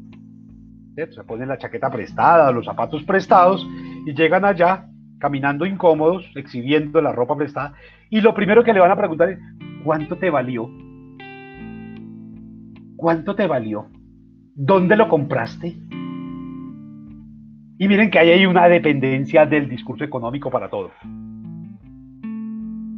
Se 0.95 1.23
ponen 1.25 1.47
la 1.47 1.59
chaqueta 1.59 1.91
prestada, 1.91 2.51
los 2.51 2.65
zapatos 2.65 3.03
prestados 3.03 3.65
y 4.07 4.15
llegan 4.15 4.45
allá 4.45 4.89
caminando 5.19 5.65
incómodos, 5.65 6.25
exhibiendo 6.35 7.01
la 7.01 7.11
ropa 7.11 7.35
prestada. 7.35 7.73
Y 8.09 8.21
lo 8.21 8.33
primero 8.33 8.63
que 8.63 8.73
le 8.73 8.79
van 8.79 8.91
a 8.91 8.95
preguntar 8.95 9.29
es, 9.29 9.39
¿cuánto 9.83 10.17
te 10.17 10.29
valió? 10.29 10.69
¿Cuánto 12.95 13.35
te 13.35 13.47
valió? 13.47 13.87
¿Dónde 14.55 14.97
lo 14.97 15.07
compraste? 15.07 15.75
Y 17.77 17.87
miren 17.87 18.09
que 18.09 18.19
hay 18.19 18.31
ahí 18.31 18.45
una 18.45 18.67
dependencia 18.67 19.45
del 19.45 19.69
discurso 19.69 20.03
económico 20.03 20.49
para 20.49 20.69
todo. 20.69 20.91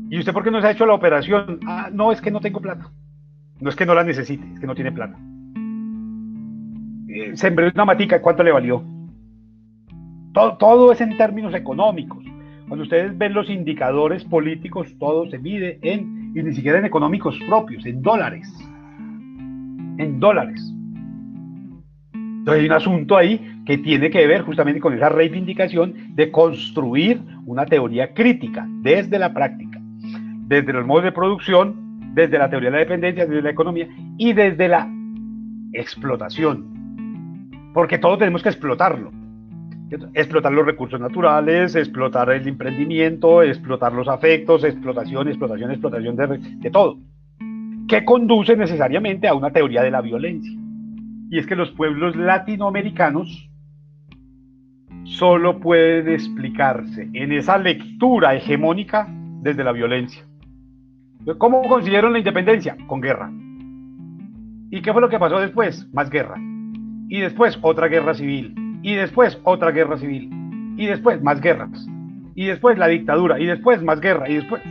¿Y 0.09 0.17
usted 0.17 0.33
por 0.33 0.43
qué 0.43 0.51
no 0.51 0.59
se 0.59 0.67
ha 0.67 0.71
hecho 0.71 0.85
la 0.85 0.93
operación? 0.93 1.59
Ah, 1.67 1.89
no, 1.93 2.11
es 2.11 2.19
que 2.19 2.31
no 2.31 2.39
tengo 2.39 2.59
plata. 2.59 2.89
No 3.59 3.69
es 3.69 3.75
que 3.75 3.85
no 3.85 3.93
la 3.93 4.03
necesite, 4.03 4.45
es 4.53 4.59
que 4.59 4.65
no 4.67 4.73
tiene 4.73 4.91
plata. 4.91 5.17
Eh, 7.07 7.37
sembré 7.37 7.71
una 7.73 7.85
matica, 7.85 8.21
¿cuánto 8.21 8.41
le 8.43 8.51
valió? 8.51 8.83
Todo, 10.33 10.57
todo, 10.57 10.91
es 10.91 11.01
en 11.01 11.17
términos 11.17 11.53
económicos. 11.53 12.23
Cuando 12.67 12.83
ustedes 12.83 13.17
ven 13.17 13.33
los 13.33 13.49
indicadores 13.49 14.23
políticos, 14.23 14.87
todo 14.97 15.29
se 15.29 15.37
mide 15.37 15.77
en, 15.81 16.31
y 16.33 16.41
ni 16.41 16.53
siquiera 16.53 16.79
en 16.79 16.85
económicos 16.85 17.37
propios, 17.47 17.85
en 17.85 18.01
dólares. 18.01 18.47
En 19.97 20.19
dólares. 20.19 20.73
Entonces 22.13 22.61
hay 22.61 22.65
un 22.65 22.71
asunto 22.71 23.17
ahí 23.17 23.61
que 23.65 23.77
tiene 23.77 24.09
que 24.09 24.25
ver 24.25 24.41
justamente 24.41 24.79
con 24.79 24.93
esa 24.93 25.09
reivindicación 25.09 26.15
de 26.15 26.31
construir 26.31 27.21
una 27.45 27.65
teoría 27.65 28.13
crítica 28.13 28.65
desde 28.81 29.19
la 29.19 29.33
práctica, 29.33 29.79
desde 30.47 30.73
los 30.73 30.85
modos 30.85 31.03
de 31.03 31.11
producción, 31.11 31.99
desde 32.15 32.37
la 32.37 32.49
teoría 32.49 32.69
de 32.69 32.77
la 32.77 32.79
dependencia, 32.79 33.25
desde 33.25 33.41
la 33.41 33.51
economía 33.51 33.87
y 34.17 34.33
desde 34.33 34.67
la 34.67 34.89
explotación. 35.73 36.65
Porque 37.73 37.97
todos 37.97 38.17
tenemos 38.17 38.41
que 38.41 38.49
explotarlo. 38.49 39.20
Explotar 40.13 40.51
los 40.51 40.65
recursos 40.65 40.99
naturales, 40.99 41.75
explotar 41.75 42.29
el 42.31 42.47
emprendimiento, 42.47 43.43
explotar 43.43 43.93
los 43.93 44.07
afectos, 44.07 44.63
explotación, 44.63 45.27
explotación, 45.27 45.71
explotación 45.71 46.15
de, 46.15 46.37
de 46.37 46.71
todo. 46.71 46.97
Que 47.87 48.05
conduce 48.05 48.55
necesariamente 48.55 49.27
a 49.27 49.33
una 49.33 49.51
teoría 49.51 49.81
de 49.81 49.91
la 49.91 50.01
violencia 50.01 50.61
y 51.31 51.39
es 51.39 51.47
que 51.47 51.55
los 51.55 51.71
pueblos 51.71 52.15
latinoamericanos 52.17 53.49
solo 55.05 55.61
pueden 55.61 56.09
explicarse 56.09 57.09
en 57.13 57.31
esa 57.31 57.57
lectura 57.57 58.35
hegemónica 58.35 59.07
desde 59.41 59.63
la 59.63 59.71
violencia. 59.71 60.25
¿Cómo 61.37 61.61
consiguieron 61.63 62.11
la 62.11 62.19
independencia? 62.19 62.75
Con 62.85 62.99
guerra. 62.99 63.31
¿Y 64.71 64.81
qué 64.81 64.91
fue 64.91 65.01
lo 65.01 65.07
que 65.07 65.19
pasó 65.19 65.39
después? 65.39 65.87
Más 65.93 66.09
guerra. 66.09 66.35
Y 67.07 67.21
después 67.21 67.57
otra 67.61 67.87
guerra 67.87 68.13
civil. 68.13 68.53
Y 68.81 68.95
después 68.95 69.39
otra 69.43 69.71
guerra 69.71 69.97
civil. 69.97 70.29
Y 70.77 70.85
después 70.85 71.21
más 71.21 71.41
guerras. 71.41 71.87
Y 72.35 72.45
después 72.45 72.77
la 72.77 72.87
dictadura. 72.87 73.39
Y 73.39 73.45
después 73.45 73.81
más 73.83 73.99
guerra. 73.99 74.29
Y 74.29 74.35
después... 74.35 74.61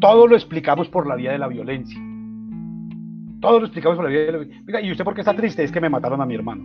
Todo 0.00 0.26
lo 0.26 0.34
explicamos 0.34 0.88
por 0.88 1.06
la 1.06 1.14
vía 1.14 1.32
de 1.32 1.38
la 1.38 1.48
violencia. 1.48 2.00
Todo 3.40 3.60
lo 3.60 3.66
explicamos 3.66 3.96
por 3.96 4.10
la 4.10 4.10
vida. 4.10 4.80
¿y 4.82 4.90
usted 4.90 5.04
por 5.04 5.14
qué 5.14 5.20
está 5.20 5.34
triste? 5.34 5.62
Es 5.62 5.70
que 5.70 5.80
me 5.80 5.88
mataron 5.88 6.20
a 6.20 6.26
mi 6.26 6.34
hermano. 6.34 6.64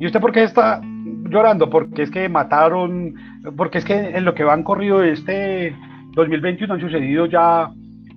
¿Y 0.00 0.06
usted 0.06 0.20
por 0.20 0.32
qué 0.32 0.44
está 0.44 0.80
llorando? 1.28 1.68
Porque 1.68 2.02
es 2.02 2.10
que 2.10 2.28
mataron, 2.28 3.14
porque 3.56 3.78
es 3.78 3.84
que 3.84 3.94
en 3.94 4.24
lo 4.24 4.34
que 4.34 4.44
van 4.44 4.62
corrido 4.62 5.02
este 5.02 5.74
2021 6.14 6.74
han 6.74 6.80
sucedido 6.80 7.26
ya 7.26 7.70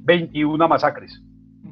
21 0.03 0.67
masacres. 0.67 1.21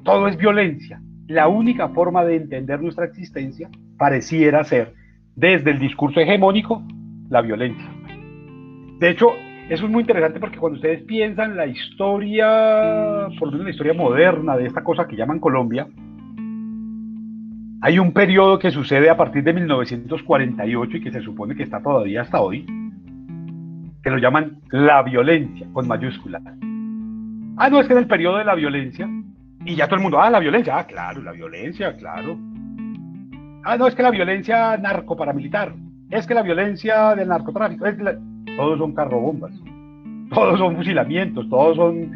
Todo 0.03 0.27
es 0.27 0.37
violencia. 0.37 0.99
La 1.27 1.47
única 1.47 1.89
forma 1.89 2.23
de 2.23 2.37
entender 2.37 2.81
nuestra 2.81 3.05
existencia 3.05 3.69
pareciera 3.97 4.63
ser, 4.63 4.95
desde 5.39 5.71
el 5.71 5.79
discurso 5.79 6.19
hegemónico, 6.19 6.83
la 7.29 7.41
violencia. 7.41 7.89
De 8.99 9.09
hecho, 9.09 9.31
eso 9.69 9.85
es 9.85 9.91
muy 9.91 10.01
interesante 10.01 10.39
porque 10.39 10.57
cuando 10.57 10.75
ustedes 10.75 11.03
piensan 11.03 11.55
la 11.55 11.65
historia, 11.65 13.29
por 13.39 13.47
lo 13.47 13.51
menos 13.53 13.65
la 13.65 13.71
historia 13.71 13.93
moderna 13.93 14.57
de 14.57 14.65
esta 14.65 14.83
cosa 14.83 15.07
que 15.07 15.15
llaman 15.15 15.39
Colombia, 15.39 15.87
hay 17.81 17.97
un 17.97 18.11
periodo 18.11 18.59
que 18.59 18.71
sucede 18.71 19.09
a 19.09 19.15
partir 19.15 19.43
de 19.43 19.53
1948 19.53 20.97
y 20.97 21.01
que 21.01 21.11
se 21.11 21.21
supone 21.21 21.55
que 21.55 21.63
está 21.63 21.81
todavía 21.81 22.21
hasta 22.21 22.41
hoy, 22.41 22.65
que 24.03 24.09
lo 24.09 24.17
llaman 24.17 24.59
la 24.71 25.01
violencia, 25.03 25.65
con 25.71 25.87
mayúscula. 25.87 26.41
Ah, 27.55 27.69
no, 27.69 27.79
es 27.79 27.87
que 27.87 27.93
en 27.93 27.99
el 27.99 28.07
periodo 28.07 28.37
de 28.37 28.45
la 28.45 28.55
violencia, 28.55 29.09
y 29.63 29.75
ya 29.75 29.85
todo 29.85 29.95
el 29.95 30.01
mundo, 30.01 30.19
ah, 30.19 30.29
la 30.29 30.39
violencia, 30.39 30.77
ah, 30.77 30.85
claro, 30.85 31.21
la 31.21 31.31
violencia, 31.31 31.95
claro. 31.95 32.37
Ah, 33.63 33.77
no, 33.77 33.87
es 33.87 33.95
que 33.95 34.03
la 34.03 34.11
violencia 34.11 34.77
narco-paramilitar, 34.77 35.73
es 36.09 36.25
que 36.25 36.33
la 36.33 36.41
violencia 36.41 37.15
del 37.15 37.27
narcotráfico, 37.27 37.85
todos 38.57 38.79
son 38.79 38.93
carrobombas, 38.93 39.51
todos 40.33 40.59
son 40.59 40.75
fusilamientos, 40.75 41.47
todos 41.49 41.75
son 41.75 42.11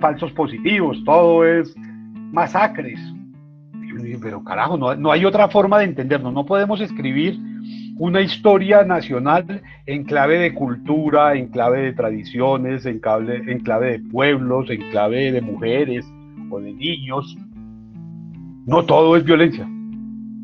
falsos 0.00 0.32
positivos, 0.32 1.02
todo 1.04 1.44
es 1.44 1.74
masacres. 2.32 2.98
Pero 4.20 4.42
carajo, 4.44 4.76
no, 4.76 5.10
hay 5.10 5.24
otra 5.24 5.48
forma 5.48 5.78
de 5.78 5.84
entendernos, 5.84 6.32
no 6.32 6.44
podemos 6.44 6.80
escribir 6.80 7.38
una 7.98 8.20
historia 8.20 8.82
nacional 8.84 9.62
en 9.86 10.04
clave 10.04 10.38
de 10.38 10.54
cultura, 10.54 11.34
en 11.34 11.48
clave 11.48 11.80
de 11.80 11.92
tradiciones, 11.92 12.84
en 12.84 12.98
clave, 12.98 13.42
en 13.50 13.60
clave 13.60 13.92
de 13.92 14.10
pueblos, 14.10 14.68
en 14.70 14.90
clave 14.90 15.32
de 15.32 15.40
mujeres 15.40 16.06
o 16.50 16.60
de 16.60 16.74
niños. 16.74 17.36
No 18.66 18.84
todo 18.84 19.16
es 19.16 19.24
violencia. 19.24 19.66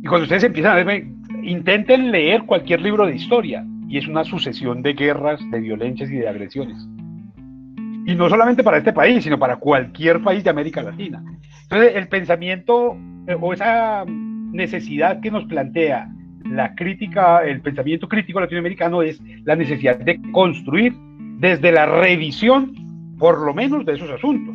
Y 0.03 0.07
cuando 0.09 0.25
ustedes 0.25 0.43
empiezan 0.43 0.77
a 0.77 0.83
ver, 0.83 1.07
intenten 1.45 2.11
leer 2.11 2.43
cualquier 2.43 2.81
libro 2.81 3.07
de 3.07 3.15
historia 3.15 3.65
y 3.89 3.99
es 3.99 4.09
una 4.09 4.25
sucesión 4.25 4.83
de 4.83 4.95
guerras, 4.95 5.41
de 5.51 5.61
violencias 5.61 6.11
y 6.11 6.17
de 6.17 6.29
agresiones. 6.29 6.77
Y 8.05 8.17
no 8.17 8.29
solamente 8.29 8.65
para 8.65 8.79
este 8.79 8.93
país, 8.93 9.23
sino 9.23 9.39
para 9.39 9.57
cualquier 9.57 10.21
país 10.21 10.43
de 10.43 10.51
América 10.51 10.83
Latina. 10.83 11.23
Entonces, 11.63 11.93
el 11.95 12.09
pensamiento 12.09 12.97
eh, 13.29 13.37
o 13.41 13.53
esa 13.53 14.05
necesidad 14.07 15.21
que 15.21 15.31
nos 15.31 15.45
plantea 15.45 16.09
la 16.47 16.75
crítica, 16.75 17.45
el 17.45 17.61
pensamiento 17.61 18.09
crítico 18.09 18.41
latinoamericano 18.41 19.03
es 19.03 19.21
la 19.45 19.55
necesidad 19.55 19.99
de 19.99 20.21
construir 20.33 20.95
desde 21.39 21.71
la 21.71 21.87
revisión, 21.87 22.75
por 23.19 23.41
lo 23.41 23.55
menos, 23.55 23.87
de 23.87 23.93
esos 23.93 24.11
asuntos. 24.11 24.53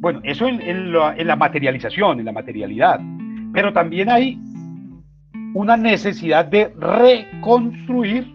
Bueno, 0.00 0.20
eso 0.22 0.46
en, 0.46 0.60
en 0.60 0.92
la 0.92 1.36
materialización, 1.36 2.20
en 2.20 2.26
la 2.26 2.32
materialidad. 2.32 3.00
Pero 3.52 3.72
también 3.72 4.08
hay 4.08 4.38
una 5.54 5.76
necesidad 5.76 6.46
de 6.46 6.72
reconstruir 6.76 8.32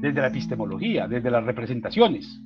desde 0.00 0.20
la 0.20 0.28
epistemología, 0.28 1.08
desde 1.08 1.30
las 1.30 1.44
representaciones. 1.44 2.40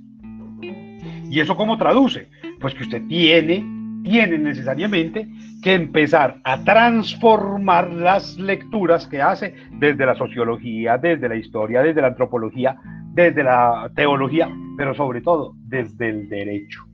¿Y 1.30 1.40
eso 1.40 1.56
cómo 1.56 1.76
traduce? 1.76 2.28
Pues 2.60 2.74
que 2.74 2.84
usted 2.84 3.02
tiene, 3.06 3.64
tiene 4.02 4.38
necesariamente 4.38 5.28
que 5.62 5.74
empezar 5.74 6.40
a 6.44 6.62
transformar 6.62 7.92
las 7.92 8.38
lecturas 8.38 9.06
que 9.06 9.20
hace 9.20 9.54
desde 9.72 10.06
la 10.06 10.14
sociología, 10.14 10.96
desde 10.98 11.28
la 11.28 11.36
historia, 11.36 11.82
desde 11.82 12.00
la 12.00 12.08
antropología, 12.08 12.76
desde 13.12 13.42
la 13.42 13.90
teología, 13.94 14.48
pero 14.76 14.94
sobre 14.94 15.20
todo 15.20 15.54
desde 15.66 16.08
el 16.08 16.28
derecho. 16.28 16.84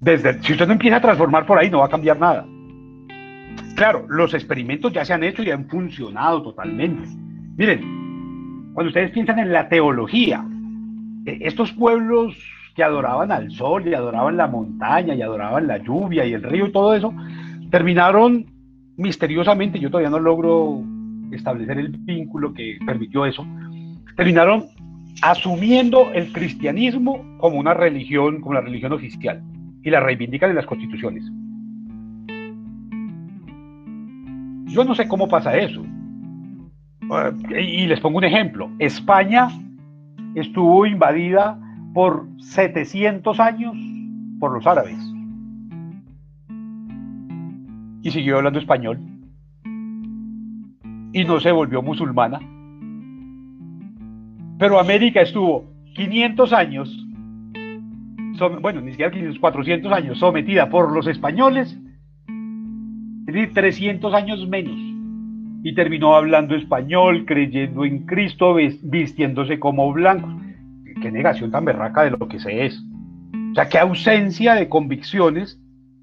Desde, 0.00 0.42
si 0.42 0.52
usted 0.52 0.66
no 0.66 0.72
empieza 0.72 0.96
a 0.96 1.00
transformar 1.00 1.46
por 1.46 1.58
ahí, 1.58 1.70
no 1.70 1.78
va 1.78 1.86
a 1.86 1.90
cambiar 1.90 2.18
nada. 2.18 2.44
Claro, 3.74 4.06
los 4.08 4.34
experimentos 4.34 4.92
ya 4.92 5.04
se 5.04 5.12
han 5.12 5.24
hecho 5.24 5.42
y 5.42 5.50
han 5.50 5.68
funcionado 5.68 6.42
totalmente. 6.42 7.08
Miren, 7.56 8.72
cuando 8.74 8.88
ustedes 8.88 9.10
piensan 9.10 9.38
en 9.38 9.52
la 9.52 9.68
teología, 9.68 10.44
e, 11.26 11.38
estos 11.40 11.72
pueblos 11.72 12.36
que 12.74 12.82
adoraban 12.82 13.32
al 13.32 13.50
sol 13.50 13.86
y 13.86 13.94
adoraban 13.94 14.36
la 14.36 14.46
montaña 14.46 15.14
y 15.14 15.22
adoraban 15.22 15.66
la 15.66 15.78
lluvia 15.78 16.24
y 16.24 16.32
el 16.32 16.42
río 16.42 16.66
y 16.66 16.72
todo 16.72 16.94
eso, 16.94 17.14
terminaron 17.70 18.46
misteriosamente, 18.96 19.78
yo 19.78 19.90
todavía 19.90 20.10
no 20.10 20.18
logro 20.18 20.82
establecer 21.32 21.78
el 21.78 21.88
vínculo 21.88 22.52
que 22.52 22.78
permitió 22.84 23.26
eso, 23.26 23.46
terminaron 24.16 24.66
asumiendo 25.22 26.10
el 26.12 26.32
cristianismo 26.32 27.36
como 27.38 27.58
una 27.58 27.74
religión, 27.74 28.40
como 28.40 28.54
la 28.54 28.60
religión 28.60 28.92
oficial, 28.92 29.42
y 29.82 29.90
la 29.90 30.00
reivindican 30.00 30.50
en 30.50 30.56
las 30.56 30.66
constituciones. 30.66 31.24
Yo 34.66 34.84
no 34.84 34.94
sé 34.94 35.08
cómo 35.08 35.28
pasa 35.28 35.56
eso. 35.56 35.84
Y 37.50 37.86
les 37.86 38.00
pongo 38.00 38.18
un 38.18 38.24
ejemplo. 38.24 38.70
España 38.78 39.48
estuvo 40.34 40.86
invadida 40.86 41.58
por 41.92 42.26
700 42.38 43.38
años 43.40 43.76
por 44.38 44.52
los 44.52 44.66
árabes. 44.66 44.98
y 48.02 48.10
siguió 48.10 48.36
hablando 48.36 48.58
español 48.58 48.98
y 51.12 51.24
no 51.24 51.40
se 51.40 51.52
volvió 51.52 51.82
musulmana. 51.82 52.40
Pero 54.58 54.78
América 54.78 55.20
estuvo 55.20 55.70
500 55.94 56.52
años, 56.52 57.06
bueno, 58.60 58.80
ni 58.80 58.90
siquiera 58.92 59.10
500, 59.10 59.38
400 59.38 59.92
años 59.92 60.18
sometida 60.18 60.68
por 60.68 60.92
los 60.92 61.06
españoles, 61.06 61.78
es 63.26 63.34
decir, 63.34 63.52
300 63.52 64.14
años 64.14 64.48
menos. 64.48 64.76
Y 65.64 65.74
terminó 65.74 66.14
hablando 66.14 66.54
español, 66.56 67.24
creyendo 67.24 67.84
en 67.84 68.04
Cristo, 68.06 68.54
vistiéndose 68.54 69.58
como 69.60 69.92
blanco. 69.92 70.28
Qué 71.00 71.10
negación 71.10 71.50
tan 71.50 71.64
berraca 71.64 72.02
de 72.02 72.10
lo 72.10 72.28
que 72.28 72.40
se 72.40 72.66
es. 72.66 72.82
O 73.52 73.54
sea, 73.54 73.68
qué 73.68 73.78
ausencia 73.78 74.54
de 74.54 74.68
convicciones 74.68 75.60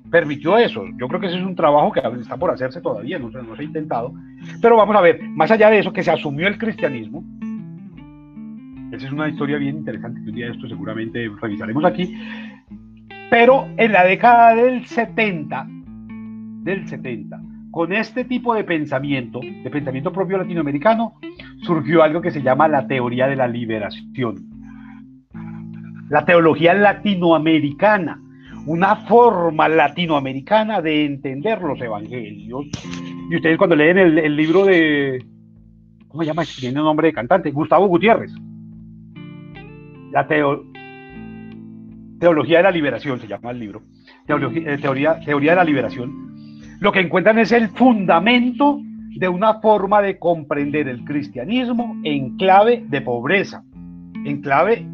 permitió 0.09 0.57
eso. 0.57 0.85
Yo 0.97 1.07
creo 1.07 1.19
que 1.19 1.27
ese 1.27 1.37
es 1.37 1.43
un 1.43 1.55
trabajo 1.55 1.91
que 1.91 2.01
está 2.19 2.37
por 2.37 2.51
hacerse 2.51 2.81
todavía, 2.81 3.19
no, 3.19 3.29
no 3.29 3.55
se 3.55 3.61
ha 3.61 3.65
intentado. 3.65 4.13
Pero 4.61 4.77
vamos 4.77 4.95
a 4.95 5.01
ver, 5.01 5.21
más 5.21 5.51
allá 5.51 5.69
de 5.69 5.79
eso, 5.79 5.93
que 5.93 6.03
se 6.03 6.11
asumió 6.11 6.47
el 6.47 6.57
cristianismo, 6.57 7.23
esa 8.91 9.05
es 9.05 9.11
una 9.11 9.29
historia 9.29 9.57
bien 9.57 9.77
interesante 9.77 10.19
que 10.21 10.29
un 10.29 10.35
día 10.35 10.49
esto 10.49 10.67
seguramente 10.67 11.29
revisaremos 11.41 11.85
aquí. 11.85 12.15
Pero 13.29 13.67
en 13.77 13.91
la 13.91 14.03
década 14.03 14.55
del 14.55 14.85
70, 14.85 15.67
del 16.69 16.87
70, 16.87 17.39
con 17.71 17.93
este 17.93 18.25
tipo 18.25 18.53
de 18.53 18.63
pensamiento, 18.63 19.39
de 19.41 19.69
pensamiento 19.69 20.11
propio 20.11 20.37
latinoamericano, 20.37 21.15
surgió 21.63 22.03
algo 22.03 22.21
que 22.21 22.31
se 22.31 22.41
llama 22.41 22.67
la 22.67 22.87
teoría 22.87 23.27
de 23.27 23.35
la 23.35 23.47
liberación. 23.47 24.49
La 26.09 26.25
teología 26.25 26.73
latinoamericana 26.73 28.19
una 28.65 28.95
forma 28.95 29.67
latinoamericana 29.67 30.81
de 30.81 31.05
entender 31.05 31.59
los 31.61 31.81
evangelios. 31.81 32.67
Y 33.29 33.35
ustedes 33.35 33.57
cuando 33.57 33.75
leen 33.75 33.97
el, 33.97 34.35
libro 34.35 34.63
de, 34.65 35.25
¿cómo 36.07 36.21
se 36.23 36.27
llama? 36.27 36.43
Tiene 36.45 36.79
un 36.79 36.85
nombre 36.85 37.07
de 37.07 37.13
cantante, 37.13 37.51
Gustavo 37.51 37.87
Gutiérrez. 37.87 38.31
La 40.11 40.27
Teología 42.19 42.57
de 42.57 42.63
la 42.63 42.71
Liberación 42.71 43.19
se 43.19 43.27
llama 43.27 43.51
el 43.51 43.59
libro. 43.59 43.81
Teología, 44.27 44.73
eh, 44.73 44.77
teoría, 44.77 45.19
teoría 45.19 45.51
de 45.51 45.57
la 45.57 45.63
Liberación. 45.63 46.29
Lo 46.79 46.91
que 46.91 47.01
encuentran 47.01 47.39
es 47.39 47.51
el 47.51 47.69
fundamento 47.69 48.79
de 49.15 49.27
una 49.27 49.55
forma 49.55 50.01
de 50.01 50.17
comprender 50.17 50.87
el 50.87 51.03
cristianismo 51.03 51.99
en 52.03 52.37
clave 52.37 52.85
de 52.87 53.01
pobreza, 53.01 53.63
en 54.25 54.41
clave 54.41 54.85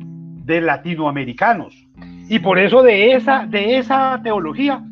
de 0.45 0.61
latinoamericanos 0.61 1.85
y 2.27 2.39
por 2.39 2.57
eso 2.57 2.81
de 2.81 3.13
esa, 3.13 3.45
de 3.45 3.77
esa 3.77 4.19
teología 4.23 4.83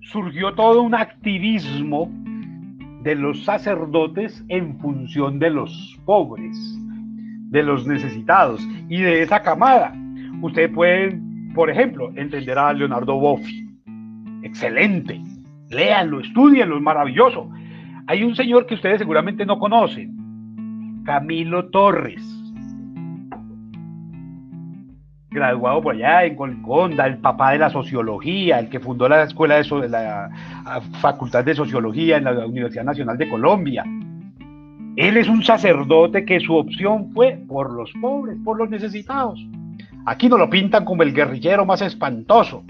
surgió 0.00 0.54
todo 0.54 0.82
un 0.82 0.94
activismo 0.94 2.10
de 3.02 3.14
los 3.14 3.44
sacerdotes 3.44 4.42
en 4.48 4.78
función 4.78 5.38
de 5.38 5.50
los 5.50 5.98
pobres, 6.06 6.56
de 7.50 7.62
los 7.62 7.86
necesitados 7.86 8.66
y 8.88 9.00
de 9.00 9.22
esa 9.22 9.42
camada. 9.42 9.94
Ustedes 10.40 10.70
pueden, 10.70 11.52
por 11.54 11.70
ejemplo, 11.70 12.10
entender 12.16 12.58
a 12.58 12.72
Leonardo 12.72 13.16
Boffi. 13.16 13.69
Excelente. 14.42 15.20
Léanlo, 15.68 16.20
estudienlo, 16.20 16.76
es 16.76 16.82
maravilloso. 16.82 17.50
Hay 18.06 18.24
un 18.24 18.34
señor 18.34 18.66
que 18.66 18.74
ustedes 18.74 18.98
seguramente 18.98 19.46
no 19.46 19.58
conocen, 19.58 21.02
Camilo 21.04 21.68
Torres 21.70 22.40
graduado 25.30 25.80
por 25.80 25.94
allá 25.94 26.24
en 26.24 26.34
Golconda, 26.34 27.06
el 27.06 27.18
papá 27.18 27.52
de 27.52 27.58
la 27.58 27.70
sociología, 27.70 28.58
el 28.58 28.68
que 28.68 28.80
fundó 28.80 29.08
la 29.08 29.22
escuela 29.22 29.56
de, 29.62 29.88
la 29.88 30.30
Facultad 31.00 31.44
de 31.44 31.54
Sociología 31.54 32.16
en 32.16 32.24
la 32.24 32.46
Universidad 32.46 32.84
Nacional 32.84 33.16
de 33.16 33.28
Colombia. 33.28 33.84
Él 34.96 35.16
es 35.16 35.28
un 35.28 35.42
sacerdote 35.44 36.24
que 36.24 36.40
su 36.40 36.56
opción 36.56 37.12
fue 37.12 37.38
por 37.48 37.72
los 37.72 37.92
pobres, 38.00 38.36
por 38.44 38.58
los 38.58 38.68
necesitados. 38.68 39.40
Aquí 40.04 40.28
no 40.28 40.36
lo 40.36 40.50
pintan 40.50 40.84
como 40.84 41.04
el 41.04 41.14
guerrillero 41.14 41.64
más 41.64 41.80
espantoso. 41.80 42.64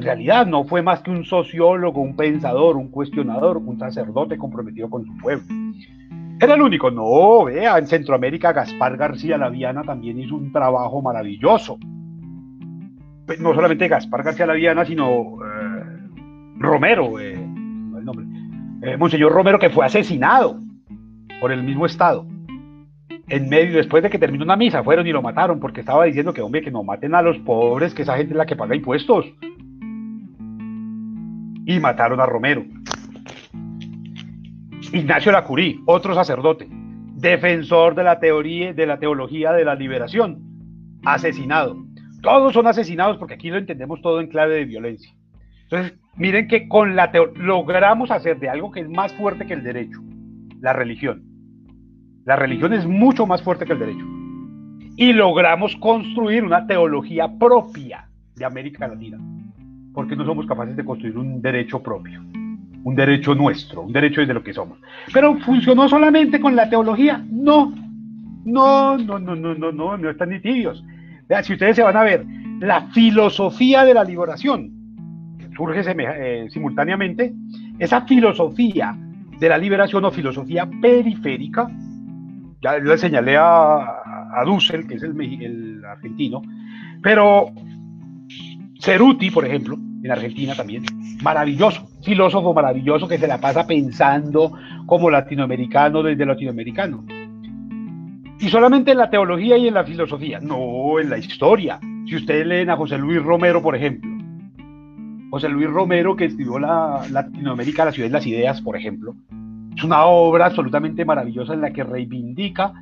En 0.00 0.06
realidad 0.06 0.46
no 0.46 0.64
fue 0.64 0.80
más 0.80 1.02
que 1.02 1.10
un 1.10 1.26
sociólogo, 1.26 2.00
un 2.00 2.16
pensador, 2.16 2.78
un 2.78 2.88
cuestionador, 2.88 3.58
un 3.58 3.78
sacerdote 3.78 4.38
comprometido 4.38 4.88
con 4.88 5.04
su 5.04 5.14
pueblo. 5.18 5.44
Era 6.40 6.54
el 6.54 6.62
único. 6.62 6.90
No, 6.90 7.44
vea, 7.44 7.76
en 7.76 7.86
Centroamérica 7.86 8.54
Gaspar 8.54 8.96
García 8.96 9.36
Laviana 9.36 9.82
también 9.82 10.18
hizo 10.18 10.36
un 10.36 10.52
trabajo 10.52 11.02
maravilloso. 11.02 11.78
No 13.40 13.54
solamente 13.54 13.88
Gaspar 13.88 14.22
García 14.22 14.46
Laviana, 14.46 14.86
sino 14.86 15.36
eh, 15.44 16.08
Romero, 16.56 17.20
eh, 17.20 17.36
no 17.36 17.98
el 17.98 18.04
nombre, 18.06 18.26
eh, 18.80 18.96
Monseñor 18.96 19.32
Romero, 19.32 19.58
que 19.58 19.68
fue 19.68 19.84
asesinado 19.84 20.58
por 21.42 21.52
el 21.52 21.62
mismo 21.62 21.84
Estado. 21.84 22.26
En 23.28 23.50
medio, 23.50 23.76
después 23.76 24.02
de 24.02 24.08
que 24.08 24.18
terminó 24.18 24.44
una 24.44 24.56
misa, 24.56 24.82
fueron 24.82 25.06
y 25.06 25.12
lo 25.12 25.20
mataron 25.20 25.60
porque 25.60 25.80
estaba 25.80 26.06
diciendo 26.06 26.32
que, 26.32 26.40
hombre, 26.40 26.62
que 26.62 26.70
no 26.70 26.82
maten 26.82 27.14
a 27.14 27.20
los 27.20 27.36
pobres, 27.40 27.92
que 27.92 28.00
esa 28.00 28.16
gente 28.16 28.32
es 28.32 28.38
la 28.38 28.46
que 28.46 28.56
paga 28.56 28.74
impuestos. 28.74 29.26
Y 31.70 31.78
mataron 31.78 32.20
a 32.20 32.26
Romero. 32.26 32.64
Ignacio 34.92 35.30
Lacurí, 35.30 35.80
otro 35.86 36.16
sacerdote, 36.16 36.66
defensor 37.14 37.94
de 37.94 38.02
la 38.02 38.18
teoría, 38.18 38.72
de 38.72 38.86
la 38.86 38.98
teología 38.98 39.52
de 39.52 39.64
la 39.64 39.76
liberación, 39.76 40.42
asesinado. 41.04 41.76
Todos 42.22 42.54
son 42.54 42.66
asesinados 42.66 43.18
porque 43.18 43.34
aquí 43.34 43.50
lo 43.50 43.56
entendemos 43.56 44.02
todo 44.02 44.20
en 44.20 44.26
clave 44.26 44.56
de 44.56 44.64
violencia. 44.64 45.14
Entonces, 45.62 45.96
miren 46.16 46.48
que 46.48 46.66
con 46.66 46.96
la 46.96 47.12
logramos 47.36 48.10
hacer 48.10 48.40
de 48.40 48.48
algo 48.48 48.72
que 48.72 48.80
es 48.80 48.88
más 48.88 49.12
fuerte 49.12 49.46
que 49.46 49.54
el 49.54 49.62
derecho, 49.62 50.00
la 50.60 50.72
religión. 50.72 51.22
La 52.24 52.34
religión 52.34 52.72
es 52.72 52.84
mucho 52.84 53.28
más 53.28 53.44
fuerte 53.44 53.64
que 53.64 53.74
el 53.74 53.78
derecho. 53.78 54.06
Y 54.96 55.12
logramos 55.12 55.76
construir 55.76 56.42
una 56.42 56.66
teología 56.66 57.28
propia 57.38 58.08
de 58.34 58.44
América 58.44 58.88
Latina, 58.88 59.18
porque 59.92 60.16
no 60.16 60.24
somos 60.24 60.46
capaces 60.46 60.76
de 60.76 60.84
construir 60.84 61.16
un 61.18 61.40
derecho 61.42 61.82
propio 61.82 62.20
un 62.82 62.94
derecho 62.94 63.34
nuestro, 63.34 63.82
un 63.82 63.92
derecho 63.92 64.20
desde 64.20 64.34
lo 64.34 64.42
que 64.42 64.54
somos. 64.54 64.78
Pero 65.12 65.36
funcionó 65.40 65.88
solamente 65.88 66.40
con 66.40 66.56
la 66.56 66.68
teología, 66.68 67.22
no, 67.30 67.74
no, 68.44 68.96
no, 68.96 69.18
no, 69.18 69.36
no, 69.36 69.54
no, 69.54 69.72
no, 69.72 69.96
no 69.96 70.10
están 70.10 70.30
ni 70.30 70.40
tibios. 70.40 70.82
Vean, 71.28 71.44
si 71.44 71.52
ustedes 71.52 71.76
se 71.76 71.82
van 71.82 71.96
a 71.96 72.02
ver, 72.02 72.24
la 72.60 72.82
filosofía 72.92 73.84
de 73.84 73.94
la 73.94 74.04
liberación 74.04 74.72
surge 75.56 75.82
eh, 75.84 76.48
simultáneamente, 76.50 77.34
esa 77.78 78.02
filosofía 78.02 78.96
de 79.38 79.48
la 79.48 79.58
liberación 79.58 80.04
o 80.04 80.10
filosofía 80.10 80.68
periférica, 80.80 81.68
ya 82.62 82.78
le 82.78 82.98
señalé 82.98 83.36
a, 83.36 83.76
a 83.78 84.44
Dussel, 84.44 84.86
que 84.86 84.94
es 84.94 85.02
el, 85.02 85.20
el 85.20 85.84
argentino, 85.84 86.42
pero 87.02 87.52
Ceruti, 88.80 89.30
por 89.30 89.44
ejemplo, 89.44 89.76
en 90.02 90.10
Argentina 90.10 90.54
también, 90.54 90.84
maravilloso, 91.22 91.86
filósofo 92.02 92.54
maravilloso 92.54 93.06
que 93.06 93.18
se 93.18 93.28
la 93.28 93.38
pasa 93.38 93.66
pensando 93.66 94.52
como 94.86 95.10
latinoamericano 95.10 96.02
desde 96.02 96.24
latinoamericano. 96.24 97.04
Y 98.38 98.48
solamente 98.48 98.92
en 98.92 98.98
la 98.98 99.10
teología 99.10 99.58
y 99.58 99.68
en 99.68 99.74
la 99.74 99.84
filosofía, 99.84 100.40
no 100.40 100.98
en 100.98 101.10
la 101.10 101.18
historia. 101.18 101.78
Si 102.06 102.16
ustedes 102.16 102.46
leen 102.46 102.70
a 102.70 102.76
José 102.76 102.96
Luis 102.96 103.22
Romero, 103.22 103.60
por 103.60 103.76
ejemplo, 103.76 104.10
José 105.30 105.50
Luis 105.50 105.68
Romero, 105.68 106.16
que 106.16 106.24
escribió 106.24 106.58
la 106.58 107.02
Latinoamérica, 107.10 107.84
la 107.84 107.92
ciudad 107.92 108.08
de 108.08 108.14
las 108.14 108.26
ideas, 108.26 108.62
por 108.62 108.78
ejemplo, 108.78 109.14
es 109.76 109.84
una 109.84 110.06
obra 110.06 110.46
absolutamente 110.46 111.04
maravillosa 111.04 111.52
en 111.52 111.60
la 111.60 111.70
que 111.70 111.84
reivindica 111.84 112.72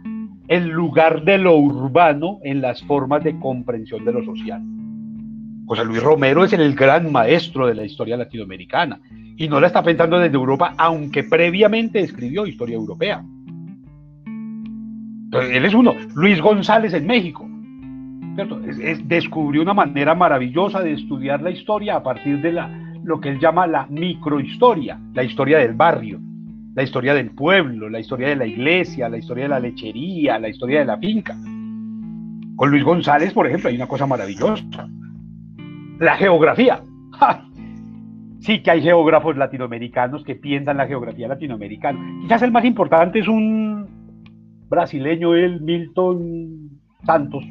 el 0.47 0.69
lugar 0.69 1.25
de 1.25 1.39
lo 1.39 1.57
urbano 1.57 2.39
en 2.45 2.61
las 2.61 2.83
formas 2.85 3.25
de 3.25 3.39
comprensión 3.41 4.05
de 4.05 4.13
lo 4.13 4.25
social. 4.25 4.63
José 5.69 5.85
Luis 5.85 6.03
Romero 6.03 6.45
es 6.45 6.55
el 6.55 6.75
gran 6.75 7.13
maestro 7.13 7.67
de 7.67 7.75
la 7.75 7.85
historia 7.85 8.17
latinoamericana 8.17 9.01
y 9.37 9.49
no 9.49 9.61
la 9.61 9.67
está 9.67 9.83
pensando 9.83 10.19
desde 10.19 10.35
Europa, 10.35 10.73
aunque 10.79 11.25
previamente 11.25 12.01
escribió 12.01 12.47
historia 12.47 12.77
europea. 12.77 13.23
él 15.33 15.65
es 15.67 15.75
uno. 15.75 15.95
Luis 16.15 16.41
González 16.41 16.95
en 16.95 17.07
México. 17.07 17.47
descubrió 19.05 19.61
una 19.61 19.75
manera 19.75 20.15
maravillosa 20.15 20.81
de 20.81 20.95
estudiar 20.95 21.43
la 21.43 21.51
historia 21.51 21.97
a 21.97 22.03
partir 22.03 22.41
de 22.41 22.59
lo 23.05 23.21
que 23.21 23.29
él 23.29 23.39
llama 23.39 23.67
la 23.67 23.87
microhistoria, 23.91 24.99
la 25.13 25.23
historia 25.23 25.59
del 25.59 25.75
barrio, 25.75 26.19
la 26.75 26.83
historia 26.83 27.13
del 27.13 27.33
pueblo, 27.33 27.91
la 27.91 28.01
historia 28.01 28.29
de 28.29 28.37
la 28.37 28.47
iglesia, 28.47 29.11
la 29.11 29.19
historia 29.19 29.45
de 29.45 29.51
la 29.51 29.61
lechería, 29.61 30.39
la 30.39 30.49
historia 30.49 30.79
de 30.79 30.87
la 30.87 30.97
finca. 30.97 31.37
Con 32.57 32.71
Luis 32.71 32.85
González, 32.85 33.35
por 33.35 33.47
ejemplo, 33.47 33.69
hay 33.69 33.77
una 33.77 33.87
cosa 33.87 34.07
maravillosa 34.07 34.89
la 35.99 36.17
geografía. 36.17 36.83
Sí 38.41 38.63
que 38.63 38.71
hay 38.71 38.83
geógrafos 38.83 39.37
latinoamericanos 39.37 40.25
que 40.25 40.37
piensan 40.37 40.77
la 40.77 40.87
geografía 40.87 41.29
latinoamericana. 41.29 41.99
Quizás 42.23 42.43
el 42.43 42.53
más 42.53 42.65
importante 42.65 43.19
es 43.19 43.29
un 43.29 43.87
brasileño, 44.69 45.35
el 45.35 45.61
Milton 45.61 46.71
Santos, 47.05 47.45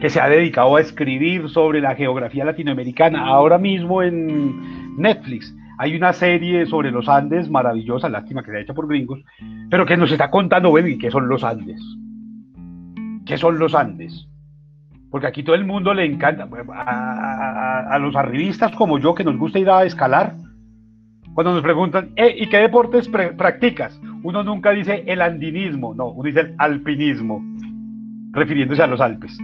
que 0.00 0.10
se 0.10 0.20
ha 0.20 0.28
dedicado 0.28 0.76
a 0.76 0.80
escribir 0.80 1.48
sobre 1.48 1.80
la 1.80 1.94
geografía 1.96 2.44
latinoamericana. 2.44 3.26
Ahora 3.26 3.58
mismo 3.58 4.02
en 4.02 4.96
Netflix 4.96 5.54
hay 5.78 5.96
una 5.96 6.12
serie 6.12 6.66
sobre 6.66 6.92
los 6.92 7.08
Andes 7.08 7.50
maravillosa, 7.50 8.08
lástima 8.08 8.44
que 8.44 8.52
sea 8.52 8.60
hecha 8.60 8.74
por 8.74 8.86
gringos, 8.86 9.20
pero 9.70 9.84
que 9.86 9.96
nos 9.96 10.12
está 10.12 10.30
contando, 10.30 10.70
bueno, 10.70 10.88
¿y 10.88 10.98
qué 10.98 11.10
son 11.10 11.28
los 11.28 11.42
Andes? 11.42 11.80
¿Qué 13.26 13.36
son 13.36 13.58
los 13.58 13.74
Andes? 13.74 14.28
Porque 15.14 15.28
aquí 15.28 15.44
todo 15.44 15.54
el 15.54 15.64
mundo 15.64 15.94
le 15.94 16.04
encanta, 16.04 16.48
a, 16.74 17.98
los 18.00 18.16
arribistas 18.16 18.72
como 18.72 18.98
yo, 18.98 19.14
que 19.14 19.22
nos 19.22 19.38
gusta 19.38 19.60
ir 19.60 19.70
a 19.70 19.84
escalar, 19.84 20.34
cuando 21.34 21.54
nos 21.54 21.62
preguntan, 21.62 22.10
eh, 22.16 22.34
¿y 22.36 22.48
qué 22.48 22.56
deportes 22.56 23.08
practicas? 23.08 23.96
Uno 24.24 24.42
nunca 24.42 24.72
dice 24.72 25.04
el 25.06 25.22
andinismo, 25.22 25.94
no, 25.94 26.08
uno 26.08 26.24
dice 26.24 26.40
el 26.40 26.54
alpinismo 26.58 27.44
refiriéndose 28.32 28.82
a 28.82 28.88
los 28.88 29.00
Alpes. 29.00 29.38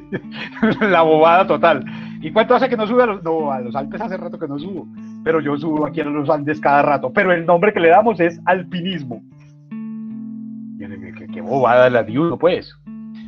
la 0.80 1.02
bobada 1.02 1.46
total. 1.46 1.84
¿Y 2.22 2.32
cuánto 2.32 2.54
hace 2.54 2.70
que 2.70 2.76
no 2.78 2.86
sube 2.86 3.02
a 3.02 3.06
los, 3.06 3.22
no, 3.22 3.52
a 3.52 3.60
los 3.60 3.76
Alpes? 3.76 4.00
Hace 4.00 4.16
rato 4.16 4.38
que 4.38 4.48
no 4.48 4.58
subo, 4.58 4.88
pero 5.22 5.38
yo 5.38 5.54
subo 5.58 5.84
aquí 5.84 6.00
a 6.00 6.04
los 6.04 6.30
Andes 6.30 6.58
cada 6.60 6.80
rato. 6.80 7.12
Pero 7.12 7.30
el 7.30 7.44
nombre 7.44 7.74
que 7.74 7.80
le 7.80 7.90
damos 7.90 8.20
es 8.20 8.40
alpinismo. 8.46 9.22
¿Qué, 11.30 11.42
bobada 11.42 11.90
la 11.90 12.02
de 12.02 12.18
uno, 12.18 12.38
pues. 12.38 12.74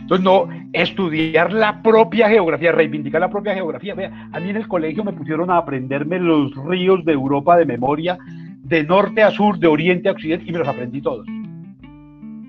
Entonces, 0.07 0.24
no, 0.24 0.48
estudiar 0.72 1.52
la 1.52 1.82
propia 1.82 2.28
geografía, 2.28 2.70
reivindicar 2.70 3.20
la 3.20 3.30
propia 3.30 3.54
geografía. 3.54 3.94
Vea, 3.94 4.28
a 4.32 4.38
mí 4.38 4.50
en 4.50 4.57
el 4.57 4.68
colegio 4.68 5.02
me 5.02 5.12
pusieron 5.12 5.50
a 5.50 5.59
aprenderme 5.59 6.20
los 6.20 6.54
ríos 6.64 7.04
de 7.04 7.12
Europa 7.12 7.57
de 7.57 7.66
memoria, 7.66 8.16
de 8.62 8.84
norte 8.84 9.22
a 9.22 9.30
sur, 9.30 9.59
de 9.59 9.66
oriente 9.66 10.09
a 10.09 10.12
occidente, 10.12 10.44
y 10.48 10.52
me 10.52 10.59
los 10.59 10.68
aprendí 10.68 11.02
todos 11.02 11.26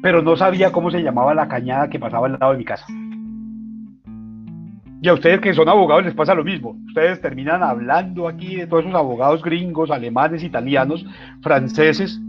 pero 0.02 0.22
no 0.22 0.36
sabía 0.36 0.72
cómo 0.72 0.92
se 0.92 1.02
llamaba 1.02 1.34
la 1.34 1.48
cañada 1.48 1.90
que 1.90 2.00
pasaba 2.00 2.28
al 2.28 2.38
lado 2.40 2.52
de 2.52 2.58
mi 2.58 2.66
casa. 2.66 2.86
Y 5.02 5.10
a 5.10 5.14
ustedes 5.14 5.40
que 5.42 5.54
son 5.54 5.70
abogados 5.70 6.06
les 6.06 6.14
pasa 6.14 6.34
lo 6.34 6.44
mismo. 6.44 6.76
Ustedes 6.88 7.22
terminan 7.22 7.62
hablando 7.62 8.28
aquí 8.28 8.56
de 8.56 8.68
todos 8.68 8.86
esos 8.86 8.96
abogados 8.96 9.44
gringos, 9.44 9.92
alemanes, 9.92 10.44
italianos, 10.44 11.06
franceses, 11.42 12.20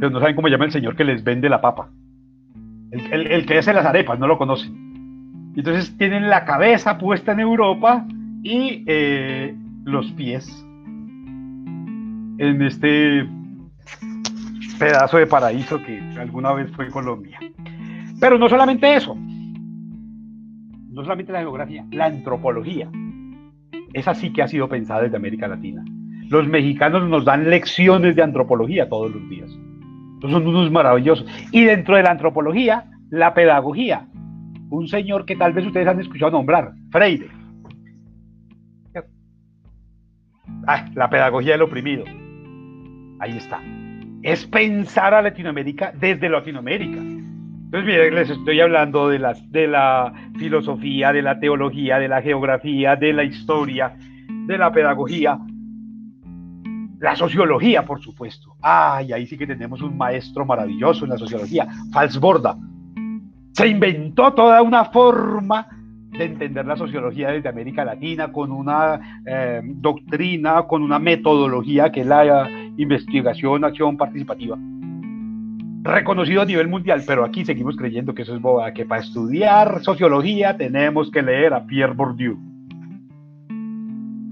pero 0.00 0.10
no 0.10 0.20
saben 0.20 0.36
cómo 0.36 0.48
llama 0.48 0.66
el 0.66 0.72
señor 0.72 0.96
que 0.96 1.04
les 1.04 1.24
vende 1.24 1.48
la 1.48 1.60
papa. 1.60 1.88
El, 2.94 3.46
que 3.46 3.58
hace 3.58 3.72
las 3.72 3.86
arepas, 3.86 4.18
no 4.18 4.26
lo 4.26 4.38
conocen. 4.38 5.52
Entonces 5.56 5.96
tienen 5.98 6.28
la 6.28 6.44
cabeza 6.44 6.98
puesta 6.98 7.32
en 7.32 7.40
Europa 7.40 8.06
y 8.42 8.84
eh, 8.86 9.54
los 9.84 10.10
pies 10.12 10.64
en 12.38 12.62
este 12.62 13.28
pedazo 14.78 15.18
de 15.18 15.26
paraíso 15.26 15.82
que 15.82 16.00
alguna 16.18 16.52
vez 16.52 16.70
fue 16.72 16.90
Colombia. 16.90 17.38
Pero 18.20 18.38
no 18.38 18.48
solamente 18.48 18.94
eso, 18.94 19.16
no 19.16 21.02
solamente 21.02 21.32
la 21.32 21.40
geografía, 21.40 21.84
la 21.90 22.06
antropología. 22.06 22.88
Esa 23.92 24.14
sí 24.14 24.32
que 24.32 24.42
ha 24.42 24.48
sido 24.48 24.68
pensada 24.68 25.02
desde 25.02 25.16
América 25.16 25.48
Latina. 25.48 25.84
Los 26.28 26.48
mexicanos 26.48 27.08
nos 27.08 27.24
dan 27.24 27.50
lecciones 27.50 28.16
de 28.16 28.22
antropología 28.22 28.88
todos 28.88 29.12
los 29.12 29.28
días. 29.28 29.50
Son 30.30 30.46
unos 30.46 30.70
maravillosos. 30.70 31.26
Y 31.52 31.64
dentro 31.64 31.96
de 31.96 32.02
la 32.02 32.10
antropología, 32.10 32.84
la 33.10 33.34
pedagogía. 33.34 34.06
Un 34.70 34.88
señor 34.88 35.24
que 35.24 35.36
tal 35.36 35.52
vez 35.52 35.66
ustedes 35.66 35.86
han 35.86 36.00
escuchado 36.00 36.32
nombrar, 36.32 36.72
Freire. 36.90 37.28
Ah, 40.66 40.86
la 40.94 41.10
pedagogía 41.10 41.52
del 41.52 41.62
oprimido. 41.62 42.04
Ahí 43.20 43.36
está 43.36 43.60
es 44.24 44.46
pensar 44.46 45.12
a 45.12 45.20
Latinoamérica 45.20 45.92
desde 46.00 46.30
Latinoamérica. 46.30 46.98
Entonces, 46.98 47.84
miren, 47.84 48.14
les 48.14 48.30
estoy 48.30 48.58
hablando 48.58 49.10
de, 49.10 49.18
las, 49.18 49.52
de 49.52 49.66
la 49.68 50.12
filosofía, 50.38 51.12
de 51.12 51.20
la 51.20 51.38
teología, 51.38 51.98
de 51.98 52.08
la 52.08 52.22
geografía, 52.22 52.96
de 52.96 53.12
la 53.12 53.24
historia, 53.24 53.96
de 54.46 54.56
la 54.56 54.72
pedagogía, 54.72 55.38
la 57.04 57.14
sociología, 57.14 57.84
por 57.84 58.00
supuesto. 58.00 58.56
Ay, 58.62 59.12
ahí 59.12 59.26
sí 59.26 59.36
que 59.36 59.46
tenemos 59.46 59.82
un 59.82 59.94
maestro 59.94 60.46
maravilloso 60.46 61.04
en 61.04 61.10
la 61.10 61.18
sociología, 61.18 61.68
Falsborda. 61.92 62.56
Se 63.52 63.68
inventó 63.68 64.32
toda 64.32 64.62
una 64.62 64.86
forma 64.86 65.68
de 66.12 66.24
entender 66.24 66.64
la 66.64 66.78
sociología 66.78 67.30
desde 67.30 67.50
América 67.50 67.84
Latina 67.84 68.32
con 68.32 68.50
una 68.50 69.20
eh, 69.26 69.60
doctrina, 69.62 70.62
con 70.62 70.82
una 70.82 70.98
metodología 70.98 71.92
que 71.92 72.00
es 72.00 72.06
la 72.06 72.48
investigación, 72.78 73.64
acción 73.64 73.98
participativa. 73.98 74.56
Reconocido 75.82 76.40
a 76.40 76.46
nivel 76.46 76.68
mundial, 76.68 77.02
pero 77.06 77.22
aquí 77.22 77.44
seguimos 77.44 77.76
creyendo 77.76 78.14
que 78.14 78.22
eso 78.22 78.34
es 78.34 78.40
boba, 78.40 78.72
que 78.72 78.86
para 78.86 79.02
estudiar 79.02 79.82
sociología 79.82 80.56
tenemos 80.56 81.10
que 81.10 81.20
leer 81.20 81.52
a 81.52 81.66
Pierre 81.66 81.92
Bourdieu. 81.92 82.53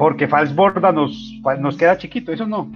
Porque 0.02 0.26
Falsborda 0.26 0.90
nos, 0.90 1.40
nos 1.60 1.76
queda 1.76 1.96
chiquito, 1.96 2.32
eso 2.32 2.44
no. 2.44 2.68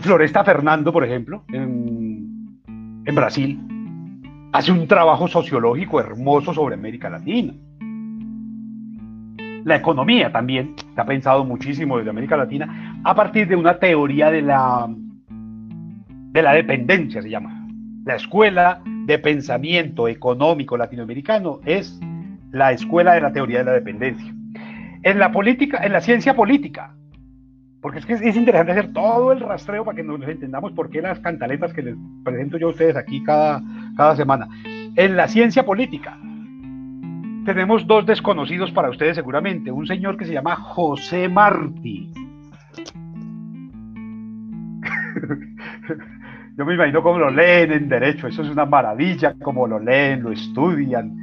Floresta 0.00 0.42
Fernando, 0.42 0.92
por 0.92 1.04
ejemplo, 1.04 1.44
en, 1.52 2.58
en 3.04 3.14
Brasil, 3.14 3.60
hace 4.50 4.72
un 4.72 4.88
trabajo 4.88 5.28
sociológico 5.28 6.00
hermoso 6.00 6.52
sobre 6.52 6.74
América 6.74 7.08
Latina. 7.08 7.54
La 9.62 9.76
economía 9.76 10.32
también 10.32 10.74
se 10.92 11.00
ha 11.00 11.04
pensado 11.04 11.44
muchísimo 11.44 11.98
desde 11.98 12.10
América 12.10 12.36
Latina 12.36 13.00
a 13.04 13.14
partir 13.14 13.46
de 13.46 13.54
una 13.54 13.78
teoría 13.78 14.28
de 14.28 14.42
la, 14.42 14.88
de 14.88 16.42
la 16.42 16.52
dependencia, 16.52 17.22
se 17.22 17.30
llama. 17.30 17.64
La 18.04 18.16
escuela 18.16 18.82
de 19.06 19.20
pensamiento 19.20 20.08
económico 20.08 20.76
latinoamericano 20.76 21.60
es 21.64 22.00
la 22.50 22.72
escuela 22.72 23.14
de 23.14 23.20
la 23.20 23.32
teoría 23.32 23.58
de 23.58 23.64
la 23.66 23.72
dependencia. 23.74 24.34
En 25.02 25.18
la 25.18 25.32
política, 25.32 25.84
en 25.84 25.92
la 25.92 26.00
ciencia 26.00 26.34
política, 26.34 26.94
porque 27.80 27.98
es 27.98 28.06
que 28.06 28.12
es 28.12 28.36
interesante 28.36 28.72
hacer 28.72 28.92
todo 28.92 29.32
el 29.32 29.40
rastreo 29.40 29.84
para 29.84 29.96
que 29.96 30.04
nos 30.04 30.22
entendamos 30.22 30.72
por 30.72 30.88
qué 30.88 31.02
las 31.02 31.18
cantaletas 31.18 31.72
que 31.72 31.82
les 31.82 31.96
presento 32.24 32.56
yo 32.56 32.68
a 32.68 32.70
ustedes 32.70 32.96
aquí 32.96 33.22
cada, 33.24 33.60
cada 33.96 34.14
semana. 34.14 34.48
En 34.94 35.16
la 35.16 35.26
ciencia 35.26 35.64
política, 35.64 36.16
tenemos 37.44 37.86
dos 37.88 38.06
desconocidos 38.06 38.70
para 38.70 38.90
ustedes 38.90 39.16
seguramente. 39.16 39.72
Un 39.72 39.86
señor 39.86 40.16
que 40.16 40.24
se 40.24 40.32
llama 40.32 40.54
José 40.54 41.28
Martí. 41.28 42.12
Yo 46.56 46.64
me 46.64 46.74
imagino 46.74 47.02
cómo 47.02 47.18
lo 47.18 47.30
leen 47.30 47.72
en 47.72 47.88
derecho. 47.88 48.28
Eso 48.28 48.42
es 48.42 48.48
una 48.48 48.66
maravilla, 48.66 49.34
como 49.42 49.66
lo 49.66 49.80
leen, 49.80 50.22
lo 50.22 50.30
estudian, 50.30 51.16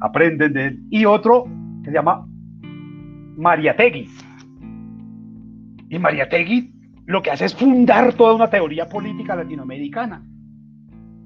aprenden 0.00 0.52
de 0.52 0.66
él. 0.66 0.78
Y 0.90 1.04
otro 1.04 1.46
que 1.82 1.90
se 1.90 1.96
llama 1.96 2.24
Mariategui. 3.36 4.08
Y 5.88 5.98
Mariategui 5.98 6.72
lo 7.06 7.22
que 7.22 7.30
hace 7.30 7.44
es 7.44 7.54
fundar 7.54 8.14
toda 8.14 8.34
una 8.34 8.50
teoría 8.50 8.88
política 8.88 9.36
latinoamericana 9.36 10.22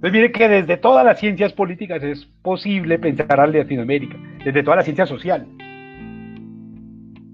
entonces 0.00 0.18
mire 0.18 0.32
que 0.32 0.48
desde 0.48 0.78
todas 0.78 1.04
las 1.04 1.20
ciencias 1.20 1.52
políticas 1.52 2.02
es 2.02 2.24
posible 2.40 2.98
pensar 2.98 3.38
a 3.38 3.46
Latinoamérica, 3.46 4.16
desde 4.42 4.62
toda 4.62 4.76
la 4.76 4.82
ciencia 4.82 5.04
social. 5.04 5.46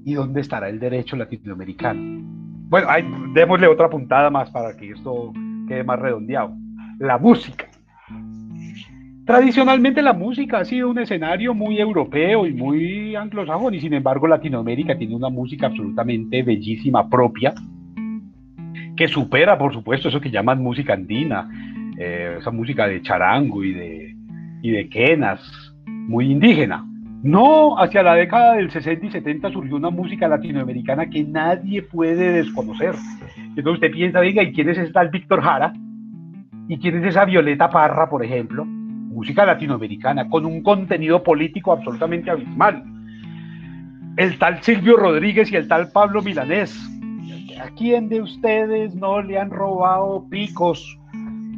¿Y 0.05 0.15
dónde 0.15 0.41
estará 0.41 0.69
el 0.69 0.81
derecho 0.81 1.15
latinoamericano? 1.15 2.25
Bueno, 2.69 2.89
démosle 3.35 3.69
otra 3.69 3.89
puntada 3.89 4.31
más 4.31 4.51
para 4.51 4.77
que 4.77 4.91
esto 4.91 5.33
quede 5.69 5.85
más 5.85 6.01
redondeado. 6.01 6.57
La 6.99 7.19
música. 7.19 7.66
Tradicionalmente 9.27 10.03
la 10.03 10.13
música 10.13 10.59
ha 10.59 10.65
sido 10.65 10.89
un 10.89 11.01
escenario 11.01 11.53
muy 11.53 11.81
europeo 11.81 12.47
y 12.47 12.53
muy 12.53 13.17
anglosajón 13.17 13.75
y 13.75 13.81
sin 13.81 13.93
embargo 13.93 14.29
Latinoamérica 14.29 14.97
tiene 14.97 15.17
una 15.17 15.31
música 15.31 15.67
absolutamente 15.67 16.45
bellísima 16.45 17.11
propia 17.11 17.53
que 18.97 19.09
supera 19.09 19.59
por 19.59 19.73
supuesto 19.73 20.09
eso 20.09 20.21
que 20.21 20.31
llaman 20.31 20.63
música 20.63 20.93
andina, 20.93 21.51
eh, 21.99 22.37
esa 22.39 22.53
música 22.53 22.87
de 22.87 23.03
charango 23.03 23.65
y 23.65 23.73
de, 23.73 24.17
y 24.63 24.71
de 24.71 24.89
quenas, 24.89 25.41
muy 25.87 26.31
indígena. 26.31 26.87
No, 27.25 27.81
hacia 27.81 28.05
la 28.05 28.15
década 28.15 28.55
del 28.55 28.71
60 28.71 29.07
y 29.07 29.11
70 29.11 29.51
surgió 29.51 29.75
una 29.75 29.91
música 29.91 30.29
latinoamericana 30.29 31.11
que 31.11 31.25
nadie 31.25 31.83
puede 31.83 32.31
desconocer. 32.31 32.95
Entonces 33.37 33.73
usted 33.73 33.91
piensa, 33.91 34.21
venga, 34.21 34.45
¿y 34.45 34.53
quién 34.53 34.69
es 34.69 34.79
esta 34.79 35.03
el 35.03 35.09
Víctor 35.09 35.43
Jara? 35.43 35.73
¿Y 36.69 36.79
quién 36.79 36.99
es 36.99 37.07
esa 37.07 37.25
Violeta 37.25 37.69
Parra, 37.69 38.09
por 38.09 38.25
ejemplo? 38.25 38.65
Música 39.17 39.47
latinoamericana 39.47 40.29
con 40.29 40.45
un 40.45 40.63
contenido 40.63 41.23
político 41.23 41.73
absolutamente 41.73 42.31
abismal. 42.31 42.85
El 44.19 44.39
tal 44.39 44.63
Silvio 44.63 44.99
Rodríguez 44.99 45.51
y 45.51 45.57
el 45.57 45.67
tal 45.69 45.91
Pablo 45.91 46.21
Milanés. 46.21 46.79
¿A 47.59 47.71
quién 47.71 48.11
de 48.11 48.21
ustedes 48.21 48.95
no 48.95 49.23
le 49.23 49.39
han 49.39 49.49
robado 49.49 50.29
picos 50.29 50.99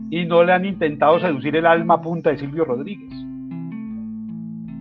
y 0.09 0.25
no 0.25 0.45
le 0.45 0.53
han 0.53 0.67
intentado 0.67 1.19
seducir 1.19 1.57
el 1.57 1.67
alma 1.67 2.01
punta 2.01 2.31
de 2.31 2.39
Silvio 2.39 2.65
Rodríguez. 2.65 3.13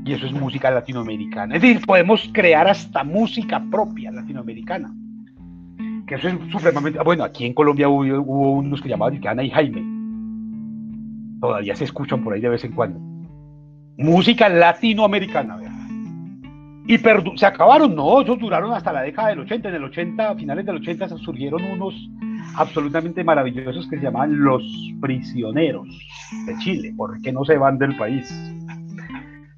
Y 0.05 0.13
eso 0.13 0.27
es 0.27 0.31
música 0.33 0.69
latinoamericana. 0.69 1.55
Es 1.55 1.63
decir, 1.63 1.81
podemos 1.83 2.29
crear 2.31 2.67
hasta 2.67 3.03
música 3.03 3.59
propia 3.71 4.11
latinoamericana. 4.11 4.93
Que 6.05 6.13
eso 6.13 6.27
es 6.27 6.35
supremamente... 6.51 6.99
Bueno, 7.03 7.23
aquí 7.23 7.43
en 7.43 7.55
Colombia 7.55 7.89
hubo, 7.89 8.51
unos 8.51 8.83
que 8.83 8.89
llamaban 8.89 9.19
Ana 9.27 9.43
y 9.43 9.49
Jaime. 9.49 9.96
Todavía 11.39 11.75
se 11.75 11.83
escuchan 11.83 12.23
por 12.23 12.33
ahí 12.33 12.41
de 12.41 12.49
vez 12.49 12.63
en 12.63 12.73
cuando. 12.73 12.99
música 13.97 14.47
latinoamericana. 14.49 15.57
Y 16.87 16.97
se 16.97 17.45
acabaron, 17.45 17.95
no, 17.95 18.21
ellos 18.21 18.39
duraron 18.39 18.71
hasta 18.71 18.93
la 18.93 19.01
década 19.01 19.29
del 19.29 19.39
80. 19.39 19.67
En 19.67 19.75
el 19.75 19.83
80, 19.83 20.29
a 20.29 20.35
finales 20.35 20.65
del 20.65 20.77
80, 20.77 21.09
surgieron 21.17 21.61
unos 21.63 21.93
absolutamente 22.55 23.23
maravillosos 23.23 23.87
que 23.89 23.97
se 23.97 24.03
llaman 24.03 24.39
Los 24.39 24.63
Prisioneros 25.01 25.87
de 26.45 26.57
Chile. 26.59 26.93
¿Por 26.95 27.19
qué 27.21 27.33
no 27.33 27.43
se 27.43 27.57
van 27.57 27.77
del 27.77 27.97
país? 27.97 28.27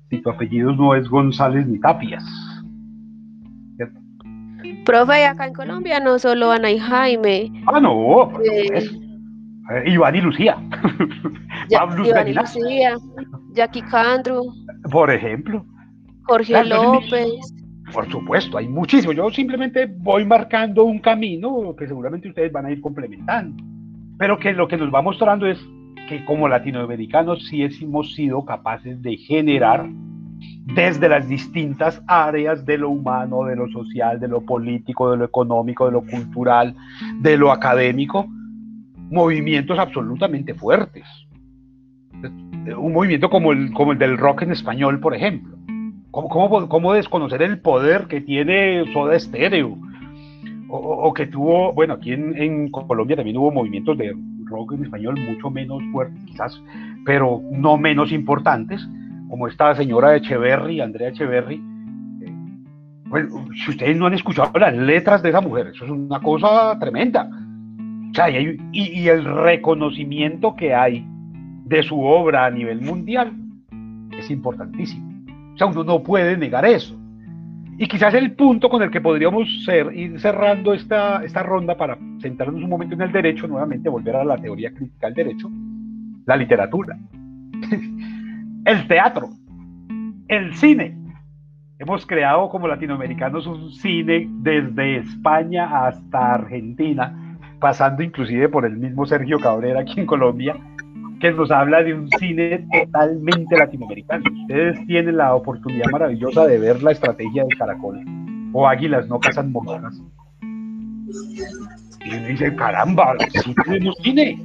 Si 0.10 0.18
tu 0.22 0.30
apellido 0.32 0.72
no 0.72 0.96
es 0.96 1.08
González 1.08 1.68
ni 1.68 1.80
Tapias. 1.80 2.26
Profe, 4.86 5.26
acá 5.26 5.46
en 5.46 5.54
Colombia 5.54 6.00
no 6.00 6.18
solo 6.18 6.52
Ana 6.52 6.72
y 6.72 6.80
Jaime. 6.80 7.52
Ah, 7.68 7.80
no, 7.80 8.32
eh, 8.42 8.90
Iván 9.86 10.16
y 10.16 10.22
Lucía. 10.22 10.58
Y 11.70 12.34
Lucía, 12.34 12.98
Jackie 13.54 13.82
Candru. 13.84 14.54
Por 14.92 15.12
ejemplo. 15.12 15.66
Jorge 16.24 16.64
López. 16.66 17.54
Por 17.94 18.10
supuesto, 18.12 18.58
hay 18.58 18.68
muchísimo. 18.68 19.14
Yo 19.14 19.30
simplemente 19.32 19.88
voy 19.88 20.26
marcando 20.26 20.84
un 20.84 21.00
camino 21.00 21.76
que 21.78 21.88
seguramente 21.88 22.30
ustedes 22.30 22.52
van 22.52 22.68
a 22.68 22.72
ir 22.72 22.82
complementando. 22.82 23.64
Pero 24.18 24.38
que 24.38 24.54
lo 24.54 24.68
que 24.68 24.78
nos 24.78 24.94
va 24.94 25.02
mostrando 25.02 25.48
es 25.48 25.60
que 26.08 26.24
como 26.26 26.48
latinoamericanos 26.48 27.48
sí 27.48 27.64
hemos 27.64 28.14
sido 28.14 28.44
capaces 28.46 29.02
de 29.02 29.18
generar 29.18 29.88
desde 30.76 31.10
las 31.10 31.28
distintas 31.28 32.02
áreas 32.08 32.66
de 32.66 32.78
lo 32.78 32.90
humano, 32.90 33.44
de 33.46 33.56
lo 33.56 33.68
social, 33.70 34.20
de 34.20 34.28
lo 34.28 34.42
político, 34.42 35.10
de 35.12 35.18
lo 35.18 35.26
económico, 35.26 35.86
de 35.86 35.92
lo 35.92 36.02
cultural, 36.02 36.76
de 37.22 37.38
lo 37.38 37.52
académico, 37.52 38.28
movimientos 39.10 39.80
absolutamente 39.80 40.54
fuertes. 40.54 41.06
Un 42.66 42.94
movimiento 42.94 43.30
como 43.30 43.52
el, 43.52 43.72
como 43.74 43.94
el 43.94 43.98
del 43.98 44.18
rock 44.18 44.44
en 44.44 44.52
español, 44.52 45.00
por 45.00 45.16
ejemplo. 45.16 45.56
¿Cómo, 46.12 46.68
cómo, 46.68 46.94
desconocer 46.94 47.42
el 47.44 47.60
poder 47.60 48.08
que 48.08 48.22
tiene 48.22 48.92
Soda 48.94 49.18
Stereo? 49.20 49.78
O, 50.72 51.14
que 51.14 51.28
tuvo, 51.28 51.74
bueno, 51.74 51.96
aquí 51.96 52.14
en, 52.14 52.70
Colombia 52.70 53.16
también 53.16 53.38
hubo 53.38 53.52
movimientos 53.52 53.98
de 53.98 54.16
rock 54.46 54.74
en 54.74 54.84
español 54.84 55.20
mucho 55.20 55.50
menos 55.50 55.82
fuertes 55.92 56.24
quizás, 56.26 56.62
pero 57.06 57.42
no 57.52 57.78
menos 57.78 58.12
importantes, 58.12 58.88
como 59.30 59.48
esta 59.48 59.76
señora 59.76 60.16
Echeverry, 60.16 60.82
Andrea 60.82 61.10
Echeverry. 61.10 61.62
pues, 63.10 63.28
si 63.64 63.72
ustedes 63.72 63.98
no 63.98 64.08
han 64.08 64.14
escuchado 64.14 64.52
las 64.60 64.76
letras 64.76 65.24
de 65.24 65.30
esa 65.30 65.42
mujer, 65.42 65.68
eso 65.68 65.86
es 65.86 65.92
una 65.92 66.20
cosa 66.20 66.78
tremenda. 66.80 67.30
O 68.12 68.14
sea, 68.14 68.30
y, 68.30 68.58
y 68.72 69.08
el 69.08 69.24
reconocimiento 69.26 70.56
que 70.56 70.74
hay 70.74 71.06
de 71.70 71.84
su 71.84 72.02
obra 72.04 72.46
a 72.46 72.50
nivel 72.50 72.82
mundial 72.82 73.32
es 74.18 74.30
importantísimo. 74.32 75.08
O 75.54 75.58
sea, 75.58 75.68
uno 75.68 75.84
no 75.84 76.02
puede 76.02 76.36
negar 76.36 76.66
eso. 76.66 77.00
Y 77.78 77.88
quizás 77.88 78.14
el 78.16 78.34
punto 78.34 78.70
con 78.70 78.82
el 78.82 78.90
que 78.90 79.00
podríamos 79.00 79.64
ser, 79.64 79.94
ir 79.96 80.20
cerrando 80.20 80.74
esta, 80.74 81.24
esta 81.24 81.44
ronda 81.44 81.78
para 81.78 81.98
centrarnos 82.20 82.62
un 82.62 82.70
momento 82.70 82.96
en 82.96 83.02
el 83.02 83.12
derecho, 83.12 83.48
nuevamente 83.48 83.88
volver 83.88 84.16
a 84.16 84.26
la 84.26 84.38
teoría 84.38 84.74
crítica 84.74 85.08
del 85.08 85.16
derecho, 85.16 85.50
la 86.26 86.36
literatura, 86.36 86.98
el 88.66 88.88
teatro, 88.88 89.30
el 90.28 90.56
cine. 90.56 90.98
Hemos 91.78 92.06
creado 92.06 92.50
como 92.50 92.68
latinoamericanos 92.68 93.48
un 93.48 93.72
cine 93.72 94.28
desde 94.30 94.98
España 94.98 95.86
hasta 95.86 96.34
Argentina, 96.34 97.38
pasando 97.62 98.04
inclusive 98.04 98.50
por 98.50 98.66
el 98.66 98.76
mismo 98.76 99.06
Sergio 99.06 99.40
Cabrera 99.40 99.82
aquí 99.82 100.02
en 100.02 100.06
Colombia, 100.06 100.58
que 101.20 101.32
nos 101.32 101.52
habla 101.52 101.84
de 101.84 101.94
un 101.94 102.10
cine 102.18 102.66
totalmente 102.72 103.58
latinoamericano. 103.58 104.24
Ustedes 104.42 104.86
tienen 104.88 105.18
la 105.18 105.36
oportunidad 105.36 105.92
maravillosa 105.92 106.48
de 106.48 106.58
ver 106.58 106.82
la 106.82 106.92
estrategia 106.92 107.44
de 107.44 107.56
Caracol 107.58 108.00
o 108.54 108.68
Águilas 108.68 109.08
no 109.08 109.20
cazan 109.20 109.52
moscas. 109.52 110.02
Y 112.06 112.16
uno 112.16 112.28
dice, 112.28 112.56
caramba, 112.56 113.16
sí 113.44 113.54
tenemos 113.66 113.96
cine. 114.02 114.42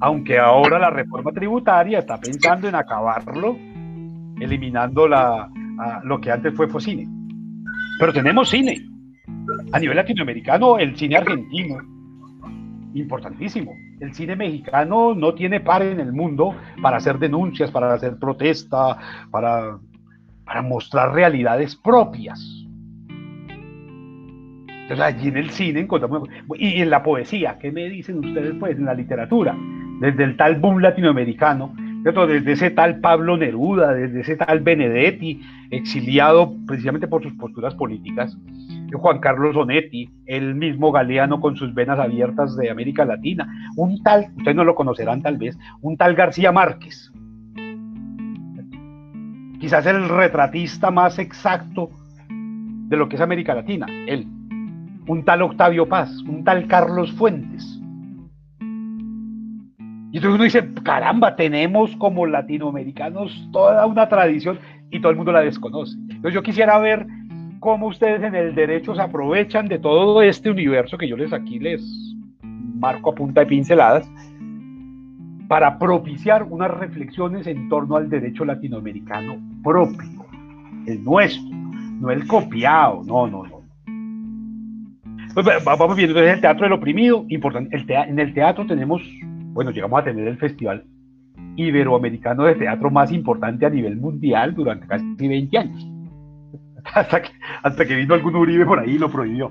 Aunque 0.00 0.38
ahora 0.38 0.78
la 0.78 0.90
reforma 0.90 1.32
tributaria 1.32 1.98
está 1.98 2.18
pensando 2.18 2.68
en 2.68 2.74
acabarlo, 2.74 3.56
eliminando 4.40 5.08
la, 5.08 5.48
lo 6.04 6.20
que 6.20 6.30
antes 6.30 6.54
fue 6.54 6.68
Focine. 6.68 7.08
Pero 7.98 8.12
tenemos 8.12 8.48
cine. 8.48 8.76
A 9.72 9.78
nivel 9.78 9.96
latinoamericano, 9.96 10.78
el 10.78 10.96
cine 10.96 11.16
argentino, 11.16 11.78
importantísimo. 12.94 13.72
El 14.02 14.14
cine 14.14 14.34
mexicano 14.34 15.14
no 15.14 15.32
tiene 15.32 15.60
par 15.60 15.80
en 15.82 16.00
el 16.00 16.12
mundo 16.12 16.56
para 16.82 16.96
hacer 16.96 17.20
denuncias, 17.20 17.70
para 17.70 17.94
hacer 17.94 18.18
protesta, 18.18 18.98
para, 19.30 19.78
para 20.44 20.60
mostrar 20.60 21.14
realidades 21.14 21.76
propias. 21.76 22.40
Entonces 24.66 25.00
allí 25.00 25.28
en 25.28 25.36
el 25.36 25.50
cine 25.50 25.78
encontramos, 25.78 26.28
y 26.58 26.82
en 26.82 26.90
la 26.90 27.04
poesía, 27.04 27.58
¿qué 27.60 27.70
me 27.70 27.88
dicen 27.88 28.18
ustedes 28.18 28.56
pues 28.58 28.76
en 28.76 28.86
la 28.86 28.94
literatura? 28.94 29.56
Desde 30.00 30.24
el 30.24 30.36
tal 30.36 30.56
boom 30.56 30.80
latinoamericano, 30.80 31.72
desde 32.02 32.52
ese 32.52 32.70
tal 32.70 32.98
Pablo 32.98 33.36
Neruda, 33.36 33.94
desde 33.94 34.22
ese 34.22 34.34
tal 34.34 34.58
Benedetti, 34.62 35.40
exiliado 35.70 36.56
precisamente 36.66 37.06
por 37.06 37.22
sus 37.22 37.34
posturas 37.34 37.76
políticas, 37.76 38.36
Juan 38.98 39.20
Carlos 39.20 39.56
Onetti, 39.56 40.08
el 40.26 40.54
mismo 40.54 40.92
Galeano 40.92 41.40
con 41.40 41.56
sus 41.56 41.74
venas 41.74 41.98
abiertas 41.98 42.56
de 42.56 42.70
América 42.70 43.04
Latina, 43.04 43.48
un 43.76 44.02
tal, 44.02 44.26
ustedes 44.36 44.56
no 44.56 44.64
lo 44.64 44.74
conocerán 44.74 45.22
tal 45.22 45.38
vez, 45.38 45.58
un 45.80 45.96
tal 45.96 46.14
García 46.14 46.52
Márquez, 46.52 47.12
quizás 49.60 49.86
el 49.86 50.08
retratista 50.08 50.90
más 50.90 51.18
exacto 51.18 51.90
de 52.28 52.96
lo 52.96 53.08
que 53.08 53.16
es 53.16 53.22
América 53.22 53.54
Latina, 53.54 53.86
él, 54.06 54.26
un 55.06 55.24
tal 55.24 55.42
Octavio 55.42 55.88
Paz, 55.88 56.10
un 56.22 56.44
tal 56.44 56.66
Carlos 56.66 57.12
Fuentes. 57.12 57.80
Y 60.12 60.18
entonces 60.18 60.34
uno 60.34 60.44
dice, 60.44 60.68
caramba, 60.82 61.36
tenemos 61.36 61.96
como 61.96 62.26
latinoamericanos 62.26 63.48
toda 63.50 63.86
una 63.86 64.08
tradición 64.10 64.58
y 64.90 65.00
todo 65.00 65.10
el 65.10 65.16
mundo 65.16 65.32
la 65.32 65.40
desconoce. 65.40 65.96
Entonces 65.96 66.34
yo 66.34 66.42
quisiera 66.42 66.78
ver 66.78 67.06
cómo 67.62 67.86
ustedes 67.86 68.20
en 68.24 68.34
el 68.34 68.56
derecho 68.56 68.92
se 68.92 69.00
aprovechan 69.00 69.68
de 69.68 69.78
todo 69.78 70.20
este 70.20 70.50
universo 70.50 70.98
que 70.98 71.06
yo 71.06 71.16
les 71.16 71.32
aquí 71.32 71.60
les 71.60 71.80
marco 72.42 73.10
a 73.10 73.14
punta 73.14 73.42
de 73.42 73.46
pinceladas 73.46 74.10
para 75.46 75.78
propiciar 75.78 76.42
unas 76.42 76.72
reflexiones 76.72 77.46
en 77.46 77.68
torno 77.68 77.94
al 77.94 78.10
derecho 78.10 78.44
latinoamericano 78.44 79.36
propio, 79.62 80.26
el 80.88 81.04
nuestro, 81.04 81.54
no 82.00 82.10
el 82.10 82.26
copiado, 82.26 83.04
no, 83.04 83.28
no, 83.28 83.44
no. 83.44 83.62
Pues, 85.32 85.46
vamos 85.64 85.96
viendo 85.96 86.18
entonces 86.18 86.34
el 86.34 86.40
teatro 86.40 86.64
del 86.64 86.72
oprimido, 86.72 87.24
importante. 87.28 87.76
El 87.76 87.88
en 87.88 88.18
el 88.18 88.34
teatro 88.34 88.66
tenemos, 88.66 89.02
bueno, 89.52 89.70
llegamos 89.70 90.00
a 90.00 90.04
tener 90.04 90.26
el 90.26 90.36
festival 90.36 90.84
iberoamericano 91.54 92.42
de 92.42 92.56
teatro 92.56 92.90
más 92.90 93.12
importante 93.12 93.66
a 93.66 93.70
nivel 93.70 93.96
mundial 93.98 94.52
durante 94.52 94.88
casi 94.88 95.28
20 95.28 95.58
años 95.58 95.91
hasta 96.94 97.22
que, 97.22 97.30
hasta 97.62 97.84
vino 97.84 98.14
algún 98.14 98.36
Uribe 98.36 98.66
por 98.66 98.78
ahí 98.78 98.92
y 98.92 98.98
lo 98.98 99.10
prohibió. 99.10 99.50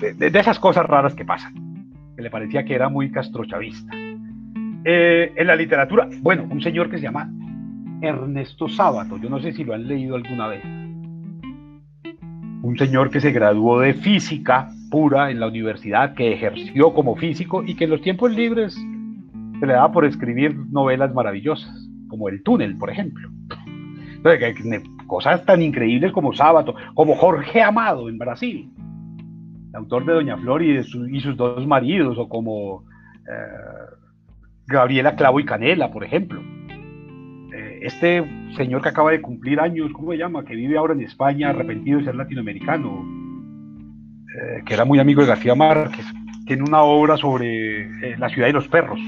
De, 0.00 0.26
esas 0.38 0.58
cosas 0.58 0.84
raras 0.86 1.14
que 1.14 1.24
pasan, 1.24 1.54
que 2.16 2.22
le 2.22 2.30
parecía 2.30 2.64
que 2.64 2.74
era 2.74 2.88
muy 2.88 3.10
castrochavista. 3.10 3.94
Eh, 4.84 5.32
en 5.36 5.46
la 5.46 5.56
literatura, 5.56 6.08
bueno, 6.20 6.46
un 6.50 6.60
señor 6.60 6.90
que 6.90 6.98
se 6.98 7.04
llama 7.04 7.30
Ernesto 8.02 8.68
Sábato, 8.68 9.16
yo 9.16 9.30
no 9.30 9.40
sé 9.40 9.52
si 9.52 9.64
lo 9.64 9.72
han 9.72 9.86
leído 9.86 10.16
alguna 10.16 10.48
vez. 10.48 10.64
Un 12.62 12.76
señor 12.78 13.10
que 13.10 13.20
se 13.20 13.30
graduó 13.30 13.80
de 13.80 13.94
física 13.94 14.70
pura 14.90 15.30
en 15.30 15.40
la 15.40 15.48
universidad, 15.48 16.14
que 16.14 16.32
ejerció 16.32 16.92
como 16.92 17.16
físico 17.16 17.62
y 17.64 17.74
que 17.74 17.84
en 17.84 17.90
los 17.90 18.02
tiempos 18.02 18.32
libres 18.32 18.74
se 18.74 19.66
le 19.66 19.72
daba 19.72 19.92
por 19.92 20.04
escribir 20.04 20.56
novelas 20.70 21.14
maravillosas, 21.14 21.88
como 22.08 22.28
El 22.28 22.42
túnel, 22.42 22.76
por 22.76 22.90
ejemplo 22.90 23.30
cosas 25.06 25.44
tan 25.44 25.62
increíbles 25.62 26.12
como 26.12 26.32
Sábato, 26.32 26.74
como 26.94 27.14
Jorge 27.14 27.62
Amado 27.62 28.08
en 28.08 28.18
Brasil, 28.18 28.70
el 29.68 29.76
autor 29.76 30.06
de 30.06 30.14
Doña 30.14 30.38
Flor 30.38 30.62
y, 30.62 30.82
sus 30.82 31.36
dos 31.36 31.66
maridos, 31.66 32.16
o 32.18 32.28
como 32.28 32.84
eh, 33.28 33.94
Gabriela 34.66 35.14
Clavo 35.14 35.40
y 35.40 35.44
Canela, 35.44 35.90
por 35.90 36.04
ejemplo. 36.04 36.40
Eh, 37.52 37.80
este 37.82 38.24
señor 38.56 38.82
que 38.82 38.88
acaba 38.88 39.10
de 39.10 39.20
cumplir 39.20 39.60
años, 39.60 39.92
¿cómo 39.92 40.12
se 40.12 40.18
llama? 40.18 40.44
Que 40.44 40.54
vive 40.54 40.78
ahora 40.78 40.94
en 40.94 41.02
España, 41.02 41.50
arrepentido 41.50 41.98
de 41.98 42.06
ser 42.06 42.14
latinoamericano, 42.14 43.04
eh, 44.40 44.62
que 44.64 44.74
era 44.74 44.86
muy 44.86 44.98
amigo 44.98 45.20
de 45.20 45.28
García 45.28 45.54
Márquez, 45.54 46.06
tiene 46.46 46.62
una 46.62 46.82
obra 46.82 47.16
sobre 47.18 48.16
la 48.16 48.28
ciudad 48.30 48.48
de 48.48 48.54
los 48.54 48.68
perros. 48.68 49.00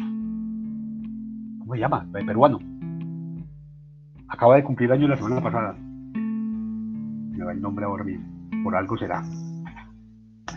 ¿Cómo 1.60 1.74
se 1.74 1.80
llama? 1.80 2.06
peruano 2.12 2.75
acaba 4.28 4.56
de 4.56 4.64
cumplir 4.64 4.92
años 4.92 5.10
la 5.10 5.16
semana 5.16 5.40
pasada 5.40 5.76
me 7.36 7.44
va 7.44 7.52
el 7.52 7.60
nombre 7.60 7.84
ahora 7.84 8.04
mismo, 8.04 8.24
por 8.62 8.74
algo 8.74 8.96
será. 8.96 9.22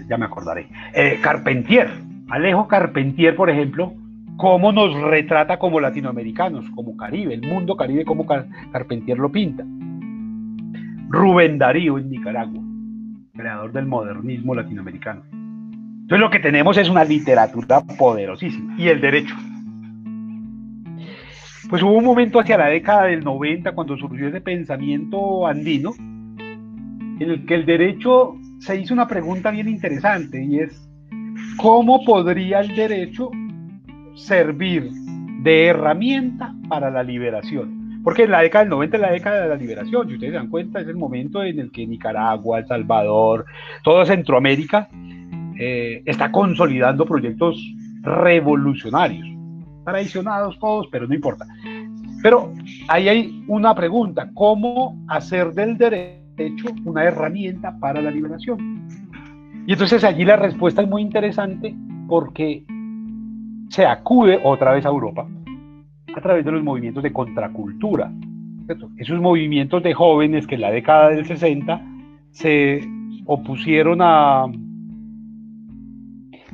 Ya 0.08 0.18
me 0.18 0.26
acordaré. 0.26 0.68
Eh, 0.94 1.20
Carpentier, 1.22 1.90
Alejo 2.30 2.68
Carpentier, 2.68 3.36
por 3.36 3.50
ejemplo, 3.50 3.94
cómo 4.38 4.72
nos 4.72 5.00
retrata 5.02 5.60
como 5.60 5.80
latinoamericanos, 5.80 6.66
como 6.76 6.96
Caribe, 6.96 7.34
el 7.34 7.42
mundo 7.42 7.76
Caribe, 7.76 8.06
como 8.06 8.26
Carpentier 8.26 9.18
lo 9.18 9.32
pinta. 9.32 9.66
Rubén 11.10 11.58
Darío 11.58 11.98
en 11.98 12.10
Nicaragua, 12.10 12.62
creador 13.34 13.74
del 13.74 13.88
modernismo 13.88 14.56
latinoamericano. 14.56 15.24
Entonces 15.32 16.20
lo 16.20 16.30
que 16.30 16.40
tenemos 16.40 16.78
es 16.78 16.90
una 16.90 17.04
literatura 17.04 17.82
poderosísima 17.82 18.76
y 18.78 18.88
el 18.88 19.02
derecho. 19.02 19.36
Pues 21.70 21.84
hubo 21.84 21.94
un 21.94 22.06
momento 22.06 22.40
hacia 22.40 22.58
la 22.58 22.66
década 22.66 23.04
del 23.04 23.24
90 23.24 23.74
cuando 23.74 23.96
surgió 23.96 24.28
ese 24.28 24.42
pensamiento 24.42 25.46
andino 25.46 25.94
en 26.00 27.30
el 27.30 27.46
que 27.46 27.54
el 27.54 27.66
derecho 27.68 28.36
se 28.60 28.82
hizo 28.82 28.92
una 28.92 29.08
pregunta 29.08 29.52
bien 29.52 29.70
interesante 29.70 30.44
y 30.44 30.62
es 30.62 30.90
¿cómo 31.58 32.04
podría 32.04 32.62
el 32.62 32.76
derecho 32.76 33.30
servir 34.16 34.90
de 35.44 35.68
herramienta 35.68 36.56
para 36.68 36.90
la 36.90 37.04
liberación? 37.04 38.02
Porque 38.04 38.24
en 38.24 38.32
la 38.32 38.42
década 38.42 38.64
del 38.64 38.72
90 38.72 38.98
es 38.98 39.02
la 39.02 39.12
década 39.12 39.44
de 39.44 39.50
la 39.50 39.56
liberación, 39.56 40.08
si 40.08 40.14
ustedes 40.16 40.32
se 40.32 40.38
dan 40.38 40.50
cuenta, 40.50 40.80
es 40.80 40.88
el 40.88 40.98
momento 40.98 41.44
en 41.44 41.60
el 41.60 41.72
que 41.72 41.86
Nicaragua, 41.86 42.58
El 42.58 42.66
Salvador, 42.66 43.46
toda 43.84 44.08
Centroamérica 44.08 44.90
eh, 45.60 46.02
está 46.06 46.32
consolidando 46.32 47.06
proyectos 47.06 47.62
revolucionarios, 48.02 49.28
traicionados 49.86 50.58
todos, 50.60 50.88
pero 50.92 51.08
no 51.08 51.14
importa. 51.14 51.46
Pero 52.22 52.54
ahí 52.88 53.08
hay 53.08 53.44
una 53.48 53.74
pregunta, 53.74 54.30
¿cómo 54.34 55.02
hacer 55.08 55.54
del 55.54 55.78
derecho 55.78 56.68
una 56.86 57.04
herramienta 57.04 57.78
para 57.80 58.02
la 58.02 58.12
liberación? 58.12 58.88
Y 59.66 59.74
entonces 59.74 60.04
allí 60.04 60.26
la 60.26 60.36
respuesta 60.36 60.82
es 60.82 60.90
muy 60.90 61.02
interesante 61.02 61.76
porque 62.08 62.66
se 63.70 63.86
acude 63.86 64.40
otra 64.44 64.74
vez 64.74 64.86
a 64.86 64.90
Europa 64.90 65.28
a 66.16 66.22
través 66.22 66.44
de 66.44 66.52
los 66.52 66.64
movimientos 66.64 67.04
de 67.04 67.14
contracultura. 67.14 68.12
Esos 68.98 69.20
movimientos 69.20 69.82
de 69.84 69.94
jóvenes 69.94 70.46
que 70.46 70.56
en 70.56 70.62
la 70.62 70.72
década 70.72 71.10
del 71.10 71.26
60 71.26 71.82
se 72.32 72.82
opusieron 73.26 74.00
a, 74.02 74.46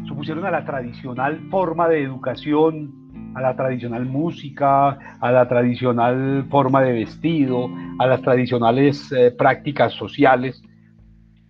se 0.05 0.11
opusieron 0.11 0.45
a 0.45 0.51
la 0.51 0.65
tradicional 0.65 1.39
forma 1.49 1.87
de 1.87 2.03
educación, 2.03 3.04
a 3.35 3.41
la 3.41 3.55
tradicional 3.55 4.05
música, 4.05 4.97
a 5.19 5.31
la 5.31 5.47
tradicional 5.47 6.45
forma 6.49 6.81
de 6.81 6.93
vestido, 6.93 7.69
a 7.99 8.07
las 8.07 8.21
tradicionales 8.21 9.11
eh, 9.11 9.31
prácticas 9.31 9.93
sociales. 9.93 10.63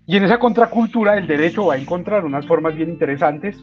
Y 0.07 0.17
en 0.17 0.23
esa 0.23 0.39
contracultura 0.39 1.17
el 1.17 1.27
derecho 1.27 1.67
va 1.67 1.75
a 1.75 1.77
encontrar 1.77 2.25
unas 2.25 2.45
formas 2.45 2.75
bien 2.75 2.89
interesantes 2.89 3.57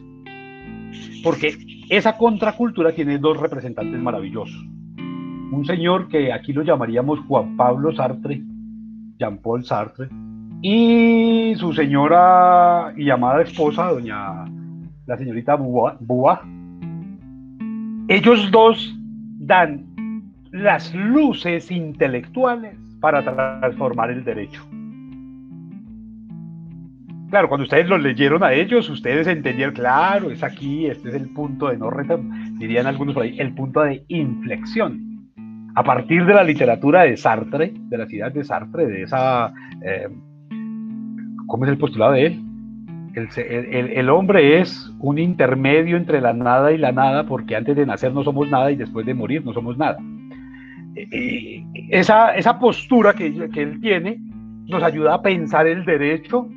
porque 1.23 1.55
esa 1.89 2.17
contracultura 2.17 2.93
tiene 2.93 3.17
dos 3.17 3.37
representantes 3.39 3.99
maravillosos. 4.01 4.65
Un 4.97 5.65
señor 5.65 6.07
que 6.07 6.33
aquí 6.33 6.53
lo 6.53 6.63
llamaríamos 6.63 7.19
Juan 7.27 7.55
Pablo 7.55 7.93
Sartre, 7.93 8.41
Jean-Paul 9.19 9.63
Sartre, 9.63 10.09
y 10.61 11.53
su 11.57 11.73
señora 11.73 12.93
y 12.97 13.09
amada 13.09 13.41
esposa, 13.41 13.91
doña 13.91 14.45
la 15.05 15.17
señorita 15.17 15.55
Bois. 15.55 16.39
Ellos 18.13 18.51
dos 18.51 18.95
dan 19.39 19.85
las 20.51 20.93
luces 20.93 21.71
intelectuales 21.71 22.77
para 23.01 23.23
transformar 23.23 24.11
el 24.11 24.23
derecho. 24.23 24.63
Claro, 27.31 27.49
cuando 27.49 27.63
ustedes 27.63 27.89
los 27.89 27.99
leyeron 28.03 28.43
a 28.43 28.53
ellos, 28.53 28.87
ustedes 28.87 29.25
entendieron, 29.25 29.73
claro, 29.73 30.29
es 30.29 30.43
aquí, 30.43 30.85
este 30.85 31.09
es 31.09 31.15
el 31.15 31.29
punto 31.29 31.69
de 31.69 31.77
no 31.77 31.89
dirían 32.59 32.85
algunos 32.85 33.15
por 33.15 33.23
ahí, 33.23 33.39
el 33.39 33.55
punto 33.55 33.81
de 33.81 34.03
inflexión. 34.09 35.27
A 35.73 35.83
partir 35.83 36.23
de 36.27 36.35
la 36.35 36.43
literatura 36.43 37.05
de 37.05 37.17
Sartre, 37.17 37.73
de 37.75 37.97
las 37.97 38.13
ideas 38.13 38.31
de 38.31 38.43
Sartre, 38.43 38.85
de 38.85 39.01
esa, 39.01 39.51
eh, 39.81 40.07
¿cómo 41.47 41.65
es 41.65 41.71
el 41.71 41.79
postulado 41.79 42.11
de 42.11 42.27
él? 42.27 42.52
El, 43.15 44.09
hombre 44.09 44.59
es 44.59 44.91
un 44.99 45.19
intermedio 45.19 45.97
entre 45.97 46.19
la 46.19 46.33
nada 46.33 46.71
y 46.71 46.77
la 46.77 46.91
nada, 46.91 47.25
porque 47.25 47.55
antes 47.55 47.75
de 47.75 47.85
nacer 47.85 48.11
no 48.11 48.23
somos 48.23 48.49
nada 48.49 48.71
y 48.71 48.75
después 48.75 49.05
de 49.05 49.13
morir 49.13 49.45
no 49.45 49.53
somos 49.53 49.77
nada. 49.77 49.97
Eh, 50.95 51.07
eh, 51.11 51.63
esa, 51.89 52.35
esa 52.35 52.57
postura 52.57 53.13
que, 53.13 53.27
él 53.27 53.79
tiene 53.81 54.19
nos 54.65 54.81
ayuda 54.81 55.15
a 55.15 55.21
pensar 55.21 55.67
el 55.67 55.85
derecho 55.85 56.47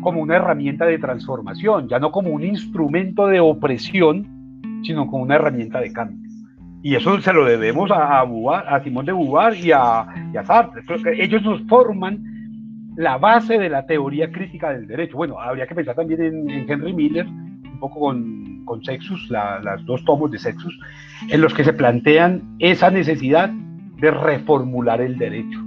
como 0.00 0.20
una 0.20 0.36
herramienta 0.36 0.84
de 0.84 0.98
transformación, 0.98 1.88
ya 1.88 1.98
no 1.98 2.10
como 2.10 2.30
un 2.30 2.42
instrumento 2.42 3.26
de 3.28 3.40
opresión, 3.40 4.26
sino 4.82 5.06
como 5.06 5.22
una 5.22 5.36
herramienta 5.36 5.80
de 5.80 5.92
cambio. 5.92 6.28
Y 6.82 6.96
eso 6.96 7.18
se 7.20 7.32
lo 7.32 7.44
debemos 7.44 7.90
a, 7.90 8.20
a, 8.20 8.82
Simón 8.82 9.06
de 9.06 9.12
Beauvoir 9.12 9.56
y 9.56 9.72
a, 9.72 10.06
Sartre. 10.44 10.82
ellos 11.22 11.42
nos 11.42 11.62
forman 11.62 12.33
la 12.96 13.18
base 13.18 13.58
de 13.58 13.68
la 13.68 13.86
teoría 13.86 14.30
crítica 14.30 14.72
del 14.72 14.86
derecho. 14.86 15.16
Bueno, 15.16 15.40
habría 15.40 15.66
que 15.66 15.74
pensar 15.74 15.94
también 15.94 16.22
en, 16.22 16.70
Henry 16.70 16.92
Miller, 16.92 17.26
un 17.26 17.78
poco 17.80 18.00
con, 18.00 18.64
con 18.64 18.84
Sexus, 18.84 19.30
las 19.30 19.84
dos 19.84 20.04
tomos 20.04 20.30
de 20.30 20.38
Sexus, 20.38 20.78
en 21.28 21.40
los 21.40 21.52
que 21.54 21.64
se 21.64 21.72
plantean 21.72 22.56
esa 22.58 22.90
necesidad 22.90 23.50
de 23.50 24.10
reformular 24.10 25.00
el 25.00 25.18
derecho 25.18 25.64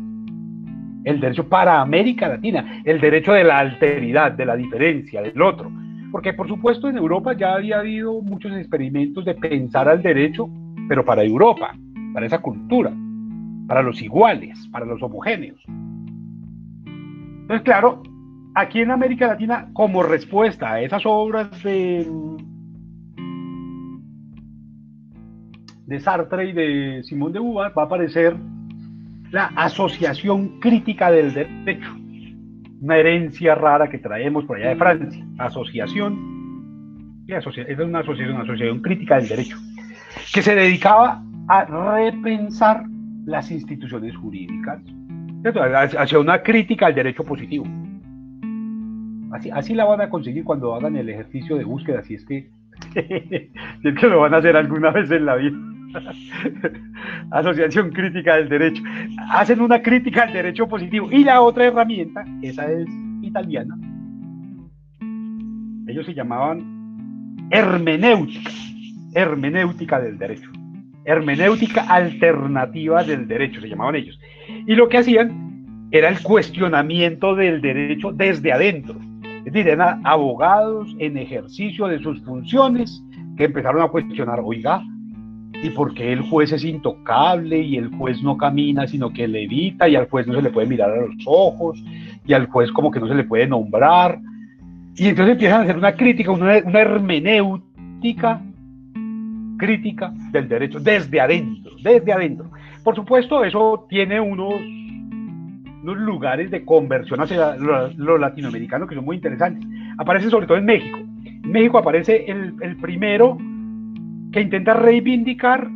el 1.08 1.22
derecho 1.22 1.48
para 1.48 1.80
América 1.80 2.28
Latina, 2.28 2.82
el 2.84 3.00
derecho 3.00 3.32
de 3.32 3.46
la 3.46 3.60
alteridad, 3.60 4.34
de 4.34 4.46
la 4.46 4.58
diferencia, 4.58 5.22
del 5.22 5.42
otro. 5.42 5.72
Porque 6.12 6.34
por 6.34 6.50
supuesto 6.50 6.90
en 6.90 6.98
Europa 6.98 7.32
ya 7.32 7.54
había 7.54 7.80
habido 7.80 8.22
muchos 8.22 8.52
experimentos 8.54 9.24
de 9.24 9.36
pensar 9.36 9.88
al 9.88 10.04
derecho, 10.04 10.50
pero 10.90 11.06
para 11.06 11.24
Europa, 11.24 11.74
para 12.14 12.26
esa 12.26 12.40
cultura, 12.40 12.92
para 13.68 13.82
los 13.82 14.02
iguales, 14.02 14.68
para 14.70 14.86
los 14.86 15.02
homogéneos. 15.02 15.64
Entonces, 17.48 17.64
claro, 17.64 18.04
aquí 18.56 18.82
en 18.82 18.92
América 18.92 19.26
Latina, 19.26 19.70
como 19.72 20.04
respuesta 20.04 20.74
a 20.74 20.82
esas 20.82 21.04
obras 21.06 21.64
de, 21.64 22.06
de 25.86 26.00
Sartre 26.02 26.50
y 26.50 26.52
de 26.52 27.04
Simón 27.04 27.32
de 27.32 27.40
Beauvoir, 27.40 27.72
va 27.72 27.84
a 27.84 27.86
aparecer 27.86 28.36
la 29.32 29.46
asociación 29.56 30.60
crítica 30.60 31.10
del 31.10 31.34
derecho, 31.34 31.90
una 32.82 32.98
herencia 32.98 33.56
rara 33.56 33.88
que 33.88 34.00
traemos 34.00 34.44
por 34.44 34.58
allá 34.58 34.68
de 34.68 34.76
Francia, 34.76 35.26
asociación, 35.38 37.24
es 37.30 37.46
una 37.80 38.00
asociación, 38.00 38.32
una 38.32 38.44
asociación 38.44 38.82
crítica 38.82 39.20
del 39.20 39.30
derecho, 39.30 39.58
que 40.34 40.42
se 40.42 40.54
dedicaba 40.54 41.24
a 41.48 41.64
repensar 41.96 42.84
las 43.26 43.52
instituciones 43.52 44.18
jurídicas, 44.18 44.82
hacia 45.56 46.20
una 46.20 46.42
crítica 46.42 46.88
al 46.88 46.96
derecho 46.96 47.24
positivo. 47.24 47.66
Así, 49.32 49.50
así 49.52 49.74
la 49.74 49.86
van 49.86 50.02
a 50.02 50.10
conseguir 50.10 50.44
cuando 50.44 50.74
hagan 50.74 50.96
el 50.96 51.10
ejercicio 51.10 51.58
de 51.58 51.64
búsqueda, 51.64 52.02
si 52.04 52.16
es 52.16 52.26
que, 52.26 52.50
es 53.84 53.96
que 54.00 54.08
lo 54.08 54.22
van 54.22 54.34
a 54.34 54.38
hacer 54.38 54.56
alguna 54.56 54.92
vez 54.92 55.12
en 55.12 55.26
la 55.26 55.36
vida. 55.36 55.58
Asociación 57.32 57.92
Crítica 57.92 58.36
del 58.36 58.50
Derecho. 58.50 58.84
Hacen 59.32 59.62
una 59.62 59.82
crítica 59.82 60.24
al 60.24 60.34
derecho 60.34 60.68
positivo. 60.68 61.10
Y 61.12 61.24
la 61.24 61.42
otra 61.42 61.66
herramienta, 61.66 62.26
esa 62.42 62.72
es 62.72 62.88
italiana, 63.22 63.76
ellos 65.88 66.06
se 66.06 66.14
llamaban 66.14 67.48
hermenéutica, 67.50 68.52
hermenéutica 69.14 70.00
del 70.02 70.18
derecho, 70.18 70.52
hermenéutica 71.08 71.84
alternativa 71.84 73.02
del 73.02 73.28
derecho, 73.28 73.62
se 73.62 73.70
llamaban 73.70 73.96
ellos. 73.96 74.20
Y 74.68 74.76
lo 74.76 74.90
que 74.90 74.98
hacían 74.98 75.88
era 75.90 76.10
el 76.10 76.22
cuestionamiento 76.22 77.34
del 77.34 77.62
derecho 77.62 78.12
desde 78.12 78.52
adentro. 78.52 79.00
Es 79.46 79.54
decir, 79.54 79.70
eran 79.70 80.06
abogados 80.06 80.94
en 81.00 81.18
ejercicio 81.18 81.88
de 81.88 82.00
sus 82.00 82.22
funciones 82.24 83.02
que 83.38 83.46
empezaron 83.46 83.82
a 83.82 83.88
cuestionar, 83.88 84.42
oiga, 84.44 84.84
y 85.64 85.70
porque 85.70 86.12
el 86.12 86.22
juez 86.24 86.52
es 86.52 86.66
intocable 86.66 87.58
y 87.58 87.78
el 87.78 87.88
juez 87.96 88.22
no 88.22 88.38
camina 88.38 88.86
sino 88.86 89.12
que 89.12 89.28
levita 89.28 89.88
y 89.88 89.96
al 89.96 90.10
juez 90.10 90.28
no 90.28 90.36
se 90.36 90.42
le 90.42 90.50
puede 90.50 90.68
mirar 90.68 90.92
a 90.92 91.06
los 91.06 91.16
ojos 91.26 91.82
y 92.26 92.34
al 92.34 92.48
juez 92.48 92.70
como 92.74 92.92
que 92.92 93.00
no 93.00 93.08
se 93.08 93.16
le 93.16 93.24
puede 93.24 93.48
nombrar. 93.48 94.20
Y 94.98 95.08
entonces 95.08 95.34
empiezan 95.34 95.62
a 95.62 95.64
hacer 95.64 95.78
una 95.78 95.94
crítica, 95.94 96.32
una, 96.32 96.58
una 96.66 96.80
hermenéutica 96.80 98.42
crítica 99.58 100.14
del 100.32 100.48
derecho 100.48 100.80
desde 100.80 101.20
adentro, 101.20 101.74
desde 101.84 102.14
adentro. 102.14 102.50
Por 102.84 102.96
supuesto, 102.96 103.44
eso 103.44 103.86
tiene 103.90 104.20
unos, 104.20 104.54
unos 104.54 105.98
lugares 105.98 106.50
de 106.52 106.64
conversión 106.64 107.20
hacia 107.20 107.56
lo, 107.56 108.18
latinoamericano 108.18 108.88
que 108.88 108.96
son 108.96 109.06
muy 109.06 109.18
interesantes. 109.18 109.68
Aparece 109.98 110.30
sobre 110.30 110.48
todo 110.48 110.58
en 110.58 110.66
México. 110.66 111.00
En 111.26 111.52
México 111.52 111.78
aparece 111.78 112.26
el, 112.32 112.54
el 112.62 112.78
primero 112.78 113.38
que 114.32 114.42
intenta 114.42 114.74
reivindicar 114.74 115.68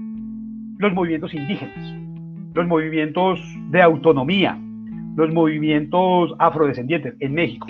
los 0.78 0.94
movimientos 0.94 1.34
indígenas, 1.34 1.94
los 2.54 2.68
movimientos 2.68 3.40
de 3.70 3.82
autonomía, 3.82 4.58
los 5.16 5.34
movimientos 5.34 6.34
afrodescendientes 6.40 7.16
en 7.20 7.34
México. 7.34 7.68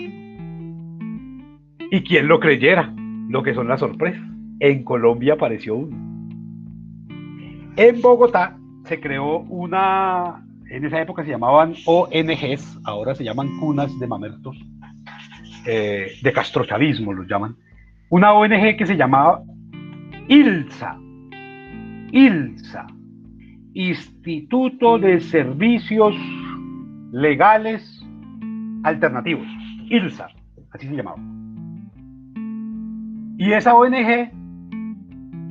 Y 1.90 2.00
quien 2.02 2.26
lo 2.26 2.40
creyera, 2.40 2.92
lo 3.28 3.42
que 3.42 3.54
son 3.54 3.68
las 3.68 3.80
sorpresas. 3.80 4.22
En 4.62 4.84
Colombia 4.84 5.32
apareció 5.32 5.74
uno. 5.74 5.96
En 7.74 8.00
Bogotá 8.00 8.56
se 8.84 9.00
creó 9.00 9.38
una, 9.38 10.46
en 10.70 10.84
esa 10.84 11.00
época 11.00 11.24
se 11.24 11.30
llamaban 11.30 11.74
ONGs, 11.84 12.78
ahora 12.84 13.16
se 13.16 13.24
llaman 13.24 13.58
cunas 13.58 13.98
de 13.98 14.06
mamertos, 14.06 14.56
eh, 15.66 16.12
de 16.22 16.32
castrochavismo 16.32 17.12
los 17.12 17.26
llaman, 17.26 17.56
una 18.08 18.34
ONG 18.34 18.76
que 18.76 18.86
se 18.86 18.96
llamaba 18.96 19.42
ILSA, 20.28 20.96
ILSA, 22.12 22.86
Instituto 23.74 24.96
de 24.96 25.18
Servicios 25.18 26.14
Legales 27.10 28.00
Alternativos, 28.84 29.48
ILSA, 29.90 30.28
así 30.70 30.86
se 30.86 30.94
llamaba. 30.94 31.18
Y 33.38 33.52
esa 33.54 33.74
ONG 33.74 34.40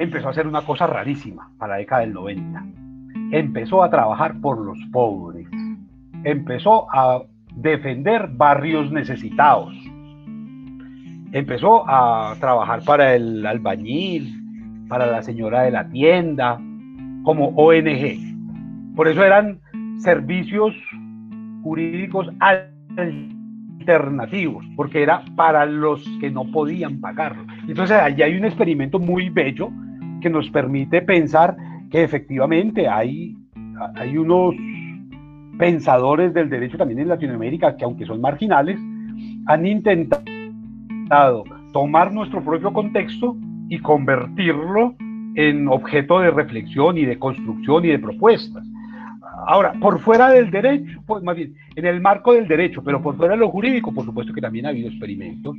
empezó 0.01 0.27
a 0.27 0.31
hacer 0.31 0.47
una 0.47 0.61
cosa 0.61 0.87
rarísima 0.87 1.49
para 1.57 1.73
la 1.73 1.79
década 1.79 2.01
del 2.01 2.13
90. 2.13 2.65
Empezó 3.31 3.83
a 3.83 3.89
trabajar 3.89 4.39
por 4.41 4.57
los 4.57 4.77
pobres. 4.91 5.47
Empezó 6.23 6.87
a 6.91 7.21
defender 7.55 8.29
barrios 8.33 8.91
necesitados. 8.91 9.73
Empezó 11.31 11.87
a 11.87 12.35
trabajar 12.39 12.83
para 12.83 13.15
el 13.15 13.45
albañil, 13.45 14.87
para 14.89 15.05
la 15.05 15.21
señora 15.21 15.61
de 15.61 15.71
la 15.71 15.87
tienda, 15.89 16.59
como 17.23 17.49
ONG. 17.49 18.95
Por 18.95 19.07
eso 19.07 19.23
eran 19.23 19.59
servicios 19.99 20.73
jurídicos 21.63 22.27
alternativos, 23.85 24.65
porque 24.75 25.03
era 25.03 25.23
para 25.35 25.65
los 25.65 26.03
que 26.19 26.31
no 26.31 26.43
podían 26.51 26.99
pagarlo. 26.99 27.45
Entonces 27.67 27.97
allí 27.97 28.23
hay 28.23 28.35
un 28.35 28.45
experimento 28.45 28.99
muy 28.99 29.29
bello 29.29 29.69
que 30.21 30.29
nos 30.29 30.49
permite 30.49 31.01
pensar 31.01 31.57
que 31.89 32.03
efectivamente 32.03 32.87
hay, 32.87 33.35
hay 33.95 34.17
unos 34.17 34.55
pensadores 35.57 36.33
del 36.33 36.49
derecho 36.49 36.77
también 36.77 36.99
en 36.99 37.09
Latinoamérica 37.09 37.75
que 37.75 37.83
aunque 37.83 38.05
son 38.05 38.21
marginales, 38.21 38.79
han 39.47 39.65
intentado 39.65 41.43
tomar 41.73 42.13
nuestro 42.13 42.43
propio 42.43 42.71
contexto 42.71 43.35
y 43.69 43.79
convertirlo 43.79 44.95
en 45.35 45.67
objeto 45.67 46.19
de 46.19 46.31
reflexión 46.31 46.97
y 46.97 47.05
de 47.05 47.19
construcción 47.19 47.85
y 47.85 47.89
de 47.89 47.99
propuestas. 47.99 48.65
Ahora, 49.47 49.73
por 49.73 49.99
fuera 49.99 50.29
del 50.29 50.51
derecho, 50.51 51.01
pues 51.05 51.23
más 51.23 51.35
bien, 51.35 51.55
en 51.75 51.85
el 51.85 52.01
marco 52.01 52.33
del 52.33 52.47
derecho, 52.47 52.83
pero 52.83 53.01
por 53.01 53.15
fuera 53.15 53.33
de 53.33 53.39
lo 53.39 53.49
jurídico, 53.49 53.93
por 53.93 54.05
supuesto 54.05 54.33
que 54.33 54.41
también 54.41 54.65
ha 54.65 54.69
habido 54.69 54.89
experimentos. 54.89 55.55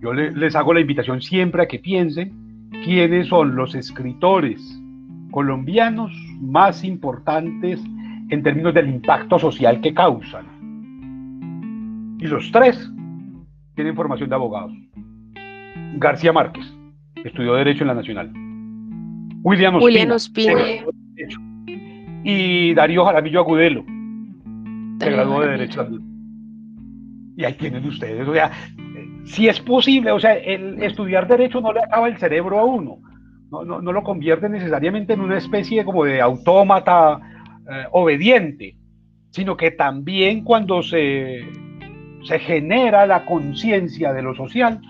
Yo 0.00 0.12
les 0.12 0.56
hago 0.56 0.74
la 0.74 0.80
invitación 0.80 1.22
siempre 1.22 1.62
a 1.62 1.68
que 1.68 1.78
piensen 1.78 2.32
quiénes 2.84 3.28
son 3.28 3.54
los 3.54 3.74
escritores 3.74 4.60
colombianos 5.30 6.12
más 6.40 6.84
importantes 6.84 7.80
en 8.30 8.42
términos 8.42 8.74
del 8.74 8.88
impacto 8.88 9.38
social 9.38 9.80
que 9.80 9.92
causan. 9.94 10.46
Y 12.20 12.26
los 12.26 12.50
tres 12.52 12.90
tienen 13.74 13.96
formación 13.96 14.28
de 14.28 14.34
abogados. 14.34 14.72
García 15.94 16.32
Márquez, 16.32 16.64
estudió 17.24 17.54
Derecho 17.54 17.82
en 17.82 17.88
la 17.88 17.94
Nacional. 17.94 18.32
William 19.42 19.76
Ospina, 19.76 20.16
y 22.24 22.74
Darío 22.74 23.04
Jaramillo 23.04 23.40
Agudelo, 23.40 23.84
se 25.00 25.10
graduó 25.10 25.40
de 25.40 25.48
Derecho. 25.48 25.88
Y 27.36 27.44
ahí 27.44 27.54
tienen 27.54 27.84
ustedes, 27.86 28.28
o 28.28 28.32
sea, 28.32 28.52
si 29.24 29.48
es 29.48 29.60
posible, 29.60 30.12
o 30.12 30.20
sea, 30.20 30.34
el 30.34 30.82
estudiar 30.82 31.26
Derecho 31.28 31.60
no 31.60 31.72
le 31.72 31.80
acaba 31.80 32.08
el 32.08 32.18
cerebro 32.18 32.58
a 32.58 32.64
uno, 32.64 32.98
no, 33.50 33.64
no, 33.64 33.80
no 33.80 33.92
lo 33.92 34.02
convierte 34.02 34.48
necesariamente 34.48 35.12
en 35.12 35.20
una 35.20 35.38
especie 35.38 35.84
como 35.84 36.04
de 36.04 36.20
autómata 36.20 37.20
eh, 37.70 37.84
obediente, 37.92 38.76
sino 39.30 39.56
que 39.56 39.70
también 39.70 40.42
cuando 40.42 40.82
se, 40.82 41.40
se 42.24 42.38
genera 42.38 43.06
la 43.06 43.24
conciencia 43.24 44.12
de 44.12 44.22
lo 44.22 44.34
social, 44.34 44.80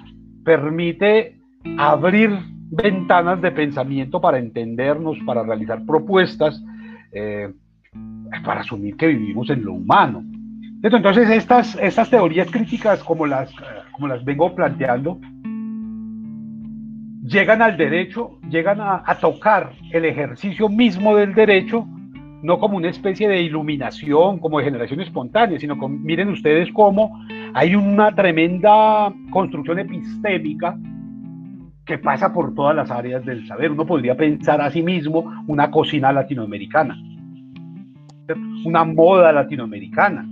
permite 0.45 1.37
abrir 1.77 2.31
ventanas 2.71 3.41
de 3.43 3.53
pensamiento 3.53 4.21
para 4.21 4.39
entendernos, 4.39 5.19
para 5.27 5.43
realizar 5.43 5.85
propuestas, 5.85 6.63
eh, 7.13 7.53
para 8.45 8.63
asumir 8.63 8.97
que 8.97 9.09
vivimos 9.09 9.51
en 9.51 9.65
lo 9.65 9.75
humano. 9.75 10.25
Entonces, 10.83 11.31
estas, 11.31 11.77
estas 11.81 12.11
teorías 12.11 12.51
críticas, 12.51 13.03
como 13.05 13.27
las, 13.27 13.53
como 13.93 14.09
las 14.09 14.25
vengo 14.25 14.53
planteando, 14.55 15.21
llegan 17.23 17.63
al 17.63 17.77
derecho, 17.77 18.39
llegan 18.51 18.81
a, 18.81 19.03
tocar 19.21 19.73
el 19.93 20.05
ejercicio 20.05 20.69
mismo 20.69 21.15
del 21.17 21.35
derecho, 21.35 21.87
no 22.43 22.59
como 22.59 22.77
una 22.77 22.89
especie 22.89 23.29
de 23.29 23.43
iluminación, 23.43 24.39
como 24.39 24.59
de 24.59 24.65
generación 24.65 25.01
espontánea, 25.01 25.59
sino 25.61 25.79
con, 25.79 26.03
miren 26.03 26.29
ustedes 26.31 26.69
cómo 26.73 27.25
hay 27.55 27.77
una 27.77 28.13
tremenda 28.13 29.13
construcción 29.31 29.79
epistémica 29.79 30.77
que 31.87 31.99
pasa 31.99 32.33
por 32.33 32.55
todas 32.55 32.75
las 32.75 32.91
áreas 32.91 33.25
del 33.25 33.47
saber. 33.47 33.71
Uno 33.71 33.87
podría 33.87 34.17
pensar 34.17 34.61
a 34.61 34.71
sí 34.71 34.83
mismo 34.83 35.33
una 35.47 35.71
cocina 35.71 36.13
latinoamericana, 36.13 36.97
una 38.65 38.83
moda 38.83 39.31
latinoamericana. 39.33 40.27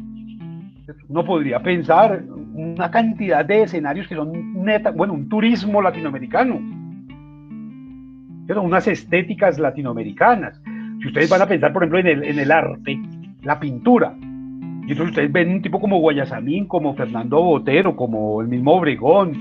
Uno 1.09 1.25
podría 1.25 1.61
pensar 1.61 2.23
una 2.55 2.91
cantidad 2.91 3.45
de 3.45 3.63
escenarios 3.63 4.09
que 4.09 4.15
son 4.15 4.65
neta, 4.65 4.91
bueno, 4.91 5.13
un 5.15 5.29
turismo 5.29 5.81
latinoamericano, 5.83 6.61
pero 8.47 8.63
unas 8.63 8.87
estéticas 8.89 9.59
latinoamericanas. 9.59 10.61
Si 11.01 11.09
ustedes 11.09 11.31
van 11.31 11.43
a 11.43 11.47
pensar, 11.47 11.73
por 11.73 11.83
ejemplo, 11.83 11.99
en 11.99 12.07
el, 12.07 12.25
en 12.25 12.39
el 12.39 12.51
arte, 12.51 13.01
la 13.43 13.59
pintura, 13.59 14.15
y 14.91 14.93
entonces 14.93 15.11
ustedes 15.11 15.33
ven 15.33 15.51
un 15.51 15.63
tipo 15.63 15.81
como 15.81 16.01
Guayasamín, 16.01 16.67
como 16.67 16.95
Fernando 16.95 17.41
Botero, 17.43 17.95
como 17.95 18.41
el 18.41 18.49
mismo 18.49 18.73
Obregón, 18.73 19.35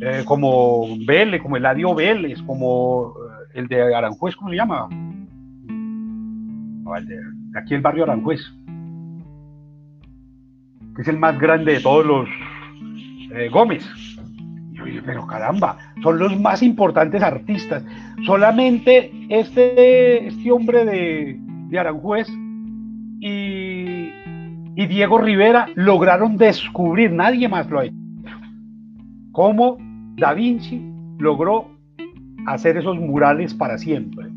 eh, 0.00 0.22
como 0.24 0.86
Vélez, 1.06 1.42
como 1.42 1.56
Eladio 1.56 1.94
Vélez, 1.94 2.40
como 2.42 3.14
eh, 3.16 3.58
el 3.58 3.66
de 3.66 3.94
Aranjuez, 3.94 4.36
¿cómo 4.36 4.50
se 4.50 4.56
llama? 4.56 4.88
aquí 7.56 7.74
el 7.74 7.80
barrio 7.80 8.04
Aranjuez, 8.04 8.40
que 10.94 11.02
es 11.02 11.08
el 11.08 11.18
más 11.18 11.38
grande 11.38 11.74
de 11.74 11.80
todos 11.80 12.06
los 12.06 12.28
eh, 13.34 13.48
Gómez. 13.50 13.84
pero 15.04 15.26
caramba, 15.26 15.78
son 16.02 16.18
los 16.18 16.38
más 16.38 16.62
importantes 16.62 17.22
artistas. 17.22 17.84
Solamente 18.26 19.10
este, 19.28 20.26
este 20.26 20.52
hombre 20.52 20.84
de, 20.84 21.38
de 21.68 21.78
Aranjuez 21.78 22.28
y, 23.20 24.10
y 24.76 24.86
Diego 24.86 25.18
Rivera 25.18 25.68
lograron 25.74 26.36
descubrir, 26.36 27.12
nadie 27.12 27.48
más 27.48 27.68
lo 27.70 27.80
ha 27.80 27.86
hecho, 27.86 27.96
cómo 29.32 29.78
Da 30.16 30.32
Vinci 30.32 30.80
logró 31.18 31.70
hacer 32.46 32.76
esos 32.76 32.96
murales 32.98 33.54
para 33.54 33.78
siempre. 33.78 34.28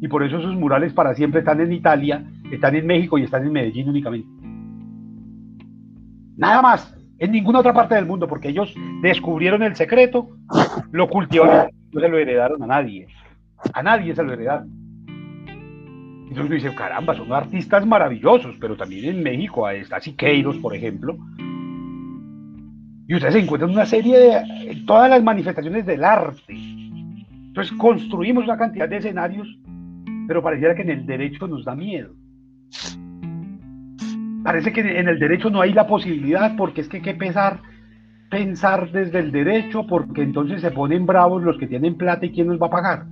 Y 0.00 0.08
por 0.08 0.22
eso 0.22 0.38
esos 0.38 0.54
murales 0.54 0.92
para 0.92 1.14
siempre 1.14 1.40
están 1.40 1.60
en 1.60 1.72
Italia, 1.72 2.24
están 2.50 2.74
en 2.74 2.86
México 2.86 3.18
y 3.18 3.24
están 3.24 3.46
en 3.46 3.52
Medellín 3.52 3.88
únicamente. 3.88 4.39
Nada 6.40 6.62
más, 6.62 6.96
en 7.18 7.32
ninguna 7.32 7.58
otra 7.58 7.74
parte 7.74 7.94
del 7.94 8.06
mundo, 8.06 8.26
porque 8.26 8.48
ellos 8.48 8.74
descubrieron 9.02 9.62
el 9.62 9.76
secreto, 9.76 10.30
lo 10.90 11.06
cultivaron, 11.06 11.70
no 11.92 12.00
se 12.00 12.08
lo 12.08 12.16
heredaron 12.16 12.62
a 12.62 12.66
nadie. 12.66 13.06
A 13.74 13.82
nadie 13.82 14.14
se 14.14 14.22
lo 14.22 14.32
heredaron. 14.32 14.70
Entonces 16.30 16.46
uno 16.46 16.54
dice, 16.54 16.74
caramba, 16.74 17.14
son 17.14 17.30
artistas 17.30 17.84
maravillosos, 17.84 18.56
pero 18.58 18.74
también 18.74 19.16
en 19.16 19.22
México 19.22 19.68
está 19.68 20.00
Siqueiros, 20.00 20.56
por 20.56 20.74
ejemplo, 20.74 21.18
y 23.06 23.14
ustedes 23.16 23.34
encuentran 23.34 23.72
una 23.72 23.84
serie 23.84 24.16
de 24.16 24.82
todas 24.86 25.10
las 25.10 25.22
manifestaciones 25.22 25.84
del 25.84 26.04
arte. 26.04 26.54
Entonces 26.54 27.76
construimos 27.76 28.44
una 28.44 28.56
cantidad 28.56 28.88
de 28.88 28.96
escenarios, 28.96 29.46
pero 30.26 30.42
pareciera 30.42 30.74
que 30.74 30.82
en 30.82 30.90
el 30.90 31.04
derecho 31.04 31.46
nos 31.46 31.66
da 31.66 31.74
miedo. 31.74 32.14
Parece 34.42 34.72
que 34.72 34.80
en 34.80 35.08
el 35.08 35.18
derecho 35.18 35.50
no 35.50 35.60
hay 35.60 35.72
la 35.72 35.86
posibilidad, 35.86 36.56
porque 36.56 36.80
es 36.80 36.88
que 36.88 36.98
hay 36.98 37.02
que 37.02 37.14
pensar, 37.14 37.60
pensar 38.30 38.90
desde 38.90 39.18
el 39.18 39.32
derecho, 39.32 39.86
porque 39.86 40.22
entonces 40.22 40.60
se 40.60 40.70
ponen 40.70 41.06
bravos 41.06 41.42
los 41.42 41.58
que 41.58 41.66
tienen 41.66 41.96
plata 41.96 42.26
y 42.26 42.30
quién 42.30 42.46
nos 42.46 42.60
va 42.60 42.68
a 42.68 42.70
pagar. 42.70 43.06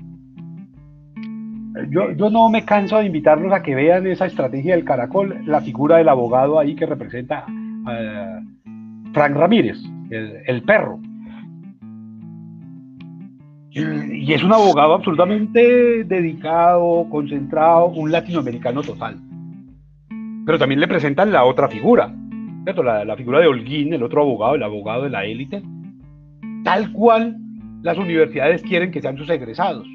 Yo, 1.91 2.11
yo, 2.12 2.31
no 2.31 2.49
me 2.49 2.64
canso 2.64 2.99
de 2.99 3.07
invitarlos 3.07 3.53
a 3.53 3.62
que 3.62 3.74
vean 3.74 4.07
esa 4.07 4.26
estrategia 4.26 4.74
del 4.74 4.85
caracol, 4.85 5.43
la 5.47 5.61
figura 5.61 5.99
del 5.99 6.09
abogado 6.09 6.59
ahí 6.59 6.74
que 6.74 6.87
representa 6.87 7.45
a, 7.87 8.41
Frank 9.12 9.37
Ramírez, 9.37 9.79
el, 10.11 10.62
perro. 10.62 11.01
Y, 13.70 14.33
es 14.33 14.43
un 14.43 14.53
abogado 14.53 14.95
absolutamente 14.95 16.05
dedicado, 16.05 17.07
concentrado, 17.11 17.87
un 17.87 18.11
latinoamericano 18.11 18.83
total. 18.83 19.18
Pero 20.49 20.59
también 20.59 20.80
le 20.80 20.88
presentan 20.88 21.30
la 21.30 21.44
otra 21.44 21.68
figura, 21.68 22.11
La, 22.64 23.05
la 23.05 23.16
figura 23.16 23.38
de 23.38 23.49
Holguín, 23.49 23.92
el 23.92 24.03
otro 24.03 24.22
abogado, 24.22 24.55
el 24.55 24.62
abogado 24.62 25.03
de 25.03 25.11
la 25.11 25.26
élite, 25.26 25.62
tal 26.64 26.90
cual 26.92 27.36
las 27.82 27.99
universidades 27.99 28.62
quieren 28.62 28.90
que 28.90 29.03
sean 29.03 29.18
sus 29.18 29.28
egresados. 29.28 29.86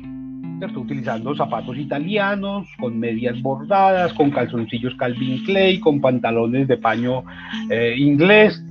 utilizando 0.75 1.33
zapatos 1.33 1.75
italianos, 1.75 2.67
con 2.79 2.99
medias 2.99 3.41
bordadas, 3.41 4.13
con 4.13 4.29
calzoncillos 4.29 4.93
Calvin 4.93 5.43
Klein, 5.43 5.81
con 5.81 5.99
pantalones 5.99 6.67
de 6.67 6.77
paño 6.77 7.23
eh, 7.71 7.95
inglés. 7.97 8.63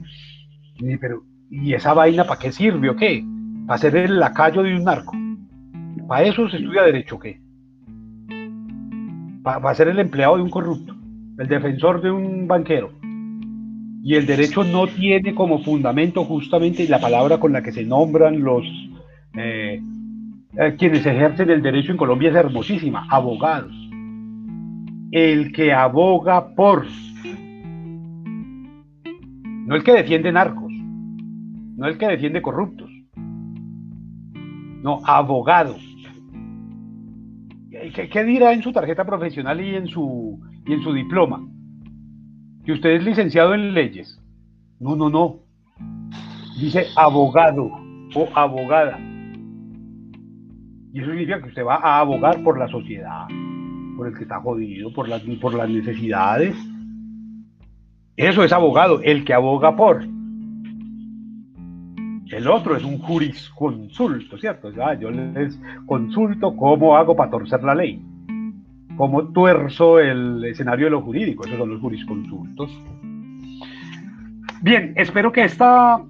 Y, 0.78 0.96
pero, 0.98 1.24
¿y 1.50 1.74
esa 1.74 1.94
vaina 1.94 2.22
para 2.22 2.38
qué 2.38 2.52
sirve 2.52 2.90
o 2.90 2.94
qué? 2.94 3.24
¿Para 3.66 3.78
ser 3.78 3.96
el 3.96 4.20
lacayo 4.20 4.62
de 4.62 4.76
un 4.76 4.84
narco? 4.84 5.16
¿Para 6.06 6.28
eso 6.28 6.48
se 6.48 6.58
estudia 6.58 6.82
derecho 6.82 7.16
o 7.16 7.18
qué? 7.18 7.40
¿Para 9.42 9.74
ser 9.74 9.88
el 9.88 9.98
empleado 9.98 10.36
de 10.36 10.42
un 10.44 10.50
corrupto? 10.50 11.01
¿El 11.42 11.48
defensor 11.48 12.00
de 12.00 12.08
un 12.08 12.46
banquero? 12.46 12.92
Y 14.04 14.14
el 14.14 14.26
derecho 14.26 14.62
no 14.62 14.86
tiene 14.86 15.34
como 15.34 15.58
fundamento 15.58 16.24
justamente 16.24 16.86
la 16.86 17.00
palabra 17.00 17.40
con 17.40 17.52
la 17.52 17.64
que 17.64 17.72
se 17.72 17.82
nombran 17.84 18.44
los 18.44 18.62
eh, 19.34 19.82
eh, 20.56 20.76
quienes 20.78 21.04
ejercen 21.04 21.50
el 21.50 21.60
derecho 21.60 21.90
en 21.90 21.98
Colombia 21.98 22.30
es 22.30 22.36
hermosísima, 22.36 23.08
abogados. 23.10 23.74
El 25.10 25.50
que 25.52 25.72
aboga 25.72 26.54
por, 26.54 26.86
no 29.66 29.74
el 29.74 29.82
que 29.82 29.94
defiende 29.94 30.30
narcos, 30.30 30.72
no 31.76 31.88
el 31.88 31.98
que 31.98 32.06
defiende 32.06 32.40
corruptos, 32.40 32.88
no, 34.84 35.00
abogado. 35.04 35.74
¿Qué, 37.90 38.08
qué 38.08 38.24
dirá 38.24 38.52
en 38.52 38.62
su 38.62 38.72
tarjeta 38.72 39.04
profesional 39.04 39.60
y 39.60 39.74
en 39.74 39.86
su, 39.86 40.40
y 40.66 40.72
en 40.72 40.82
su 40.82 40.92
diploma? 40.92 41.42
que 42.64 42.72
usted 42.72 42.90
es 42.90 43.04
licenciado 43.04 43.54
en 43.54 43.74
leyes. 43.74 44.20
No, 44.78 44.96
no, 44.96 45.10
no. 45.10 45.40
Dice 46.58 46.86
abogado 46.96 47.70
o 48.14 48.28
abogada. 48.34 48.98
Y 50.92 51.00
eso 51.00 51.10
significa 51.10 51.40
que 51.40 51.48
usted 51.48 51.64
va 51.64 51.76
a 51.76 52.00
abogar 52.00 52.42
por 52.42 52.58
la 52.58 52.68
sociedad, 52.68 53.26
por 53.96 54.08
el 54.08 54.14
que 54.14 54.24
está 54.24 54.40
jodido, 54.40 54.92
por 54.92 55.08
las, 55.08 55.22
por 55.40 55.54
las 55.54 55.68
necesidades. 55.68 56.54
Eso 58.16 58.44
es 58.44 58.52
abogado, 58.52 59.00
el 59.02 59.24
que 59.24 59.32
aboga 59.32 59.74
por. 59.74 60.04
El 62.32 62.48
otro 62.48 62.76
es 62.76 62.84
un 62.84 62.98
jurisconsulto, 62.98 64.38
¿cierto? 64.38 64.70
yo 64.98 65.10
les 65.10 65.60
consulto 65.86 66.56
cómo 66.56 66.96
hago 66.96 67.14
para 67.14 67.30
torcer 67.30 67.62
la 67.62 67.74
ley 67.74 68.02
cómo 68.96 69.32
tuerzo 69.32 69.98
el 69.98 70.44
escenario 70.44 70.86
de 70.86 70.90
lo 70.90 71.02
jurídico. 71.02 71.44
Esos 71.44 71.58
son 71.58 71.70
los 71.70 71.80
jurisconsultos. 71.80 72.70
Bien, 74.60 74.92
espero 74.96 75.32
que 75.32 75.44
esta, 75.44 76.00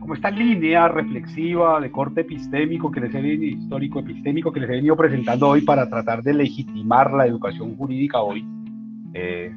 como 0.00 0.14
esta 0.14 0.30
línea 0.30 0.88
reflexiva 0.88 1.80
de 1.80 1.90
corte 1.90 2.22
epistémico 2.22 2.90
que 2.90 3.00
les 3.00 3.14
he 3.14 3.20
venido, 3.20 3.44
histórico 3.44 4.00
epistémico 4.00 4.52
que 4.52 4.60
les 4.60 4.70
he 4.70 4.74
venido 4.74 4.96
presentando 4.96 5.48
hoy 5.48 5.62
para 5.62 5.88
tratar 5.88 6.22
de 6.22 6.34
legitimar 6.34 7.12
la 7.12 7.26
educación 7.26 7.76
jurídica 7.76 8.20
hoy, 8.20 8.44
eh, 9.14 9.54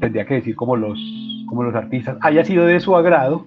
tendría 0.00 0.24
que 0.24 0.34
decir 0.34 0.56
como 0.56 0.76
los, 0.76 0.98
como 1.46 1.62
los 1.62 1.74
artistas, 1.74 2.16
haya 2.22 2.42
sido 2.42 2.64
de 2.64 2.80
su 2.80 2.96
agrado 2.96 3.46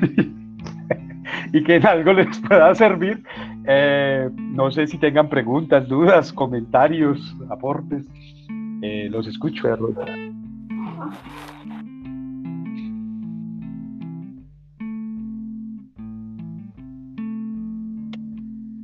y 1.52 1.62
que 1.62 1.76
en 1.76 1.86
algo 1.86 2.12
les 2.12 2.38
pueda 2.40 2.74
servir 2.74 3.22
eh, 3.68 4.30
no 4.36 4.70
sé 4.70 4.86
si 4.86 4.96
tengan 4.96 5.28
preguntas, 5.28 5.88
dudas, 5.88 6.32
comentarios, 6.32 7.36
aportes. 7.50 8.06
Eh, 8.82 9.08
los 9.10 9.26
escucho. 9.26 9.68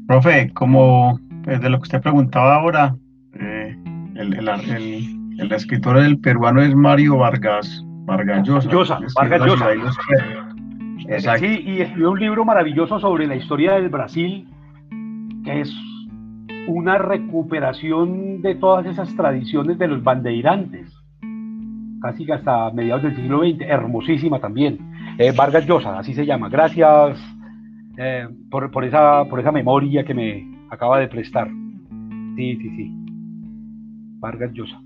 Profe, 0.09 0.53
como 0.53 1.21
pues, 1.45 1.61
de 1.61 1.71
lo 1.71 1.79
que 1.79 1.83
usted 1.83 2.03
preguntaba 2.03 2.57
ahora, 2.57 2.97
eh, 3.35 3.77
el, 4.17 5.53
escritor 5.53 6.01
del 6.01 6.19
peruano 6.19 6.61
es 6.61 6.75
Mario 6.75 7.19
Vargas, 7.19 7.85
Vargas 8.05 8.47
Llosa. 8.47 8.99
Vargas 9.15 9.47
Llosa. 9.47 9.69
Sí, 11.39 11.63
y 11.67 11.81
escribió 11.81 12.11
un 12.11 12.21
libro 12.21 12.45
maravilloso 12.45 12.99
sobre 13.01 13.27
la 13.27 13.37
historia 13.37 13.75
del 13.75 13.89
Brasil 13.89 14.49
que 15.45 15.61
es 15.61 15.75
una 16.69 16.99
recuperación 16.99 18.43
de 18.43 18.55
todas 18.55 18.87
esas 18.87 19.15
tradiciones 19.17 19.79
de 19.79 19.89
los 19.89 20.03
bandeirantes, 20.03 20.93
casi 22.01 22.31
hasta 22.31 22.71
mediados 22.71 23.03
del 23.03 23.17
siglo 23.17 23.41
XX, 23.41 23.63
hermosísima 23.63 24.39
también. 24.39 24.79
Eh, 25.19 25.33
Vargas 25.37 25.67
Llosa, 25.67 25.99
así 25.99 26.15
se 26.15 26.25
llama. 26.25 26.49
Gracias 26.49 27.19
eh, 27.99 28.29
por, 28.51 28.71
por, 28.71 28.85
esa, 28.85 29.25
por 29.29 29.41
esa 29.41 29.53
memoria 29.53 30.05
que 30.05 30.15
me 30.15 30.67
acaba 30.71 30.99
de 30.99 31.09
prestar. 31.09 31.49
Sí, 32.37 32.57
sí, 32.57 32.71
sí. 32.77 32.91
Vargas 34.21 34.53
Llosa. 34.53 34.81